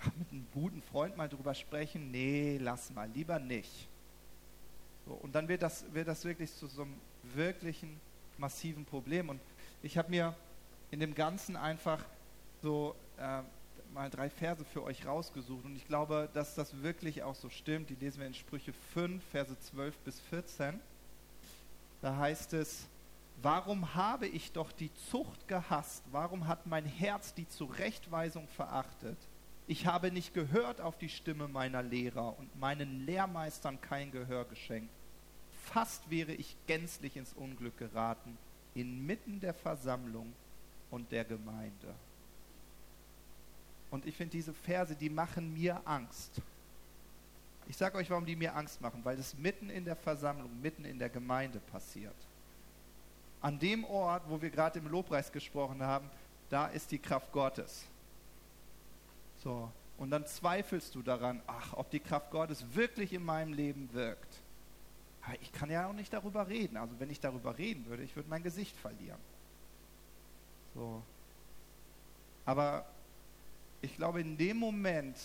Ach, 0.01 0.11
mit 0.17 0.33
einem 0.33 0.47
guten 0.53 0.83
Freund 0.83 1.17
mal 1.17 1.29
drüber 1.29 1.55
sprechen? 1.55 2.11
Nee, 2.11 2.59
lass 2.61 2.91
mal, 2.91 3.09
lieber 3.11 3.39
nicht. 3.39 3.89
So, 5.07 5.13
und 5.13 5.35
dann 5.35 5.47
wird 5.47 5.63
das, 5.63 5.85
wird 5.93 6.09
das 6.09 6.25
wirklich 6.25 6.53
zu 6.53 6.67
so 6.67 6.83
einem 6.83 7.01
wirklichen 7.23 8.01
massiven 8.39 8.85
Problem. 8.85 9.29
Und 9.29 9.41
ich 9.83 9.97
habe 9.97 10.11
mir 10.11 10.35
in 10.91 11.01
dem 11.01 11.15
Ganzen 11.15 11.57
einfach 11.57 12.05
so 12.63 12.95
äh, 13.19 13.43
mal 13.93 14.11
drei 14.11 14.31
Verse 14.31 14.65
für 14.65 14.83
euch 14.83 15.07
rausgesucht. 15.07 15.65
Und 15.65 15.77
ich 15.77 15.87
glaube, 15.87 16.29
dass 16.35 16.55
das 16.55 16.83
wirklich 16.83 17.23
auch 17.23 17.35
so 17.35 17.49
stimmt. 17.49 17.91
Die 17.91 17.95
lesen 17.95 18.21
wir 18.21 18.27
in 18.27 18.35
Sprüche 18.35 18.73
5, 18.95 19.23
Verse 19.31 19.59
12 19.59 19.97
bis 19.99 20.21
14. 20.21 20.81
Da 22.03 22.17
heißt 22.17 22.55
es, 22.55 22.87
warum 23.43 23.95
habe 23.95 24.27
ich 24.27 24.53
doch 24.53 24.73
die 24.73 24.93
Zucht 25.11 25.49
gehasst? 25.49 26.03
Warum 26.11 26.47
hat 26.47 26.67
mein 26.67 26.85
Herz 26.85 27.35
die 27.35 27.49
Zurechtweisung 27.49 28.49
verachtet? 28.49 29.19
Ich 29.67 29.87
habe 29.87 30.11
nicht 30.11 30.35
gehört 30.35 30.81
auf 30.81 30.99
die 30.99 31.09
Stimme 31.09 31.47
meiner 31.47 31.83
Lehrer 31.83 32.37
und 32.39 32.59
meinen 32.59 33.07
Lehrmeistern 33.07 33.81
kein 33.81 34.11
Gehör 34.11 34.45
geschenkt. 34.45 34.91
Fast 35.67 36.11
wäre 36.11 36.33
ich 36.33 36.57
gänzlich 36.67 37.17
ins 37.17 37.33
Unglück 37.35 37.79
geraten, 37.79 38.37
inmitten 38.75 39.39
der 39.39 39.55
Versammlung 39.55 40.33
und 40.91 41.11
der 41.11 41.25
Gemeinde. 41.25 41.95
Und 43.91 44.07
ich 44.07 44.17
finde 44.17 44.33
diese 44.33 44.53
Verse, 44.53 44.95
die 44.95 45.11
machen 45.11 45.53
mir 45.53 45.81
Angst. 45.85 46.41
Ich 47.69 47.77
sage 47.77 47.99
euch, 47.99 48.11
warum 48.11 48.27
die 48.27 48.37
mir 48.37 48.55
Angst 48.55 48.81
machen, 48.81 49.05
weil 49.05 49.19
es 49.19 49.37
mitten 49.37 49.71
in 49.71 49.85
der 49.85 49.97
Versammlung, 49.97 50.51
mitten 50.61 50.85
in 50.85 50.99
der 50.99 51.09
Gemeinde 51.09 51.61
passiert. 51.61 52.15
An 53.41 53.59
dem 53.59 53.85
Ort, 53.85 54.25
wo 54.29 54.41
wir 54.41 54.51
gerade 54.51 54.79
im 54.79 54.89
Lobpreis 54.89 55.31
gesprochen 55.33 55.83
haben, 55.83 56.11
da 56.49 56.67
ist 56.67 56.91
die 56.91 56.99
Kraft 56.99 57.33
Gottes. 57.33 57.87
So, 59.39 59.71
und 59.99 60.11
dann 60.11 60.27
zweifelst 60.27 60.95
du 60.95 61.03
daran, 61.03 61.43
ach, 61.47 61.75
ob 61.75 61.91
die 61.91 62.01
Kraft 62.01 62.31
Gottes 62.31 62.65
wirklich 62.75 63.13
in 63.13 63.25
meinem 63.25 63.53
Leben 63.53 63.93
wirkt. 63.93 64.41
Aber 65.23 65.35
ich 65.41 65.53
kann 65.53 65.71
ja 65.71 65.87
auch 65.87 65.93
nicht 65.93 66.13
darüber 66.13 66.49
reden. 66.49 66.77
Also 66.77 66.99
wenn 66.99 67.11
ich 67.11 67.21
darüber 67.21 67.57
reden 67.57 67.87
würde, 67.87 68.03
ich 68.03 68.17
würde 68.17 68.29
mein 68.29 68.43
Gesicht 68.43 68.77
verlieren. 68.77 69.21
So. 70.75 71.03
Aber 72.45 72.85
ich 73.83 73.97
glaube, 73.97 74.21
in 74.21 74.37
dem 74.37 74.57
Moment, 74.57 75.17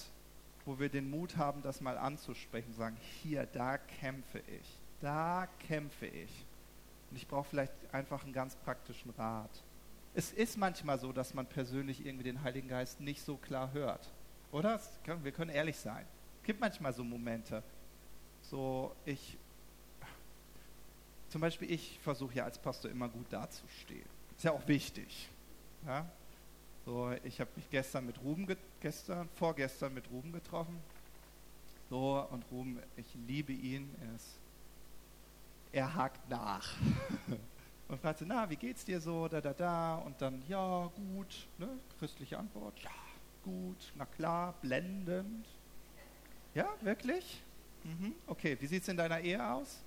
wo 0.65 0.79
wir 0.79 0.89
den 0.89 1.09
Mut 1.09 1.37
haben, 1.37 1.61
das 1.61 1.81
mal 1.81 1.97
anzusprechen, 1.97 2.73
sagen, 2.73 2.97
hier, 3.21 3.45
da 3.45 3.77
kämpfe 3.77 4.39
ich, 4.39 4.67
da 5.01 5.47
kämpfe 5.67 6.07
ich. 6.07 6.45
Und 7.11 7.17
ich 7.17 7.27
brauche 7.27 7.47
vielleicht 7.49 7.73
einfach 7.91 8.23
einen 8.23 8.33
ganz 8.33 8.55
praktischen 8.55 9.11
Rat. 9.11 9.49
Es 10.13 10.31
ist 10.31 10.57
manchmal 10.57 10.97
so, 10.97 11.11
dass 11.11 11.33
man 11.33 11.45
persönlich 11.45 12.05
irgendwie 12.05 12.23
den 12.23 12.41
Heiligen 12.41 12.67
Geist 12.67 13.01
nicht 13.01 13.21
so 13.23 13.35
klar 13.37 13.73
hört. 13.73 14.09
Oder? 14.51 14.79
Wir 15.23 15.31
können 15.31 15.51
ehrlich 15.51 15.75
sein. 15.75 16.05
Es 16.41 16.45
gibt 16.45 16.59
manchmal 16.61 16.93
so 16.93 17.03
Momente. 17.03 17.61
So, 18.43 18.95
ich, 19.05 19.37
zum 21.29 21.41
Beispiel, 21.41 21.69
ich 21.69 21.99
versuche 21.99 22.35
ja 22.35 22.45
als 22.45 22.57
Pastor 22.57 22.89
immer 22.89 23.09
gut 23.09 23.25
dazustehen. 23.29 24.05
Ist 24.37 24.43
ja 24.43 24.51
auch 24.51 24.65
wichtig. 24.67 25.29
Ja? 25.85 26.05
So, 26.85 27.11
ich 27.23 27.39
habe 27.39 27.49
mich 27.55 27.69
gestern 27.69 28.05
mit 28.05 28.21
Ruben, 28.21 28.47
gestern, 28.79 29.27
vorgestern 29.35 29.93
mit 29.93 30.09
Ruben 30.11 30.31
getroffen. 30.31 30.79
So, 31.89 32.27
und 32.29 32.43
Ruben, 32.51 32.79
ich 32.95 33.07
liebe 33.27 33.53
ihn. 33.53 33.89
Er, 34.01 34.15
ist, 34.15 34.37
er 35.71 35.95
hakt 35.95 36.29
nach. 36.29 36.75
und 37.87 37.99
fragte, 38.01 38.25
na, 38.25 38.49
wie 38.49 38.55
geht's 38.55 38.85
dir 38.85 38.99
so, 38.99 39.27
da, 39.27 39.41
da, 39.41 39.53
da. 39.53 39.95
Und 39.97 40.21
dann, 40.21 40.43
ja, 40.47 40.91
gut, 40.95 41.47
ne? 41.57 41.69
christliche 41.99 42.37
Antwort, 42.37 42.79
ja, 42.79 42.91
gut, 43.43 43.91
na 43.95 44.05
klar, 44.05 44.53
blendend. 44.61 45.47
Ja, 46.53 46.69
wirklich? 46.81 47.41
Mhm. 47.83 48.13
Okay, 48.27 48.57
wie 48.59 48.67
sieht 48.67 48.83
es 48.83 48.87
in 48.87 48.97
deiner 48.97 49.19
Ehe 49.19 49.43
aus? 49.43 49.79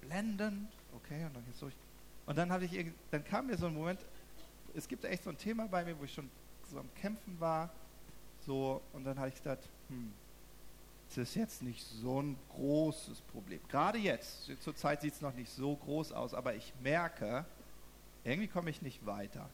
Blendend. 0.00 0.70
Okay, 0.96 1.24
und 1.24 1.34
dann 1.34 1.44
geht's 1.44 1.60
durch. 1.60 1.74
Und 2.26 2.38
dann 2.38 2.52
habe 2.52 2.64
ich, 2.64 2.86
dann 3.10 3.24
kam 3.24 3.46
mir 3.46 3.56
so 3.56 3.66
ein 3.66 3.74
Moment, 3.74 4.00
es 4.74 4.88
gibt 4.88 5.04
echt 5.04 5.24
so 5.24 5.30
ein 5.30 5.38
Thema 5.38 5.66
bei 5.66 5.84
mir, 5.84 5.98
wo 5.98 6.04
ich 6.04 6.12
schon 6.12 6.30
so 6.70 6.78
am 6.78 6.92
Kämpfen 6.94 7.38
war. 7.38 7.70
So, 8.46 8.80
und 8.92 9.04
dann 9.04 9.18
habe 9.18 9.28
ich 9.28 9.36
gedacht, 9.36 9.68
hm, 9.88 10.12
das 11.08 11.18
ist 11.18 11.34
jetzt 11.34 11.62
nicht 11.62 11.84
so 11.84 12.22
ein 12.22 12.36
großes 12.50 13.20
Problem. 13.22 13.60
Gerade 13.68 13.98
jetzt, 13.98 14.50
zur 14.62 14.74
Zeit 14.74 15.02
sieht 15.02 15.14
es 15.14 15.20
noch 15.20 15.34
nicht 15.34 15.50
so 15.50 15.76
groß 15.76 16.12
aus, 16.12 16.32
aber 16.32 16.54
ich 16.54 16.72
merke, 16.82 17.44
irgendwie 18.24 18.48
komme 18.48 18.70
ich 18.70 18.80
nicht 18.82 19.04
weiter. 19.04 19.48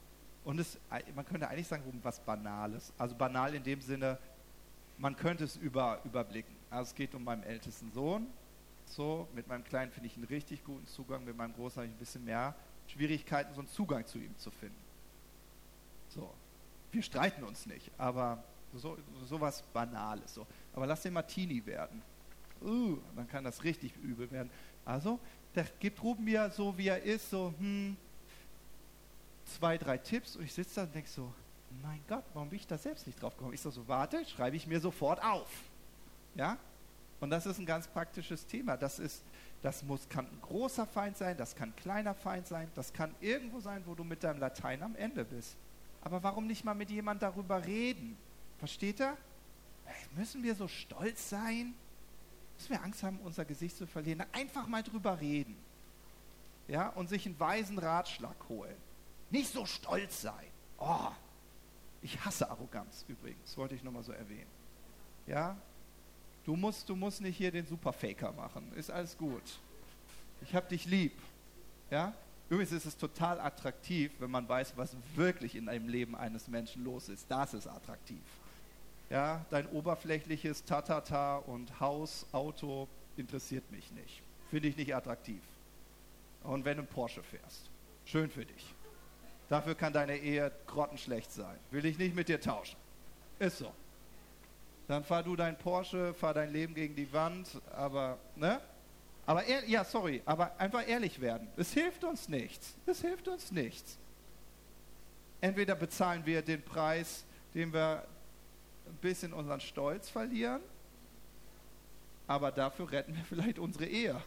Und 0.44 0.60
es, 0.60 0.78
man 1.14 1.26
könnte 1.26 1.48
eigentlich 1.48 1.66
sagen, 1.66 1.82
was 2.02 2.20
Banales. 2.20 2.92
Also 2.96 3.14
banal 3.14 3.54
in 3.54 3.64
dem 3.64 3.80
Sinne, 3.80 4.18
man 4.96 5.16
könnte 5.16 5.44
es 5.44 5.56
über, 5.56 6.00
überblicken. 6.04 6.54
Also 6.70 6.90
es 6.90 6.94
geht 6.94 7.14
um 7.14 7.24
meinen 7.24 7.42
ältesten 7.42 7.90
Sohn. 7.92 8.26
So, 8.86 9.28
mit 9.34 9.48
meinem 9.48 9.64
Kleinen 9.64 9.92
finde 9.92 10.06
ich 10.06 10.16
einen 10.16 10.24
richtig 10.24 10.64
guten 10.64 10.86
Zugang, 10.86 11.24
mit 11.24 11.36
meinem 11.36 11.52
Großen 11.54 11.76
habe 11.76 11.86
ich 11.86 11.92
ein 11.92 11.98
bisschen 11.98 12.24
mehr 12.24 12.54
Schwierigkeiten, 12.86 13.52
so 13.52 13.60
einen 13.60 13.68
Zugang 13.68 14.06
zu 14.06 14.18
ihm 14.18 14.36
zu 14.38 14.50
finden. 14.50 14.87
So. 16.08 16.32
Wir 16.90 17.02
streiten 17.02 17.44
uns 17.44 17.66
nicht, 17.66 17.90
aber 17.98 18.42
so, 18.74 18.96
sowas 19.24 19.62
Banales. 19.72 20.34
So. 20.34 20.46
Aber 20.74 20.86
lass 20.86 21.02
den 21.02 21.12
Martini 21.12 21.64
werden. 21.64 22.02
Uh, 22.60 22.98
dann 23.14 23.28
kann 23.28 23.44
das 23.44 23.62
richtig 23.62 23.96
übel 23.96 24.30
werden. 24.30 24.50
Also, 24.84 25.20
der 25.54 25.64
gibt 25.78 26.02
Ruben 26.02 26.24
mir 26.24 26.50
so, 26.50 26.76
wie 26.76 26.88
er 26.88 27.02
ist, 27.02 27.30
so, 27.30 27.54
hm, 27.58 27.96
zwei, 29.44 29.78
drei 29.78 29.98
Tipps 29.98 30.36
und 30.36 30.44
ich 30.44 30.52
sitze 30.52 30.76
da 30.76 30.82
und 30.82 30.94
denke 30.94 31.08
so, 31.08 31.32
mein 31.82 32.00
Gott, 32.08 32.24
warum 32.34 32.48
bin 32.48 32.58
ich 32.58 32.66
da 32.66 32.78
selbst 32.78 33.06
nicht 33.06 33.20
drauf 33.20 33.36
gekommen? 33.36 33.54
Ich 33.54 33.60
so, 33.60 33.70
so, 33.70 33.86
warte, 33.86 34.24
schreibe 34.24 34.56
ich 34.56 34.66
mir 34.66 34.80
sofort 34.80 35.22
auf. 35.22 35.48
Ja? 36.34 36.56
Und 37.20 37.30
das 37.30 37.46
ist 37.46 37.58
ein 37.58 37.66
ganz 37.66 37.86
praktisches 37.86 38.46
Thema. 38.46 38.76
Das 38.76 38.98
ist, 38.98 39.22
das 39.62 39.82
muss, 39.82 40.08
kann 40.08 40.26
ein 40.26 40.40
großer 40.40 40.86
Feind 40.86 41.16
sein, 41.16 41.36
das 41.36 41.54
kann 41.54 41.70
ein 41.70 41.76
kleiner 41.76 42.14
Feind 42.14 42.46
sein, 42.46 42.68
das 42.74 42.92
kann 42.92 43.14
irgendwo 43.20 43.60
sein, 43.60 43.82
wo 43.86 43.94
du 43.94 44.04
mit 44.04 44.22
deinem 44.22 44.38
Latein 44.38 44.82
am 44.82 44.94
Ende 44.96 45.24
bist. 45.24 45.56
Aber 46.08 46.22
warum 46.22 46.46
nicht 46.46 46.64
mal 46.64 46.72
mit 46.72 46.90
jemand 46.90 47.20
darüber 47.20 47.66
reden? 47.66 48.16
Versteht 48.56 48.98
er? 48.98 49.14
Müssen 50.16 50.42
wir 50.42 50.54
so 50.54 50.66
stolz 50.66 51.28
sein? 51.28 51.74
Müssen 52.56 52.70
wir 52.70 52.82
Angst 52.82 53.02
haben, 53.02 53.18
unser 53.18 53.44
Gesicht 53.44 53.76
zu 53.76 53.86
verlieren? 53.86 54.24
Einfach 54.32 54.66
mal 54.66 54.82
drüber 54.82 55.20
reden. 55.20 55.54
Ja, 56.66 56.88
und 56.88 57.10
sich 57.10 57.26
einen 57.26 57.38
weisen 57.38 57.78
Ratschlag 57.78 58.36
holen. 58.48 58.74
Nicht 59.28 59.52
so 59.52 59.66
stolz 59.66 60.22
sein. 60.22 60.46
Oh, 60.78 61.10
Ich 62.00 62.18
hasse 62.24 62.48
Arroganz 62.50 63.04
übrigens, 63.06 63.54
wollte 63.58 63.74
ich 63.74 63.82
nochmal 63.82 64.02
so 64.02 64.12
erwähnen. 64.12 64.50
Ja? 65.26 65.58
Du 66.46 66.56
musst, 66.56 66.88
du 66.88 66.96
musst 66.96 67.20
nicht 67.20 67.36
hier 67.36 67.52
den 67.52 67.66
Superfaker 67.66 68.32
machen. 68.32 68.72
Ist 68.76 68.90
alles 68.90 69.18
gut. 69.18 69.60
Ich 70.40 70.54
hab 70.54 70.70
dich 70.70 70.86
lieb. 70.86 71.12
Ja? 71.90 72.14
Übrigens 72.48 72.72
ist 72.72 72.86
es 72.86 72.96
total 72.96 73.40
attraktiv, 73.40 74.10
wenn 74.20 74.30
man 74.30 74.48
weiß, 74.48 74.74
was 74.76 74.96
wirklich 75.14 75.54
in 75.54 75.68
einem 75.68 75.88
Leben 75.88 76.16
eines 76.16 76.48
Menschen 76.48 76.84
los 76.84 77.08
ist. 77.08 77.30
Das 77.30 77.52
ist 77.52 77.66
attraktiv. 77.66 78.22
Ja, 79.10 79.44
dein 79.50 79.66
oberflächliches 79.68 80.64
Tatata 80.64 81.36
und 81.36 81.80
Haus, 81.80 82.26
Auto 82.32 82.88
interessiert 83.16 83.70
mich 83.70 83.90
nicht. 83.92 84.22
Finde 84.50 84.68
ich 84.68 84.76
nicht 84.76 84.94
attraktiv. 84.94 85.40
Und 86.42 86.64
wenn 86.64 86.76
du 86.76 86.82
einen 86.82 86.88
Porsche 86.88 87.22
fährst, 87.22 87.70
schön 88.04 88.30
für 88.30 88.44
dich. 88.44 88.74
Dafür 89.48 89.74
kann 89.74 89.92
deine 89.92 90.16
Ehe 90.16 90.52
grottenschlecht 90.66 91.32
sein. 91.32 91.58
Will 91.70 91.84
ich 91.84 91.98
nicht 91.98 92.14
mit 92.14 92.28
dir 92.28 92.40
tauschen. 92.40 92.76
Ist 93.38 93.58
so. 93.58 93.72
Dann 94.88 95.04
fahr 95.04 95.22
du 95.22 95.36
dein 95.36 95.56
Porsche, 95.58 96.14
fahr 96.14 96.34
dein 96.34 96.52
Leben 96.52 96.74
gegen 96.74 96.96
die 96.96 97.12
Wand, 97.12 97.60
aber, 97.74 98.18
ne? 98.36 98.60
Aber, 99.28 99.46
ja, 99.66 99.84
sorry, 99.84 100.22
aber 100.24 100.58
einfach 100.58 100.88
ehrlich 100.88 101.20
werden. 101.20 101.48
Es 101.58 101.74
hilft 101.74 102.02
uns 102.02 102.30
nichts. 102.30 102.74
Es 102.86 103.02
hilft 103.02 103.28
uns 103.28 103.52
nichts. 103.52 103.98
Entweder 105.42 105.74
bezahlen 105.74 106.24
wir 106.24 106.40
den 106.40 106.62
Preis, 106.62 107.26
den 107.52 107.70
wir 107.70 108.06
ein 108.86 108.96
bisschen 109.02 109.34
unseren 109.34 109.60
Stolz 109.60 110.08
verlieren, 110.08 110.62
aber 112.26 112.50
dafür 112.50 112.90
retten 112.90 113.14
wir 113.14 113.22
vielleicht 113.28 113.58
unsere 113.58 113.84
Ehe. 113.84 114.18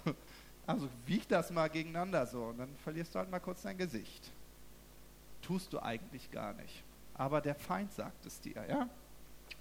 Also 0.67 0.87
wieg 1.07 1.27
das 1.27 1.49
mal 1.49 1.67
gegeneinander 1.67 2.27
so 2.27 2.43
und 2.43 2.59
dann 2.59 2.69
verlierst 2.83 3.15
du 3.15 3.19
halt 3.19 3.31
mal 3.31 3.39
kurz 3.39 3.63
dein 3.63 3.79
Gesicht. 3.79 4.29
Tust 5.41 5.73
du 5.73 5.79
eigentlich 5.79 6.29
gar 6.29 6.53
nicht. 6.53 6.83
Aber 7.15 7.41
der 7.41 7.55
Feind 7.55 7.91
sagt 7.91 8.23
es 8.27 8.39
dir, 8.39 8.63
ja? 8.69 8.87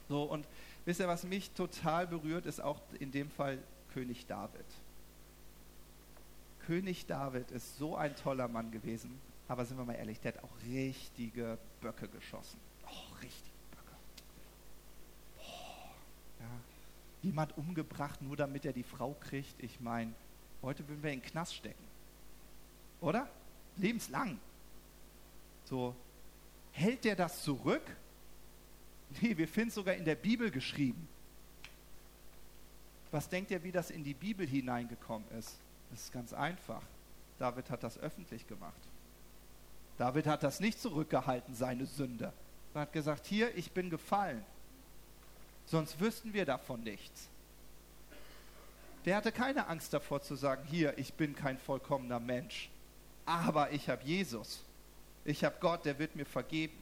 So, 0.07 0.25
und 0.25 0.47
wisst 0.85 1.01
ihr, 1.01 1.09
was 1.09 1.25
mich 1.25 1.51
total 1.53 2.07
berührt, 2.07 2.45
ist 2.45 2.61
auch 2.61 2.83
in 2.99 3.11
dem 3.11 3.31
Fall 3.31 3.57
König 3.95 4.27
David. 4.27 4.67
König 6.71 7.05
David 7.07 7.51
ist 7.51 7.79
so 7.79 7.97
ein 7.97 8.15
toller 8.15 8.47
Mann 8.47 8.71
gewesen, 8.71 9.21
aber 9.49 9.65
sind 9.65 9.77
wir 9.77 9.85
mal 9.85 9.95
ehrlich, 9.95 10.21
der 10.21 10.35
hat 10.35 10.45
auch 10.45 10.57
richtige 10.63 11.59
Böcke 11.81 12.07
geschossen. 12.07 12.61
Oh, 12.87 13.15
richtig 13.21 13.51
Böcke. 13.73 13.97
Boah, 15.35 15.91
ja. 16.39 16.47
Jemand 17.23 17.59
umgebracht, 17.59 18.23
nur 18.23 18.37
damit 18.37 18.65
er 18.65 18.73
die 18.73 18.85
Frau 18.85 19.17
kriegt. 19.19 19.61
Ich 19.61 19.81
meine, 19.81 20.13
heute 20.63 20.87
würden 20.87 21.03
wir 21.03 21.11
in 21.11 21.19
den 21.19 21.27
Knast 21.27 21.57
stecken. 21.57 21.83
Oder? 23.01 23.29
Lebenslang. 23.77 24.39
So, 25.65 25.97
hält 26.71 27.05
der 27.05 27.17
das 27.17 27.43
zurück? 27.43 27.83
Nee, 29.21 29.37
wir 29.37 29.49
finden 29.49 29.71
es 29.71 29.75
sogar 29.75 29.97
in 29.97 30.05
der 30.05 30.15
Bibel 30.15 30.53
geschrieben. 30.53 31.09
Was 33.11 33.29
denkt 33.29 33.51
ihr, 33.51 33.61
wie 33.65 33.73
das 33.73 33.91
in 33.91 34.05
die 34.05 34.15
Bibel 34.15 34.47
hineingekommen 34.47 35.29
ist? 35.33 35.59
Das 35.91 36.01
ist 36.01 36.13
ganz 36.13 36.33
einfach. 36.33 36.83
David 37.39 37.71
hat 37.71 37.83
das 37.83 37.99
öffentlich 37.99 38.47
gemacht. 38.47 38.81
David 39.99 40.27
hat 40.27 40.43
das 40.43 40.61
nicht 40.61 40.81
zurückgehalten, 40.81 41.55
seine 41.55 41.87
Sünde. 41.87 42.33
Er 42.75 42.83
hat 42.83 42.93
gesagt, 42.93 43.27
hier, 43.27 43.55
ich 43.57 43.73
bin 43.73 43.91
gefallen. 43.91 44.45
Sonst 45.67 46.01
wüssten 46.01 46.33
wir 46.33 46.45
davon 46.45 46.83
nichts. 46.83 47.29
Der 49.05 49.17
hatte 49.17 49.33
keine 49.33 49.67
Angst 49.69 49.93
davor 49.93 50.21
zu 50.23 50.37
sagen, 50.37 50.65
hier, 50.71 50.99
ich 50.99 51.15
bin 51.15 51.35
kein 51.35 51.59
vollkommener 51.59 52.21
Mensch, 52.21 52.71
aber 53.25 53.71
ich 53.73 53.89
habe 53.89 54.03
Jesus. 54.05 54.63
Ich 55.25 55.45
habe 55.45 55.57
Gott, 55.61 55.85
der 55.85 55.99
wird 55.99 56.17
mir 56.17 56.27
vergeben. 56.27 56.77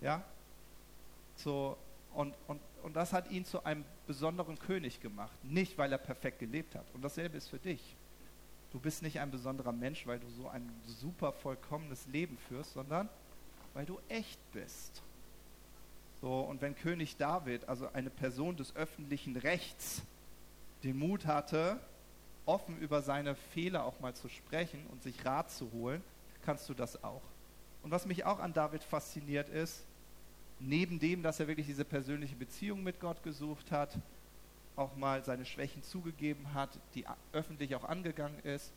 Ja? 0.00 0.22
So, 1.36 1.76
und, 2.14 2.34
und, 2.46 2.60
und 2.82 2.94
das 2.94 3.12
hat 3.12 3.30
ihn 3.30 3.44
zu 3.44 3.64
einem 3.64 3.84
besonderen 4.06 4.58
König 4.58 5.00
gemacht. 5.00 5.36
Nicht, 5.42 5.76
weil 5.78 5.92
er 5.92 5.98
perfekt 5.98 6.38
gelebt 6.38 6.74
hat. 6.74 6.86
Und 6.94 7.02
dasselbe 7.02 7.36
ist 7.36 7.48
für 7.48 7.58
dich. 7.58 7.96
Du 8.72 8.80
bist 8.80 9.02
nicht 9.02 9.20
ein 9.20 9.30
besonderer 9.30 9.72
Mensch, 9.72 10.06
weil 10.06 10.18
du 10.18 10.28
so 10.28 10.48
ein 10.48 10.68
super 10.86 11.32
vollkommenes 11.32 12.06
Leben 12.08 12.36
führst, 12.48 12.72
sondern 12.74 13.08
weil 13.74 13.86
du 13.86 13.98
echt 14.08 14.40
bist. 14.52 15.02
So, 16.20 16.40
und 16.40 16.60
wenn 16.62 16.74
König 16.74 17.16
David, 17.16 17.68
also 17.68 17.88
eine 17.92 18.10
Person 18.10 18.56
des 18.56 18.74
öffentlichen 18.74 19.36
Rechts, 19.36 20.02
den 20.82 20.98
Mut 20.98 21.26
hatte, 21.26 21.78
offen 22.46 22.78
über 22.78 23.02
seine 23.02 23.34
Fehler 23.34 23.84
auch 23.84 24.00
mal 24.00 24.14
zu 24.14 24.28
sprechen 24.28 24.86
und 24.90 25.02
sich 25.02 25.24
Rat 25.24 25.50
zu 25.50 25.70
holen, 25.72 26.02
kannst 26.44 26.68
du 26.68 26.74
das 26.74 27.02
auch. 27.04 27.22
Und 27.82 27.90
was 27.90 28.06
mich 28.06 28.24
auch 28.24 28.38
an 28.38 28.52
David 28.52 28.82
fasziniert 28.82 29.48
ist, 29.48 29.84
neben 30.58 30.98
dem, 30.98 31.22
dass 31.22 31.38
er 31.38 31.48
wirklich 31.48 31.66
diese 31.66 31.84
persönliche 31.84 32.36
Beziehung 32.36 32.82
mit 32.82 33.00
Gott 33.00 33.22
gesucht 33.22 33.70
hat, 33.70 33.96
auch 34.76 34.94
mal 34.96 35.24
seine 35.24 35.44
Schwächen 35.44 35.82
zugegeben 35.82 36.52
hat, 36.54 36.78
die 36.94 37.04
öffentlich 37.32 37.74
auch 37.74 37.84
angegangen 37.84 38.38
ist. 38.40 38.72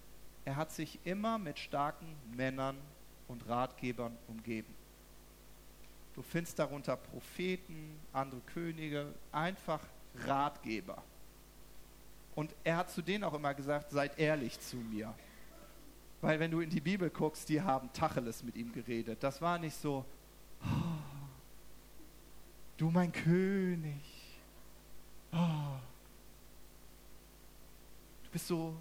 Er 0.46 0.56
hat 0.56 0.72
sich 0.72 1.00
immer 1.04 1.38
mit 1.38 1.60
starken 1.60 2.16
Männern 2.36 2.78
und 3.28 3.48
Ratgebern 3.48 4.18
umgeben. 4.28 4.74
Du 6.16 6.22
findest 6.22 6.58
darunter 6.58 6.96
Propheten, 6.96 8.00
andere 8.14 8.42
Könige, 8.42 9.14
einfach 9.32 9.82
Ratgeber. 10.26 11.04
Und 12.36 12.56
er 12.64 12.78
hat 12.78 12.90
zu 12.90 13.02
denen 13.02 13.24
auch 13.24 13.34
immer 13.34 13.54
gesagt, 13.54 13.92
seid 13.92 14.18
ehrlich 14.18 14.60
zu 14.60 14.78
mir. 14.78 15.14
Weil 16.22 16.40
wenn 16.40 16.52
du 16.52 16.62
in 16.62 16.70
die 16.70 16.82
Bibel 16.82 17.10
guckst, 17.10 17.48
die 17.50 17.62
haben 17.62 17.92
Tacheles 17.94 18.44
mit 18.44 18.56
ihm 18.56 18.72
geredet. 18.72 19.24
Das 19.24 19.42
war 19.42 19.58
nicht 19.58 19.76
so, 19.76 20.06
oh, 20.62 20.66
du 22.78 22.90
mein 22.90 23.12
König. 23.12 24.02
Oh, 25.32 25.78
du 28.30 28.34
bist 28.34 28.48
so 28.48 28.76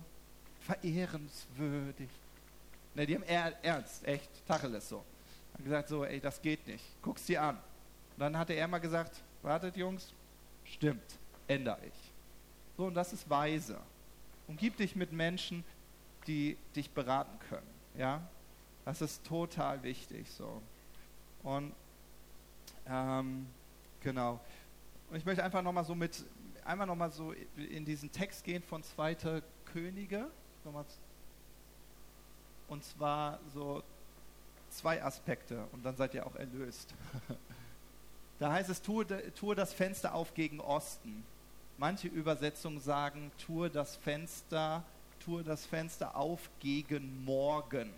verehrenswürdig. 0.61 2.11
Ne, 2.95 3.07
die 3.07 3.15
haben 3.15 3.23
er, 3.23 3.53
ernst, 3.65 4.07
echt, 4.07 4.29
Tacheles 4.47 4.89
so. 4.89 5.03
Haben 5.55 5.65
gesagt 5.65 5.89
so, 5.89 6.05
ey, 6.05 6.21
das 6.21 6.41
geht 6.43 6.67
nicht. 6.67 6.85
Guck's 7.01 7.25
dir 7.25 7.43
an. 7.43 7.57
Und 7.57 8.19
dann 8.19 8.37
hatte 8.37 8.53
er 8.53 8.69
mal 8.69 8.79
gesagt, 8.79 9.23
wartet 9.43 9.77
Jungs, 9.77 10.13
stimmt, 10.65 11.19
ändere 11.47 11.79
ich. 11.87 12.13
So, 12.77 12.87
und 12.87 12.95
das 12.95 13.13
ist 13.15 13.29
weise. 13.31 13.79
Umgib 14.47 14.77
dich 14.77 14.95
mit 14.95 15.13
Menschen, 15.13 15.65
die 16.27 16.59
dich 16.77 16.91
beraten 16.91 17.39
können. 17.49 17.67
Ja, 17.97 18.21
das 18.85 19.01
ist 19.01 19.25
total 19.25 19.83
wichtig 19.83 20.31
so. 20.31 20.61
Und 21.43 21.73
ähm, 22.87 23.47
genau. 24.03 24.41
Und 25.09 25.17
ich 25.17 25.25
möchte 25.25 25.43
einfach 25.43 25.63
nochmal 25.63 25.85
so 25.85 25.95
mit 25.95 26.23
einmal 26.69 26.87
nochmal 26.87 27.11
so 27.11 27.33
in 27.57 27.85
diesen 27.85 28.13
Text 28.13 28.45
gehen 28.45 28.63
von 28.63 28.83
Zweite 28.83 29.43
Könige. 29.73 30.31
Und 32.69 32.85
zwar 32.85 33.41
so 33.55 33.83
zwei 34.69 35.03
Aspekte 35.03 35.67
und 35.73 35.83
dann 35.85 35.97
seid 35.97 36.13
ihr 36.13 36.27
auch 36.27 36.37
erlöst. 36.37 36.95
da 38.39 38.53
heißt 38.53 38.69
es, 38.69 38.83
tue, 38.83 39.07
tue 39.33 39.55
das 39.55 39.73
Fenster 39.73 40.15
auf 40.15 40.35
gegen 40.35 40.61
Osten. 40.61 41.25
Manche 41.79 42.09
Übersetzungen 42.09 42.81
sagen, 42.81 43.33
tue 43.39 43.71
das 43.71 43.97
Fenster, 43.97 44.85
tue 45.25 45.43
das 45.43 45.65
Fenster 45.65 46.17
auf 46.17 46.51
gegen 46.61 47.25
Morgen. 47.25 47.91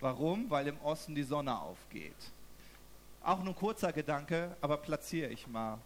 Warum? 0.00 0.48
Weil 0.48 0.68
im 0.68 0.80
Osten 0.80 1.14
die 1.14 1.22
Sonne 1.22 1.60
aufgeht. 1.60 2.32
Auch 3.22 3.40
nur 3.40 3.52
ein 3.52 3.58
kurzer 3.58 3.92
Gedanke, 3.92 4.56
aber 4.62 4.78
platziere 4.78 5.28
ich 5.28 5.46
mal 5.46 5.78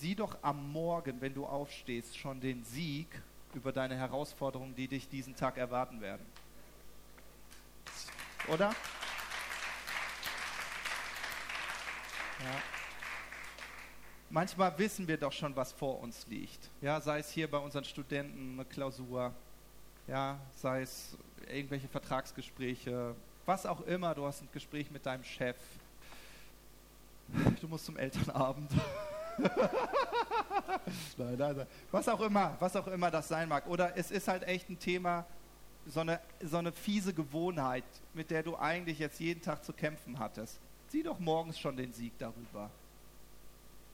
sieh 0.00 0.14
doch 0.14 0.38
am 0.40 0.72
Morgen, 0.72 1.20
wenn 1.20 1.34
du 1.34 1.44
aufstehst, 1.44 2.16
schon 2.16 2.40
den 2.40 2.64
Sieg 2.64 3.06
über 3.52 3.70
deine 3.70 3.96
Herausforderungen, 3.96 4.74
die 4.74 4.88
dich 4.88 5.08
diesen 5.08 5.36
Tag 5.36 5.58
erwarten 5.58 6.00
werden. 6.00 6.24
Oder? 8.48 8.70
Ja. 12.40 12.62
Manchmal 14.30 14.78
wissen 14.78 15.06
wir 15.06 15.18
doch 15.18 15.32
schon, 15.32 15.54
was 15.54 15.72
vor 15.72 16.00
uns 16.00 16.26
liegt. 16.28 16.70
Ja, 16.80 17.00
sei 17.00 17.18
es 17.18 17.30
hier 17.30 17.50
bei 17.50 17.58
unseren 17.58 17.84
Studenten 17.84 18.54
eine 18.54 18.64
Klausur, 18.64 19.34
ja, 20.06 20.40
sei 20.54 20.82
es 20.82 21.18
irgendwelche 21.46 21.88
Vertragsgespräche, 21.88 23.14
was 23.44 23.66
auch 23.66 23.82
immer. 23.82 24.14
Du 24.14 24.24
hast 24.24 24.40
ein 24.40 24.48
Gespräch 24.52 24.90
mit 24.90 25.04
deinem 25.04 25.24
Chef. 25.24 25.56
Du 27.60 27.68
musst 27.68 27.84
zum 27.84 27.98
Elternabend. 27.98 28.70
nein, 31.16 31.36
nein, 31.38 31.56
nein. 31.56 31.66
Was 31.90 32.08
auch 32.08 32.20
immer, 32.20 32.56
was 32.58 32.76
auch 32.76 32.86
immer 32.88 33.10
das 33.10 33.28
sein 33.28 33.48
mag. 33.48 33.66
Oder 33.66 33.96
es 33.96 34.10
ist 34.10 34.28
halt 34.28 34.42
echt 34.44 34.68
ein 34.68 34.78
Thema, 34.78 35.24
so 35.86 36.00
eine, 36.00 36.20
so 36.42 36.58
eine 36.58 36.72
fiese 36.72 37.14
Gewohnheit, 37.14 37.84
mit 38.14 38.30
der 38.30 38.42
du 38.42 38.56
eigentlich 38.56 38.98
jetzt 38.98 39.20
jeden 39.20 39.42
Tag 39.42 39.64
zu 39.64 39.72
kämpfen 39.72 40.18
hattest. 40.18 40.58
Sieh 40.88 41.02
doch 41.02 41.18
morgens 41.18 41.58
schon 41.58 41.76
den 41.76 41.92
Sieg 41.92 42.12
darüber. 42.18 42.70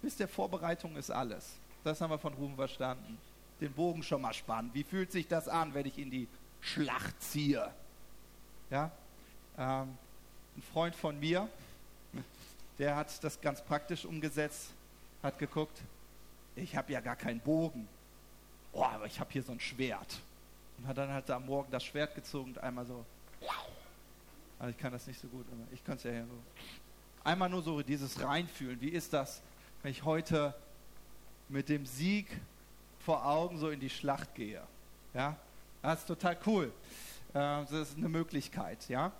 Wisst 0.03 0.21
ihr, 0.21 0.29
Vorbereitung 0.29 0.97
ist 0.97 1.11
alles. 1.11 1.59
Das 1.85 2.01
haben 2.01 2.11
wir 2.11 2.19
von 2.19 2.35
Ruhm 2.35 2.57
verstanden. 2.57 3.19
Den 3.61 3.73
Bogen 3.73 4.03
schon 4.03 4.21
mal 4.21 4.35
spannen. 4.35 4.71
Wie 4.75 4.85
fühlt 4.85 5.13
sich 5.13 5.29
das 5.29 5.49
an, 5.49 5.73
wenn 5.75 5.87
ich 5.87 5.99
in 5.99 6.11
die 6.11 6.29
Schlacht 6.61 7.23
ziehe? 7.23 7.71
Ja? 8.71 8.91
Ähm, 9.59 9.97
ein 10.57 10.63
Freund 10.73 10.95
von 10.95 11.19
mir, 11.19 11.49
der 12.79 12.97
hat 12.97 13.23
das 13.25 13.41
ganz 13.41 13.63
praktisch 13.63 14.05
umgesetzt, 14.05 14.71
hat 15.27 15.39
geguckt, 15.39 15.83
ich 16.55 16.77
habe 16.77 16.93
ja 16.93 17.01
gar 17.01 17.17
keinen 17.17 17.41
Bogen. 17.41 17.87
Oh, 18.73 18.85
aber 18.85 19.07
ich 19.07 19.21
habe 19.21 19.33
hier 19.33 19.43
so 19.43 19.53
ein 19.53 19.61
Schwert. 19.61 20.21
Und 20.79 20.87
hat 20.87 20.99
dann 20.99 21.13
halt 21.13 21.31
am 21.31 21.47
Morgen 21.47 21.71
das 21.71 21.85
Schwert 21.85 22.15
gezogen 22.15 22.51
und 22.51 22.59
einmal 22.59 22.87
so. 22.87 23.05
Also 24.59 24.71
ich 24.71 24.79
kann 24.79 24.93
das 24.93 25.07
nicht 25.07 25.21
so 25.21 25.29
gut, 25.29 25.45
aber 25.53 25.61
ich 25.73 25.85
kann 25.85 25.97
es 25.97 26.05
ja 26.05 26.13
hier 26.13 26.27
so. 26.27 26.39
Einmal 27.25 27.51
nur 27.51 27.63
so 27.63 27.83
dieses 27.83 28.23
Reinfühlen. 28.23 28.81
Wie 28.81 28.89
ist 28.89 29.13
das, 29.13 29.43
wenn 29.83 29.91
ich 29.91 30.05
heute 30.05 30.55
mit 31.49 31.69
dem 31.69 31.85
Sieg 31.85 32.27
vor 33.01 33.27
Augen 33.27 33.59
so 33.59 33.69
in 33.71 33.81
die 33.81 33.91
Schlacht 33.91 34.35
gehe? 34.35 34.63
Ja, 35.13 35.37
das 35.83 36.01
ist 36.01 36.07
total 36.07 36.39
cool. 36.47 36.73
Äh, 37.31 37.39
das 37.39 37.73
ist 37.73 37.97
eine 37.97 38.09
Möglichkeit, 38.09 38.89
ja. 38.89 39.13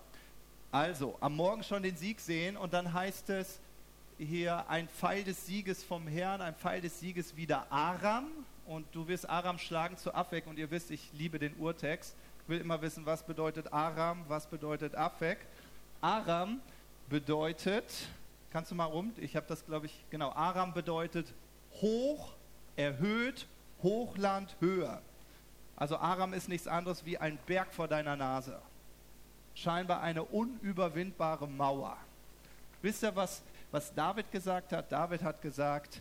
Also, 0.73 1.17
am 1.21 1.37
Morgen 1.37 1.63
schon 1.63 1.83
den 1.83 1.97
Sieg 1.97 2.21
sehen 2.21 2.57
und 2.57 2.73
dann 2.73 2.93
heißt 2.93 3.31
es 3.31 3.61
hier 4.19 4.69
ein 4.69 4.89
Pfeil 4.89 5.25
des 5.25 5.47
Sieges 5.47 5.85
vom 5.85 6.07
Herrn, 6.07 6.41
ein 6.41 6.55
Pfeil 6.55 6.81
des 6.81 7.01
Sieges 7.01 7.37
wieder 7.37 7.71
Aram 7.71 8.27
und 8.67 8.87
du 8.93 9.09
wirst 9.09 9.29
Aram 9.29 9.59
schlagen 9.59 9.97
zu 9.97 10.15
Afek 10.15 10.47
und 10.47 10.59
ihr 10.59 10.71
wisst, 10.71 10.91
ich 10.91 11.13
liebe 11.13 11.39
den 11.39 11.55
Urtext. 11.57 12.17
Ich 12.43 12.49
will 12.49 12.61
immer 12.61 12.81
wissen, 12.81 13.05
was 13.05 13.25
bedeutet 13.25 13.73
Aram, 13.73 14.25
was 14.29 14.47
bedeutet 14.47 14.95
Afek. 14.95 15.39
Aram 16.01 16.61
bedeutet, 17.09 18.09
kannst 18.51 18.71
du 18.71 18.75
mal 18.75 18.85
rum, 18.85 19.13
ich 19.19 19.37
habe 19.37 19.47
das 19.49 19.65
glaube 19.67 19.87
ich, 19.87 20.05
genau, 20.11 20.31
Aram 20.31 20.73
bedeutet 20.73 21.33
hoch, 21.81 22.33
erhöht, 22.77 23.47
Hochland, 23.83 24.57
höher. 24.61 25.03
Also 25.77 25.99
Aram 25.99 26.33
ist 26.33 26.49
nichts 26.49 26.67
anderes 26.67 27.05
wie 27.05 27.19
ein 27.19 27.39
Berg 27.47 27.75
vor 27.75 27.87
deiner 27.87 28.17
Nase. 28.17 28.61
Scheinbar 29.55 30.01
eine 30.01 30.23
unüberwindbare 30.25 31.47
Mauer. 31.47 31.97
Wisst 32.81 33.03
ihr, 33.03 33.15
was, 33.15 33.43
was 33.77 33.93
David 33.93 34.33
gesagt 34.33 34.73
hat? 34.73 34.91
David 34.91 35.23
hat 35.23 35.43
gesagt, 35.43 36.01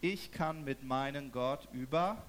ich 0.00 0.32
kann 0.32 0.64
mit 0.64 0.82
meinem 0.82 1.30
Gott 1.30 1.68
über 1.72 2.20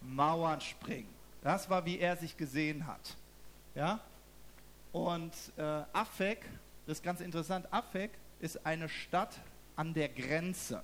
Mauern 0.00 0.60
springen. 0.60 1.06
Das 1.40 1.70
war, 1.70 1.86
wie 1.86 2.00
er 2.00 2.16
sich 2.16 2.36
gesehen 2.36 2.84
hat. 2.84 3.16
Ja? 3.76 4.00
Und 4.90 5.32
äh, 5.56 5.62
Afek, 5.92 6.44
das 6.84 6.98
ist 6.98 7.04
ganz 7.04 7.20
interessant, 7.20 7.72
Afek 7.72 8.10
ist 8.40 8.66
eine 8.66 8.88
Stadt 8.88 9.38
an 9.76 9.94
der 9.94 10.08
Grenze. 10.08 10.82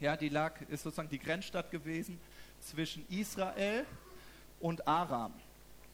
Ja, 0.00 0.16
die 0.16 0.28
lag, 0.28 0.60
ist 0.62 0.82
sozusagen 0.82 1.08
die 1.08 1.20
Grenzstadt 1.20 1.70
gewesen 1.70 2.18
zwischen 2.60 3.06
Israel 3.10 3.86
und 4.58 4.88
Aram. 4.88 5.32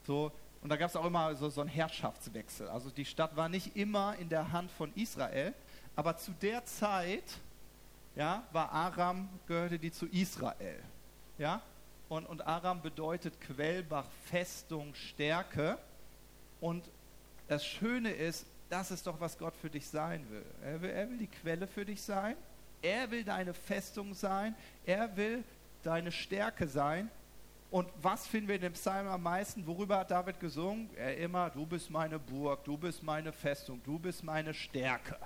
So, 0.07 0.33
und 0.63 0.71
da 0.71 0.77
gab 0.77 0.89
es 0.89 0.97
auch 0.97 1.05
immer 1.05 1.35
so, 1.37 1.51
so 1.51 1.61
einen 1.61 1.69
Herrschaftswechsel. 1.69 2.67
Also 2.69 2.89
die 2.89 3.05
Stadt 3.05 3.37
war 3.37 3.51
nicht 3.51 3.77
immer 3.77 4.17
in 4.17 4.31
der 4.31 4.53
Hand 4.53 4.71
von 4.71 4.91
Israel, 4.95 5.53
aber 5.97 6.17
zu 6.17 6.31
der 6.33 6.65
Zeit 6.67 7.25
ja, 8.15 8.47
war 8.53 8.71
Aram, 8.71 9.29
gehörte 9.47 9.79
die 9.79 9.91
zu 9.91 10.07
Israel. 10.07 10.83
Ja? 11.39 11.63
Und, 12.09 12.27
und 12.27 12.47
Aram 12.47 12.83
bedeutet 12.83 13.41
Quellbach, 13.41 14.07
Festung, 14.27 14.95
Stärke. 14.95 15.79
Und 16.61 16.89
das 17.49 17.65
Schöne 17.65 18.11
ist, 18.11 18.47
das 18.69 18.91
ist 18.91 19.07
doch, 19.07 19.21
was 19.21 19.39
Gott 19.39 19.55
für 19.57 19.71
dich 19.71 19.89
sein 19.89 20.29
will. 20.31 20.45
Er 20.63 20.83
will, 20.83 20.91
er 20.91 21.11
will 21.11 21.19
die 21.19 21.27
Quelle 21.27 21.67
für 21.67 21.85
dich 21.85 22.03
sein. 22.03 22.37
Er 22.83 23.11
will 23.11 23.25
deine 23.25 23.55
Festung 23.55 24.15
sein. 24.15 24.55
Er 24.85 25.17
will 25.17 25.43
deine 25.83 26.13
Stärke 26.13 26.69
sein. 26.69 27.11
Und 27.71 27.89
was 28.01 28.27
finden 28.27 28.49
wir 28.49 28.57
in 28.57 28.61
dem 28.61 28.73
Psalm 28.75 29.09
am 29.09 29.23
meisten? 29.23 29.67
Worüber 29.67 29.99
hat 29.99 30.11
David 30.11 30.39
gesungen? 30.41 30.89
Er 30.97 31.17
immer, 31.17 31.51
du 31.51 31.67
bist 31.67 31.91
meine 31.91 32.19
Burg, 32.19 32.65
du 32.65 32.77
bist 32.77 33.03
meine 33.03 33.33
Festung, 33.33 33.81
du 33.85 33.99
bist 33.99 34.23
meine 34.23 34.55
Stärke. 34.55 35.19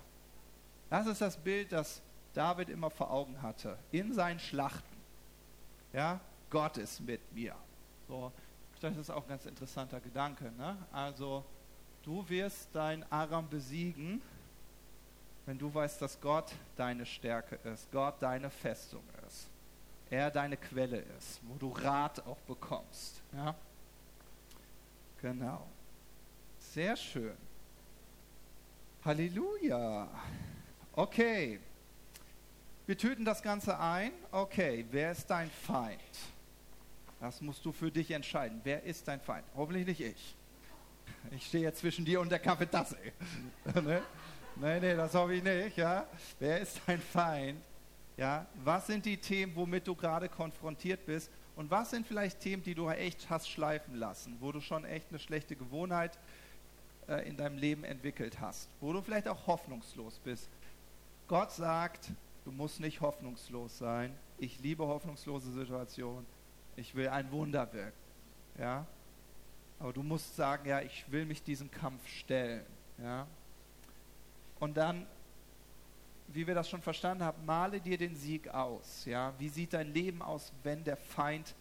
Das 0.90 1.06
ist 1.06 1.20
das 1.20 1.36
Bild, 1.36 1.72
das 1.72 2.02
David 2.34 2.68
immer 2.68 2.90
vor 2.90 3.10
Augen 3.10 3.40
hatte. 3.40 3.78
In 3.92 4.12
seinen 4.12 4.38
Schlachten. 4.38 4.96
Ja, 5.92 6.20
Gott 6.50 6.76
ist 6.76 7.00
mit 7.00 7.20
mir. 7.32 7.54
So, 8.06 8.32
das 8.80 8.96
ist 8.96 9.10
auch 9.10 9.22
ein 9.22 9.28
ganz 9.28 9.46
interessanter 9.46 10.00
Gedanke. 10.00 10.52
Ne? 10.58 10.76
Also, 10.92 11.44
du 12.02 12.28
wirst 12.28 12.68
dein 12.72 13.10
Aram 13.10 13.48
besiegen, 13.48 14.20
wenn 15.46 15.58
du 15.58 15.72
weißt, 15.72 16.02
dass 16.02 16.20
Gott 16.20 16.52
deine 16.76 17.06
Stärke 17.06 17.56
ist, 17.68 17.90
Gott 17.90 18.16
deine 18.20 18.50
Festung 18.50 19.02
ist 19.26 19.48
er 20.10 20.30
deine 20.30 20.56
Quelle 20.56 20.98
ist, 20.98 21.40
wo 21.44 21.54
du 21.54 21.70
Rat 21.70 22.26
auch 22.26 22.38
bekommst. 22.40 23.22
Ja? 23.32 23.54
Genau. 25.22 25.66
Sehr 26.58 26.96
schön. 26.96 27.36
Halleluja. 29.04 30.08
Okay. 31.00 31.58
Wir 32.84 32.98
töten 32.98 33.24
das 33.24 33.40
Ganze 33.40 33.80
ein. 33.80 34.12
Okay, 34.30 34.84
wer 34.90 35.12
ist 35.12 35.30
dein 35.30 35.50
Feind? 35.50 35.98
Das 37.18 37.40
musst 37.40 37.64
du 37.64 37.72
für 37.72 37.90
dich 37.90 38.10
entscheiden. 38.10 38.60
Wer 38.64 38.82
ist 38.82 39.08
dein 39.08 39.18
Feind? 39.18 39.46
Hoffentlich 39.56 39.86
nicht 39.86 40.00
ich. 40.02 40.36
Ich 41.30 41.46
stehe 41.46 41.64
jetzt 41.64 41.80
zwischen 41.80 42.04
dir 42.04 42.20
und 42.20 42.30
der 42.30 42.38
Kaffeetasse. 42.38 42.98
ne? 43.82 44.02
Nee, 44.56 44.78
nee, 44.78 44.94
das 44.94 45.14
hoffe 45.14 45.32
ich 45.32 45.42
nicht. 45.42 45.78
Ja? 45.78 46.06
Wer 46.38 46.60
ist 46.60 46.78
dein 46.86 47.00
Feind? 47.00 47.62
Ja, 48.18 48.44
was 48.62 48.86
sind 48.86 49.06
die 49.06 49.16
Themen, 49.16 49.56
womit 49.56 49.86
du 49.86 49.94
gerade 49.94 50.28
konfrontiert 50.28 51.06
bist? 51.06 51.30
Und 51.56 51.70
was 51.70 51.88
sind 51.88 52.06
vielleicht 52.06 52.40
Themen, 52.40 52.62
die 52.62 52.74
du 52.74 52.90
echt 52.90 53.30
hast 53.30 53.48
schleifen 53.48 53.94
lassen, 53.94 54.36
wo 54.38 54.52
du 54.52 54.60
schon 54.60 54.84
echt 54.84 55.06
eine 55.08 55.18
schlechte 55.18 55.56
Gewohnheit 55.56 56.18
äh, 57.08 57.26
in 57.26 57.38
deinem 57.38 57.56
Leben 57.56 57.84
entwickelt 57.84 58.38
hast, 58.38 58.68
wo 58.82 58.92
du 58.92 59.00
vielleicht 59.00 59.28
auch 59.28 59.46
hoffnungslos 59.46 60.20
bist? 60.22 60.46
Gott 61.30 61.52
sagt, 61.52 62.10
du 62.44 62.50
musst 62.50 62.80
nicht 62.80 63.00
hoffnungslos 63.00 63.78
sein. 63.78 64.12
Ich 64.36 64.58
liebe 64.58 64.84
hoffnungslose 64.84 65.52
Situationen. 65.52 66.26
Ich 66.74 66.96
will 66.96 67.06
ein 67.06 67.30
Wunder 67.30 67.72
wirken. 67.72 67.96
Ja? 68.58 68.84
Aber 69.78 69.92
du 69.92 70.02
musst 70.02 70.34
sagen, 70.34 70.68
ja, 70.68 70.80
ich 70.80 71.08
will 71.12 71.24
mich 71.26 71.40
diesem 71.40 71.70
Kampf 71.70 72.04
stellen. 72.08 72.66
Ja? 72.98 73.28
Und 74.58 74.76
dann 74.76 75.06
wie 76.26 76.48
wir 76.48 76.54
das 76.54 76.68
schon 76.68 76.82
verstanden 76.82 77.22
haben, 77.22 77.46
male 77.46 77.80
dir 77.80 77.96
den 77.96 78.16
Sieg 78.16 78.48
aus. 78.48 79.04
Ja? 79.04 79.32
Wie 79.38 79.48
sieht 79.48 79.72
dein 79.72 79.94
Leben 79.94 80.22
aus, 80.22 80.52
wenn 80.64 80.82
der 80.82 80.96
Feind 80.96 81.54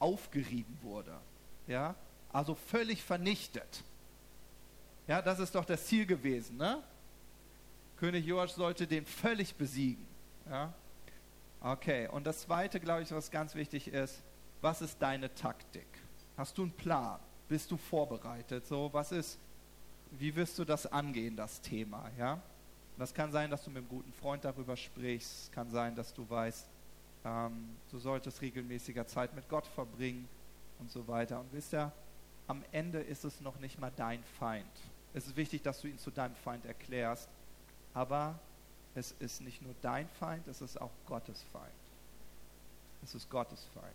aufgerieben 0.00 0.76
wurde? 0.82 1.16
Ja? 1.68 1.94
Also 2.32 2.56
völlig 2.56 3.00
vernichtet. 3.04 3.84
Ja, 5.06 5.22
das 5.22 5.38
ist 5.38 5.54
doch 5.54 5.64
das 5.64 5.86
Ziel 5.86 6.04
gewesen. 6.04 6.56
Ne? 6.56 6.82
König 8.04 8.26
Joasch 8.26 8.50
sollte 8.50 8.86
den 8.86 9.06
völlig 9.06 9.54
besiegen. 9.54 10.04
Ja? 10.50 10.74
Okay, 11.62 12.06
und 12.08 12.26
das 12.26 12.42
Zweite, 12.42 12.78
glaube 12.78 13.00
ich, 13.00 13.10
was 13.12 13.30
ganz 13.30 13.54
wichtig 13.54 13.88
ist, 13.88 14.22
was 14.60 14.82
ist 14.82 15.00
deine 15.00 15.34
Taktik? 15.34 15.86
Hast 16.36 16.58
du 16.58 16.64
einen 16.64 16.72
Plan? 16.72 17.18
Bist 17.48 17.70
du 17.70 17.78
vorbereitet? 17.78 18.66
So, 18.66 18.90
was 18.92 19.10
ist, 19.10 19.38
wie 20.10 20.36
wirst 20.36 20.58
du 20.58 20.66
das 20.66 20.84
angehen, 20.84 21.34
das 21.34 21.62
Thema? 21.62 22.10
Ja? 22.18 22.42
Das 22.98 23.14
kann 23.14 23.32
sein, 23.32 23.50
dass 23.50 23.64
du 23.64 23.70
mit 23.70 23.78
einem 23.78 23.88
guten 23.88 24.12
Freund 24.12 24.44
darüber 24.44 24.76
sprichst. 24.76 25.44
Es 25.44 25.50
kann 25.50 25.70
sein, 25.70 25.96
dass 25.96 26.12
du 26.12 26.28
weißt, 26.28 26.66
ähm, 27.24 27.70
du 27.90 27.98
solltest 27.98 28.42
regelmäßiger 28.42 29.06
Zeit 29.06 29.34
mit 29.34 29.48
Gott 29.48 29.66
verbringen 29.66 30.28
und 30.78 30.90
so 30.90 31.08
weiter. 31.08 31.40
Und 31.40 31.50
wisst 31.54 31.72
ihr, 31.72 31.90
am 32.48 32.62
Ende 32.70 33.00
ist 33.00 33.24
es 33.24 33.40
noch 33.40 33.58
nicht 33.60 33.80
mal 33.80 33.92
dein 33.96 34.22
Feind. 34.38 34.68
Es 35.14 35.26
ist 35.26 35.36
wichtig, 35.36 35.62
dass 35.62 35.80
du 35.80 35.88
ihn 35.88 35.98
zu 35.98 36.10
deinem 36.10 36.34
Feind 36.34 36.66
erklärst. 36.66 37.30
Aber 37.94 38.38
es 38.94 39.12
ist 39.18 39.40
nicht 39.40 39.62
nur 39.62 39.74
dein 39.80 40.08
Feind, 40.08 40.46
es 40.48 40.60
ist 40.60 40.80
auch 40.80 40.92
Gottes 41.06 41.42
Feind. 41.52 41.72
Es 43.02 43.14
ist 43.14 43.30
Gottes 43.30 43.64
Feind. 43.74 43.86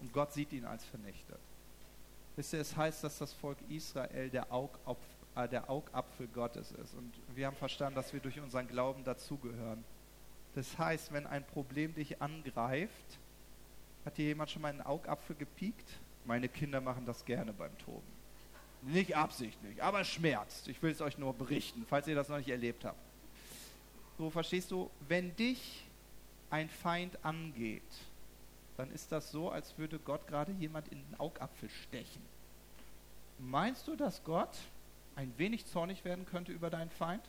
Und 0.00 0.12
Gott 0.12 0.32
sieht 0.32 0.52
ihn 0.52 0.64
als 0.64 0.84
vernichtet. 0.84 1.38
Wisst 2.36 2.52
ihr, 2.52 2.60
es 2.60 2.76
heißt, 2.76 3.02
dass 3.02 3.18
das 3.18 3.32
Volk 3.32 3.58
Israel 3.70 4.28
der 4.28 4.52
Augapfel 4.52 5.16
äh, 5.36 5.48
der 5.48 5.70
Augapfel 5.70 6.26
Gottes 6.28 6.72
ist. 6.72 6.94
Und 6.94 7.12
wir 7.34 7.46
haben 7.46 7.56
verstanden, 7.56 7.94
dass 7.94 8.12
wir 8.12 8.20
durch 8.20 8.40
unseren 8.40 8.66
Glauben 8.66 9.04
dazugehören. 9.04 9.84
Das 10.54 10.78
heißt, 10.78 11.12
wenn 11.12 11.26
ein 11.26 11.44
Problem 11.44 11.94
dich 11.94 12.20
angreift, 12.20 13.18
hat 14.04 14.16
dir 14.16 14.24
jemand 14.24 14.50
schon 14.50 14.62
mal 14.62 14.68
einen 14.68 14.80
Augapfel 14.80 15.36
gepiekt? 15.36 16.00
Meine 16.24 16.48
Kinder 16.48 16.80
machen 16.80 17.04
das 17.04 17.24
gerne 17.24 17.52
beim 17.52 17.76
Toben. 17.78 18.15
Nicht 18.82 19.16
absichtlich, 19.16 19.82
aber 19.82 20.04
schmerzt. 20.04 20.68
Ich 20.68 20.82
will 20.82 20.92
es 20.92 21.00
euch 21.00 21.18
nur 21.18 21.34
berichten, 21.34 21.84
falls 21.88 22.06
ihr 22.06 22.14
das 22.14 22.28
noch 22.28 22.38
nicht 22.38 22.48
erlebt 22.48 22.84
habt. 22.84 22.98
So 24.18 24.30
verstehst 24.30 24.70
du, 24.70 24.90
wenn 25.08 25.34
dich 25.36 25.84
ein 26.50 26.68
Feind 26.68 27.18
angeht, 27.24 27.82
dann 28.76 28.90
ist 28.92 29.10
das 29.10 29.30
so, 29.30 29.50
als 29.50 29.76
würde 29.78 29.98
Gott 29.98 30.26
gerade 30.26 30.52
jemand 30.52 30.88
in 30.88 30.98
den 30.98 31.20
Augapfel 31.20 31.68
stechen. 31.68 32.22
Meinst 33.38 33.86
du, 33.88 33.96
dass 33.96 34.22
Gott 34.24 34.56
ein 35.16 35.32
wenig 35.38 35.66
zornig 35.66 36.04
werden 36.04 36.26
könnte 36.26 36.52
über 36.52 36.70
deinen 36.70 36.90
Feind? 36.90 37.22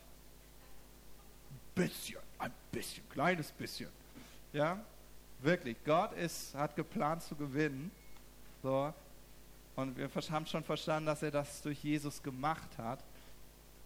Ein 1.50 1.60
bisschen, 1.74 2.20
ein 2.38 2.52
bisschen, 2.70 3.08
kleines 3.10 3.50
bisschen. 3.52 3.90
Ja, 4.52 4.78
wirklich. 5.40 5.76
Gott 5.84 6.12
ist, 6.12 6.54
hat 6.54 6.76
geplant 6.76 7.22
zu 7.22 7.34
gewinnen. 7.34 7.90
So. 8.62 8.92
Und 9.78 9.96
wir 9.96 10.10
haben 10.32 10.44
schon 10.44 10.64
verstanden, 10.64 11.06
dass 11.06 11.22
er 11.22 11.30
das 11.30 11.62
durch 11.62 11.84
Jesus 11.84 12.20
gemacht 12.20 12.76
hat. 12.78 12.98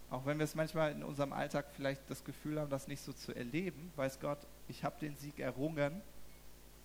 Auch 0.09 0.25
wenn 0.25 0.39
wir 0.39 0.43
es 0.43 0.55
manchmal 0.55 0.91
in 0.91 1.03
unserem 1.03 1.31
Alltag 1.33 1.67
vielleicht 1.75 2.09
das 2.09 2.23
Gefühl 2.23 2.59
haben, 2.59 2.71
das 2.71 2.87
nicht 2.87 3.03
so 3.03 3.13
zu 3.13 3.31
erleben, 3.31 3.91
weiß 3.95 4.19
Gott, 4.19 4.39
ich 4.67 4.83
habe 4.83 4.99
den 4.99 5.15
Sieg 5.17 5.37
errungen 5.37 6.01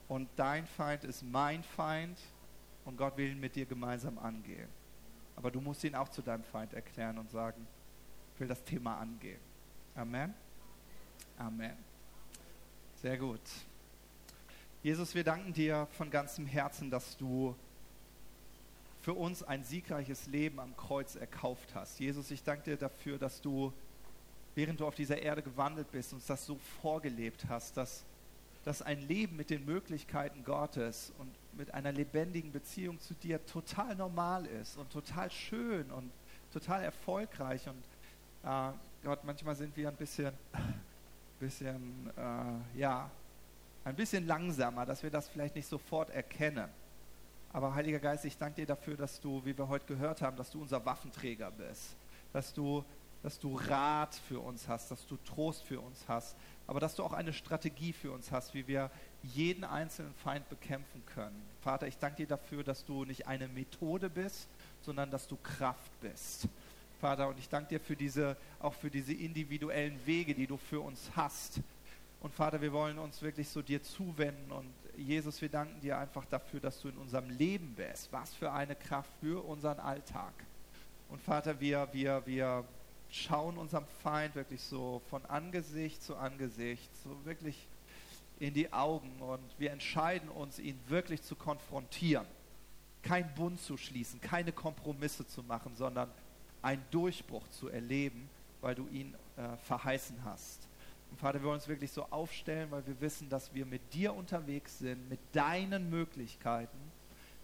und 0.08 0.28
dein 0.36 0.66
Feind 0.66 1.04
ist 1.04 1.22
mein 1.22 1.62
Feind 1.62 2.18
und 2.84 2.98
Gott 2.98 3.16
will 3.16 3.30
ihn 3.30 3.40
mit 3.40 3.56
dir 3.56 3.64
gemeinsam 3.64 4.18
angehen. 4.18 4.68
Aber 5.36 5.50
du 5.50 5.62
musst 5.62 5.82
ihn 5.84 5.94
auch 5.94 6.10
zu 6.10 6.20
deinem 6.20 6.44
Feind 6.44 6.74
erklären 6.74 7.16
und 7.16 7.30
sagen, 7.30 7.66
ich 8.34 8.40
will 8.40 8.48
das 8.48 8.62
Thema 8.62 8.98
angehen. 8.98 9.40
Amen. 9.94 10.34
Amen. 11.38 11.78
Sehr 12.96 13.16
gut. 13.16 13.40
Jesus, 14.82 15.14
wir 15.14 15.24
danken 15.24 15.54
dir 15.54 15.88
von 15.92 16.10
ganzem 16.10 16.44
Herzen, 16.44 16.90
dass 16.90 17.16
du 17.16 17.56
für 19.08 19.14
uns 19.14 19.42
ein 19.42 19.64
siegreiches 19.64 20.26
Leben 20.26 20.60
am 20.60 20.76
Kreuz 20.76 21.16
erkauft 21.16 21.74
hast. 21.74 21.98
Jesus, 21.98 22.30
ich 22.30 22.42
danke 22.42 22.64
dir 22.64 22.76
dafür, 22.76 23.16
dass 23.16 23.40
du, 23.40 23.72
während 24.54 24.80
du 24.80 24.86
auf 24.86 24.94
dieser 24.94 25.22
Erde 25.22 25.40
gewandelt 25.40 25.90
bist, 25.90 26.12
uns 26.12 26.26
das 26.26 26.44
so 26.44 26.58
vorgelebt 26.82 27.46
hast, 27.48 27.78
dass, 27.78 28.04
dass 28.64 28.82
ein 28.82 29.00
Leben 29.08 29.36
mit 29.36 29.48
den 29.48 29.64
Möglichkeiten 29.64 30.44
Gottes 30.44 31.10
und 31.16 31.30
mit 31.56 31.72
einer 31.72 31.90
lebendigen 31.90 32.52
Beziehung 32.52 33.00
zu 33.00 33.14
dir 33.14 33.42
total 33.46 33.96
normal 33.96 34.44
ist 34.44 34.76
und 34.76 34.92
total 34.92 35.30
schön 35.30 35.90
und 35.90 36.10
total 36.52 36.82
erfolgreich. 36.82 37.66
Und 37.66 37.82
äh, 38.44 38.72
Gott, 39.04 39.24
manchmal 39.24 39.56
sind 39.56 39.74
wir 39.74 39.88
ein 39.88 39.96
bisschen, 39.96 40.34
bisschen 41.40 42.10
äh, 42.14 42.78
ja, 42.78 43.10
ein 43.84 43.96
bisschen 43.96 44.26
langsamer, 44.26 44.84
dass 44.84 45.02
wir 45.02 45.10
das 45.10 45.30
vielleicht 45.30 45.54
nicht 45.54 45.66
sofort 45.66 46.10
erkennen. 46.10 46.68
Aber 47.52 47.74
Heiliger 47.74 47.98
Geist, 47.98 48.24
ich 48.24 48.36
danke 48.36 48.56
dir 48.56 48.66
dafür, 48.66 48.96
dass 48.96 49.20
du, 49.20 49.44
wie 49.44 49.56
wir 49.56 49.68
heute 49.68 49.86
gehört 49.86 50.20
haben, 50.20 50.36
dass 50.36 50.50
du 50.50 50.60
unser 50.60 50.84
Waffenträger 50.84 51.50
bist, 51.50 51.96
dass 52.32 52.52
du, 52.52 52.84
dass 53.22 53.38
du 53.38 53.56
Rat 53.56 54.14
für 54.14 54.40
uns 54.40 54.68
hast, 54.68 54.90
dass 54.90 55.06
du 55.06 55.16
Trost 55.24 55.62
für 55.64 55.80
uns 55.80 56.04
hast, 56.08 56.36
aber 56.66 56.78
dass 56.78 56.94
du 56.94 57.02
auch 57.02 57.14
eine 57.14 57.32
Strategie 57.32 57.94
für 57.94 58.12
uns 58.12 58.30
hast, 58.30 58.52
wie 58.52 58.66
wir 58.68 58.90
jeden 59.22 59.64
einzelnen 59.64 60.14
Feind 60.14 60.48
bekämpfen 60.50 61.02
können. 61.06 61.42
Vater, 61.62 61.86
ich 61.86 61.96
danke 61.96 62.18
dir 62.18 62.26
dafür, 62.26 62.62
dass 62.62 62.84
du 62.84 63.04
nicht 63.04 63.26
eine 63.26 63.48
Methode 63.48 64.10
bist, 64.10 64.48
sondern 64.82 65.10
dass 65.10 65.26
du 65.26 65.36
Kraft 65.42 65.90
bist. 66.00 66.48
Vater, 67.00 67.28
und 67.28 67.38
ich 67.38 67.48
danke 67.48 67.70
dir 67.70 67.80
für 67.80 67.96
diese, 67.96 68.36
auch 68.60 68.74
für 68.74 68.90
diese 68.90 69.14
individuellen 69.14 69.98
Wege, 70.04 70.34
die 70.34 70.46
du 70.46 70.58
für 70.58 70.80
uns 70.80 71.10
hast. 71.16 71.60
Und 72.20 72.34
Vater, 72.34 72.60
wir 72.60 72.72
wollen 72.72 72.98
uns 72.98 73.22
wirklich 73.22 73.48
so 73.48 73.62
dir 73.62 73.82
zuwenden 73.82 74.50
und 74.50 74.66
Jesus, 75.02 75.40
wir 75.40 75.48
danken 75.48 75.80
dir 75.80 75.96
einfach 75.96 76.24
dafür, 76.24 76.60
dass 76.60 76.80
du 76.80 76.88
in 76.88 76.96
unserem 76.96 77.30
Leben 77.30 77.74
bist. 77.74 78.12
Was 78.12 78.34
für 78.34 78.52
eine 78.52 78.74
Kraft 78.74 79.10
für 79.20 79.44
unseren 79.44 79.78
Alltag. 79.78 80.32
Und 81.08 81.22
Vater, 81.22 81.60
wir, 81.60 81.88
wir, 81.92 82.22
wir 82.26 82.64
schauen 83.08 83.56
unserem 83.58 83.86
Feind 84.02 84.34
wirklich 84.34 84.60
so 84.60 85.00
von 85.08 85.24
Angesicht 85.26 86.02
zu 86.02 86.16
Angesicht, 86.16 86.90
so 87.02 87.24
wirklich 87.24 87.68
in 88.40 88.54
die 88.54 88.72
Augen 88.72 89.10
und 89.20 89.42
wir 89.58 89.72
entscheiden 89.72 90.28
uns, 90.28 90.58
ihn 90.58 90.78
wirklich 90.88 91.22
zu 91.22 91.34
konfrontieren. 91.34 92.26
Kein 93.02 93.32
Bund 93.34 93.60
zu 93.60 93.76
schließen, 93.76 94.20
keine 94.20 94.52
Kompromisse 94.52 95.26
zu 95.26 95.42
machen, 95.42 95.74
sondern 95.76 96.10
einen 96.60 96.84
Durchbruch 96.90 97.48
zu 97.48 97.68
erleben, 97.68 98.28
weil 98.60 98.74
du 98.74 98.86
ihn 98.88 99.14
äh, 99.36 99.56
verheißen 99.58 100.24
hast. 100.24 100.68
Und 101.10 101.18
Vater, 101.18 101.40
wir 101.40 101.46
wollen 101.46 101.56
uns 101.56 101.68
wirklich 101.68 101.90
so 101.90 102.04
aufstellen, 102.10 102.70
weil 102.70 102.86
wir 102.86 103.00
wissen, 103.00 103.28
dass 103.28 103.52
wir 103.54 103.66
mit 103.66 103.94
dir 103.94 104.14
unterwegs 104.14 104.78
sind, 104.78 105.08
mit 105.08 105.20
deinen 105.32 105.90
Möglichkeiten. 105.90 106.78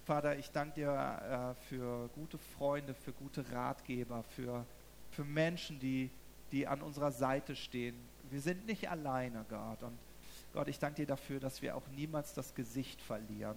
Vater, 0.04 0.36
ich 0.36 0.50
danke 0.50 0.74
dir 0.74 0.90
äh, 0.90 1.62
für 1.68 2.08
gute 2.14 2.36
Freunde, 2.36 2.92
für 2.94 3.12
gute 3.12 3.50
Ratgeber, 3.52 4.22
für, 4.22 4.66
für 5.10 5.24
Menschen, 5.24 5.80
die, 5.80 6.10
die 6.52 6.66
an 6.66 6.82
unserer 6.82 7.10
Seite 7.10 7.56
stehen. 7.56 7.96
Wir 8.30 8.40
sind 8.40 8.66
nicht 8.66 8.90
alleine, 8.90 9.46
Gott. 9.48 9.82
Und 9.82 9.98
Gott, 10.52 10.68
ich 10.68 10.78
danke 10.78 10.96
dir 10.96 11.06
dafür, 11.06 11.40
dass 11.40 11.62
wir 11.62 11.74
auch 11.74 11.86
niemals 11.96 12.34
das 12.34 12.54
Gesicht 12.54 13.00
verlieren, 13.00 13.56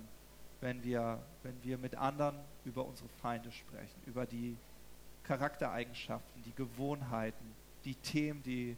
wenn 0.62 0.84
wir, 0.84 1.22
wenn 1.43 1.62
wir 1.64 1.78
mit 1.78 1.95
anderen 1.95 2.39
über 2.66 2.86
unsere 2.86 3.10
Feinde 3.22 3.51
sprechen, 3.51 4.01
über 4.05 4.26
die 4.26 4.58
Charaktereigenschaften, 5.24 6.41
die 6.43 6.55
Gewohnheiten, 6.55 7.53
die 7.84 7.95
Themen, 7.95 8.41
die 8.43 8.78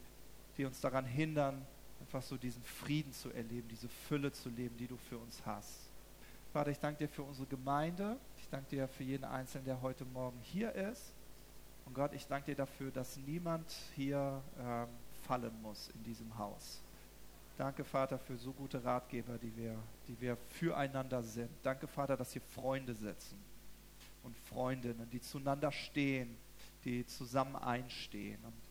die 0.60 0.66
uns 0.66 0.82
daran 0.82 1.06
hindern, 1.06 1.66
einfach 2.02 2.22
so 2.22 2.36
diesen 2.36 2.62
Frieden 2.64 3.14
zu 3.14 3.32
erleben, 3.32 3.70
diese 3.70 3.88
Fülle 3.88 4.30
zu 4.34 4.50
leben, 4.50 4.76
die 4.76 4.88
du 4.88 4.98
für 4.98 5.18
uns 5.18 5.42
hast. 5.46 5.90
Vater, 6.52 6.70
ich 6.70 6.80
danke 6.80 6.98
dir 6.98 7.08
für 7.08 7.24
unsere 7.24 7.48
Gemeinde. 7.48 8.18
Ich 8.38 8.50
danke 8.50 8.70
dir 8.72 8.88
für 8.90 9.06
jeden 9.06 9.24
Einzelnen, 9.24 9.64
der 9.64 9.82
heute 9.82 10.04
Morgen 10.04 10.38
hier 10.42 10.76
ist. 10.76 11.14
Und 11.86 11.94
Gott, 11.94 12.12
ich 12.14 12.28
danke 12.28 12.48
dir 12.48 12.58
dafür, 12.58 12.92
dass 12.92 13.16
niemand 13.16 13.72
hier 13.96 14.44
ähm, 14.60 14.90
fallen 15.26 15.62
muss 15.62 15.92
in 15.96 16.04
diesem 16.04 16.38
Haus. 16.38 16.82
Danke, 17.58 17.86
Vater, 17.86 18.20
für 18.20 18.36
so 18.36 18.52
gute 18.52 18.84
Ratgeber, 18.84 19.38
die 19.38 19.56
wir, 19.56 19.78
die 20.10 20.20
wir 20.20 20.36
füreinander 20.50 21.24
sind. 21.24 21.52
Danke, 21.64 21.88
Vater, 21.88 22.18
dass 22.18 22.34
hier 22.34 22.42
Freunde 22.42 22.94
sitzen 22.94 23.38
und 24.24 24.38
Freundinnen, 24.38 25.10
die 25.10 25.22
zueinander 25.22 25.72
stehen, 25.72 26.36
die 26.84 27.06
zusammen 27.06 27.56
einstehen. 27.56 28.44
Und 28.44 28.69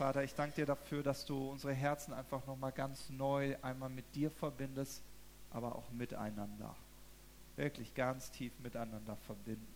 Vater, 0.00 0.24
ich 0.24 0.34
danke 0.34 0.54
dir 0.54 0.64
dafür, 0.64 1.02
dass 1.02 1.26
du 1.26 1.50
unsere 1.50 1.74
Herzen 1.74 2.14
einfach 2.14 2.46
nochmal 2.46 2.72
ganz 2.72 3.10
neu 3.10 3.54
einmal 3.60 3.90
mit 3.90 4.14
dir 4.14 4.30
verbindest, 4.30 5.02
aber 5.50 5.76
auch 5.76 5.90
miteinander. 5.90 6.74
Wirklich 7.56 7.92
ganz 7.92 8.30
tief 8.30 8.50
miteinander 8.60 9.14
verbinden. 9.16 9.68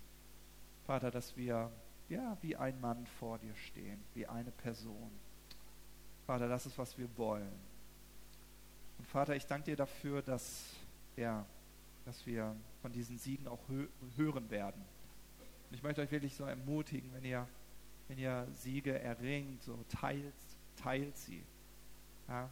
Vater, 0.87 1.11
dass 1.11 1.37
wir 1.37 1.71
ja 2.09 2.39
wie 2.41 2.57
ein 2.57 2.81
Mann 2.81 3.07
vor 3.19 3.37
dir 3.37 3.55
stehen, 3.55 4.03
wie 4.15 4.27
eine 4.27 4.51
Person. 4.51 5.11
Vater, 6.25 6.49
das 6.49 6.65
ist, 6.65 6.79
was 6.79 6.97
wir 6.97 7.15
wollen. 7.19 7.53
Und 8.97 9.07
Vater, 9.07 9.37
ich 9.37 9.47
danke 9.47 9.73
dir 9.73 9.77
dafür, 9.77 10.23
dass, 10.23 10.73
ja, 11.17 11.45
dass 12.07 12.25
wir 12.25 12.57
von 12.81 12.93
diesen 12.93 13.19
Siegen 13.19 13.47
auch 13.47 13.61
hö 13.69 13.89
hören 14.17 14.49
werden. 14.49 14.81
Und 15.69 15.77
ich 15.77 15.83
möchte 15.83 16.01
euch 16.01 16.11
wirklich 16.11 16.35
so 16.35 16.45
ermutigen, 16.45 17.13
wenn 17.13 17.27
ihr 17.27 17.47
wenn 18.09 18.19
ihr 18.19 18.47
Siege 18.53 18.99
erringt, 18.99 19.63
so 19.63 19.85
teilt, 19.89 20.35
teilt 20.77 21.17
sie. 21.17 21.43
Ja? 22.29 22.51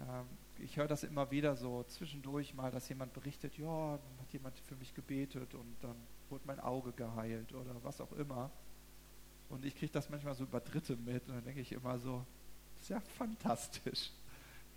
Ähm, 0.00 0.26
ich 0.60 0.76
höre 0.76 0.88
das 0.88 1.04
immer 1.04 1.30
wieder 1.30 1.54
so 1.56 1.84
zwischendurch 1.84 2.54
mal, 2.54 2.70
dass 2.70 2.88
jemand 2.88 3.12
berichtet, 3.12 3.56
ja, 3.58 3.96
dann 3.96 4.20
hat 4.20 4.32
jemand 4.32 4.58
für 4.58 4.74
mich 4.76 4.94
gebetet 4.94 5.54
und 5.54 5.76
dann 5.82 5.96
wurde 6.30 6.44
mein 6.46 6.60
Auge 6.60 6.92
geheilt 6.92 7.52
oder 7.52 7.74
was 7.82 8.00
auch 8.00 8.12
immer. 8.12 8.50
Und 9.48 9.64
ich 9.64 9.76
kriege 9.76 9.92
das 9.92 10.10
manchmal 10.10 10.34
so 10.34 10.44
über 10.44 10.60
Dritte 10.60 10.96
mit 10.96 11.26
und 11.28 11.36
dann 11.36 11.44
denke 11.44 11.60
ich 11.60 11.72
immer 11.72 11.98
so, 11.98 12.24
das 12.74 12.82
ist 12.82 12.88
ja 12.90 13.00
fantastisch. 13.00 14.10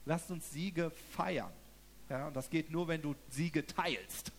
Lasst 0.06 0.32
uns 0.32 0.52
Siege 0.52 0.90
feiern. 0.90 1.52
Ja, 2.10 2.28
und 2.28 2.36
das 2.36 2.50
geht 2.50 2.72
nur, 2.72 2.88
wenn 2.88 3.02
du 3.02 3.16
Siege 3.30 3.66
teilst. 3.66 4.32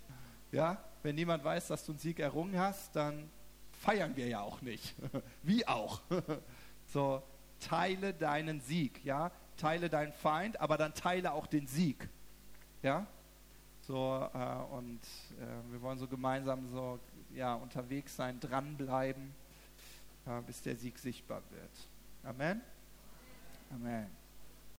Ja, 0.51 0.83
wenn 1.03 1.15
niemand 1.15 1.43
weiß, 1.43 1.69
dass 1.69 1.85
du 1.85 1.93
einen 1.93 1.99
Sieg 1.99 2.19
errungen 2.19 2.59
hast, 2.59 2.95
dann 2.95 3.31
feiern 3.83 4.17
wir 4.17 4.29
ja 4.29 4.41
auch 4.41 4.63
nicht. 4.63 4.95
Wie 5.43 5.67
auch. 5.67 6.01
so, 6.87 7.23
teile 7.61 8.15
deinen 8.15 8.61
Sieg, 8.61 9.05
ja? 9.05 9.31
Teile 9.57 9.91
deinen 9.91 10.13
Feind, 10.13 10.61
aber 10.61 10.79
dann 10.79 10.95
teile 10.95 11.33
auch 11.33 11.47
den 11.47 11.67
Sieg. 11.67 12.09
Ja? 12.83 13.07
So, 13.83 14.29
äh, 14.33 14.75
und 14.75 15.01
äh, 15.41 15.73
wir 15.73 15.83
wollen 15.83 15.99
so 15.99 16.07
gemeinsam 16.07 16.69
so 16.69 16.99
ja, 17.35 17.55
unterwegs 17.55 18.17
sein, 18.17 18.39
dranbleiben, 18.41 19.35
äh, 20.27 20.41
bis 20.43 20.63
der 20.63 20.77
Sieg 20.77 20.99
sichtbar 20.99 21.43
wird. 21.51 21.89
Amen. 22.25 22.61
Amen. 23.71 24.22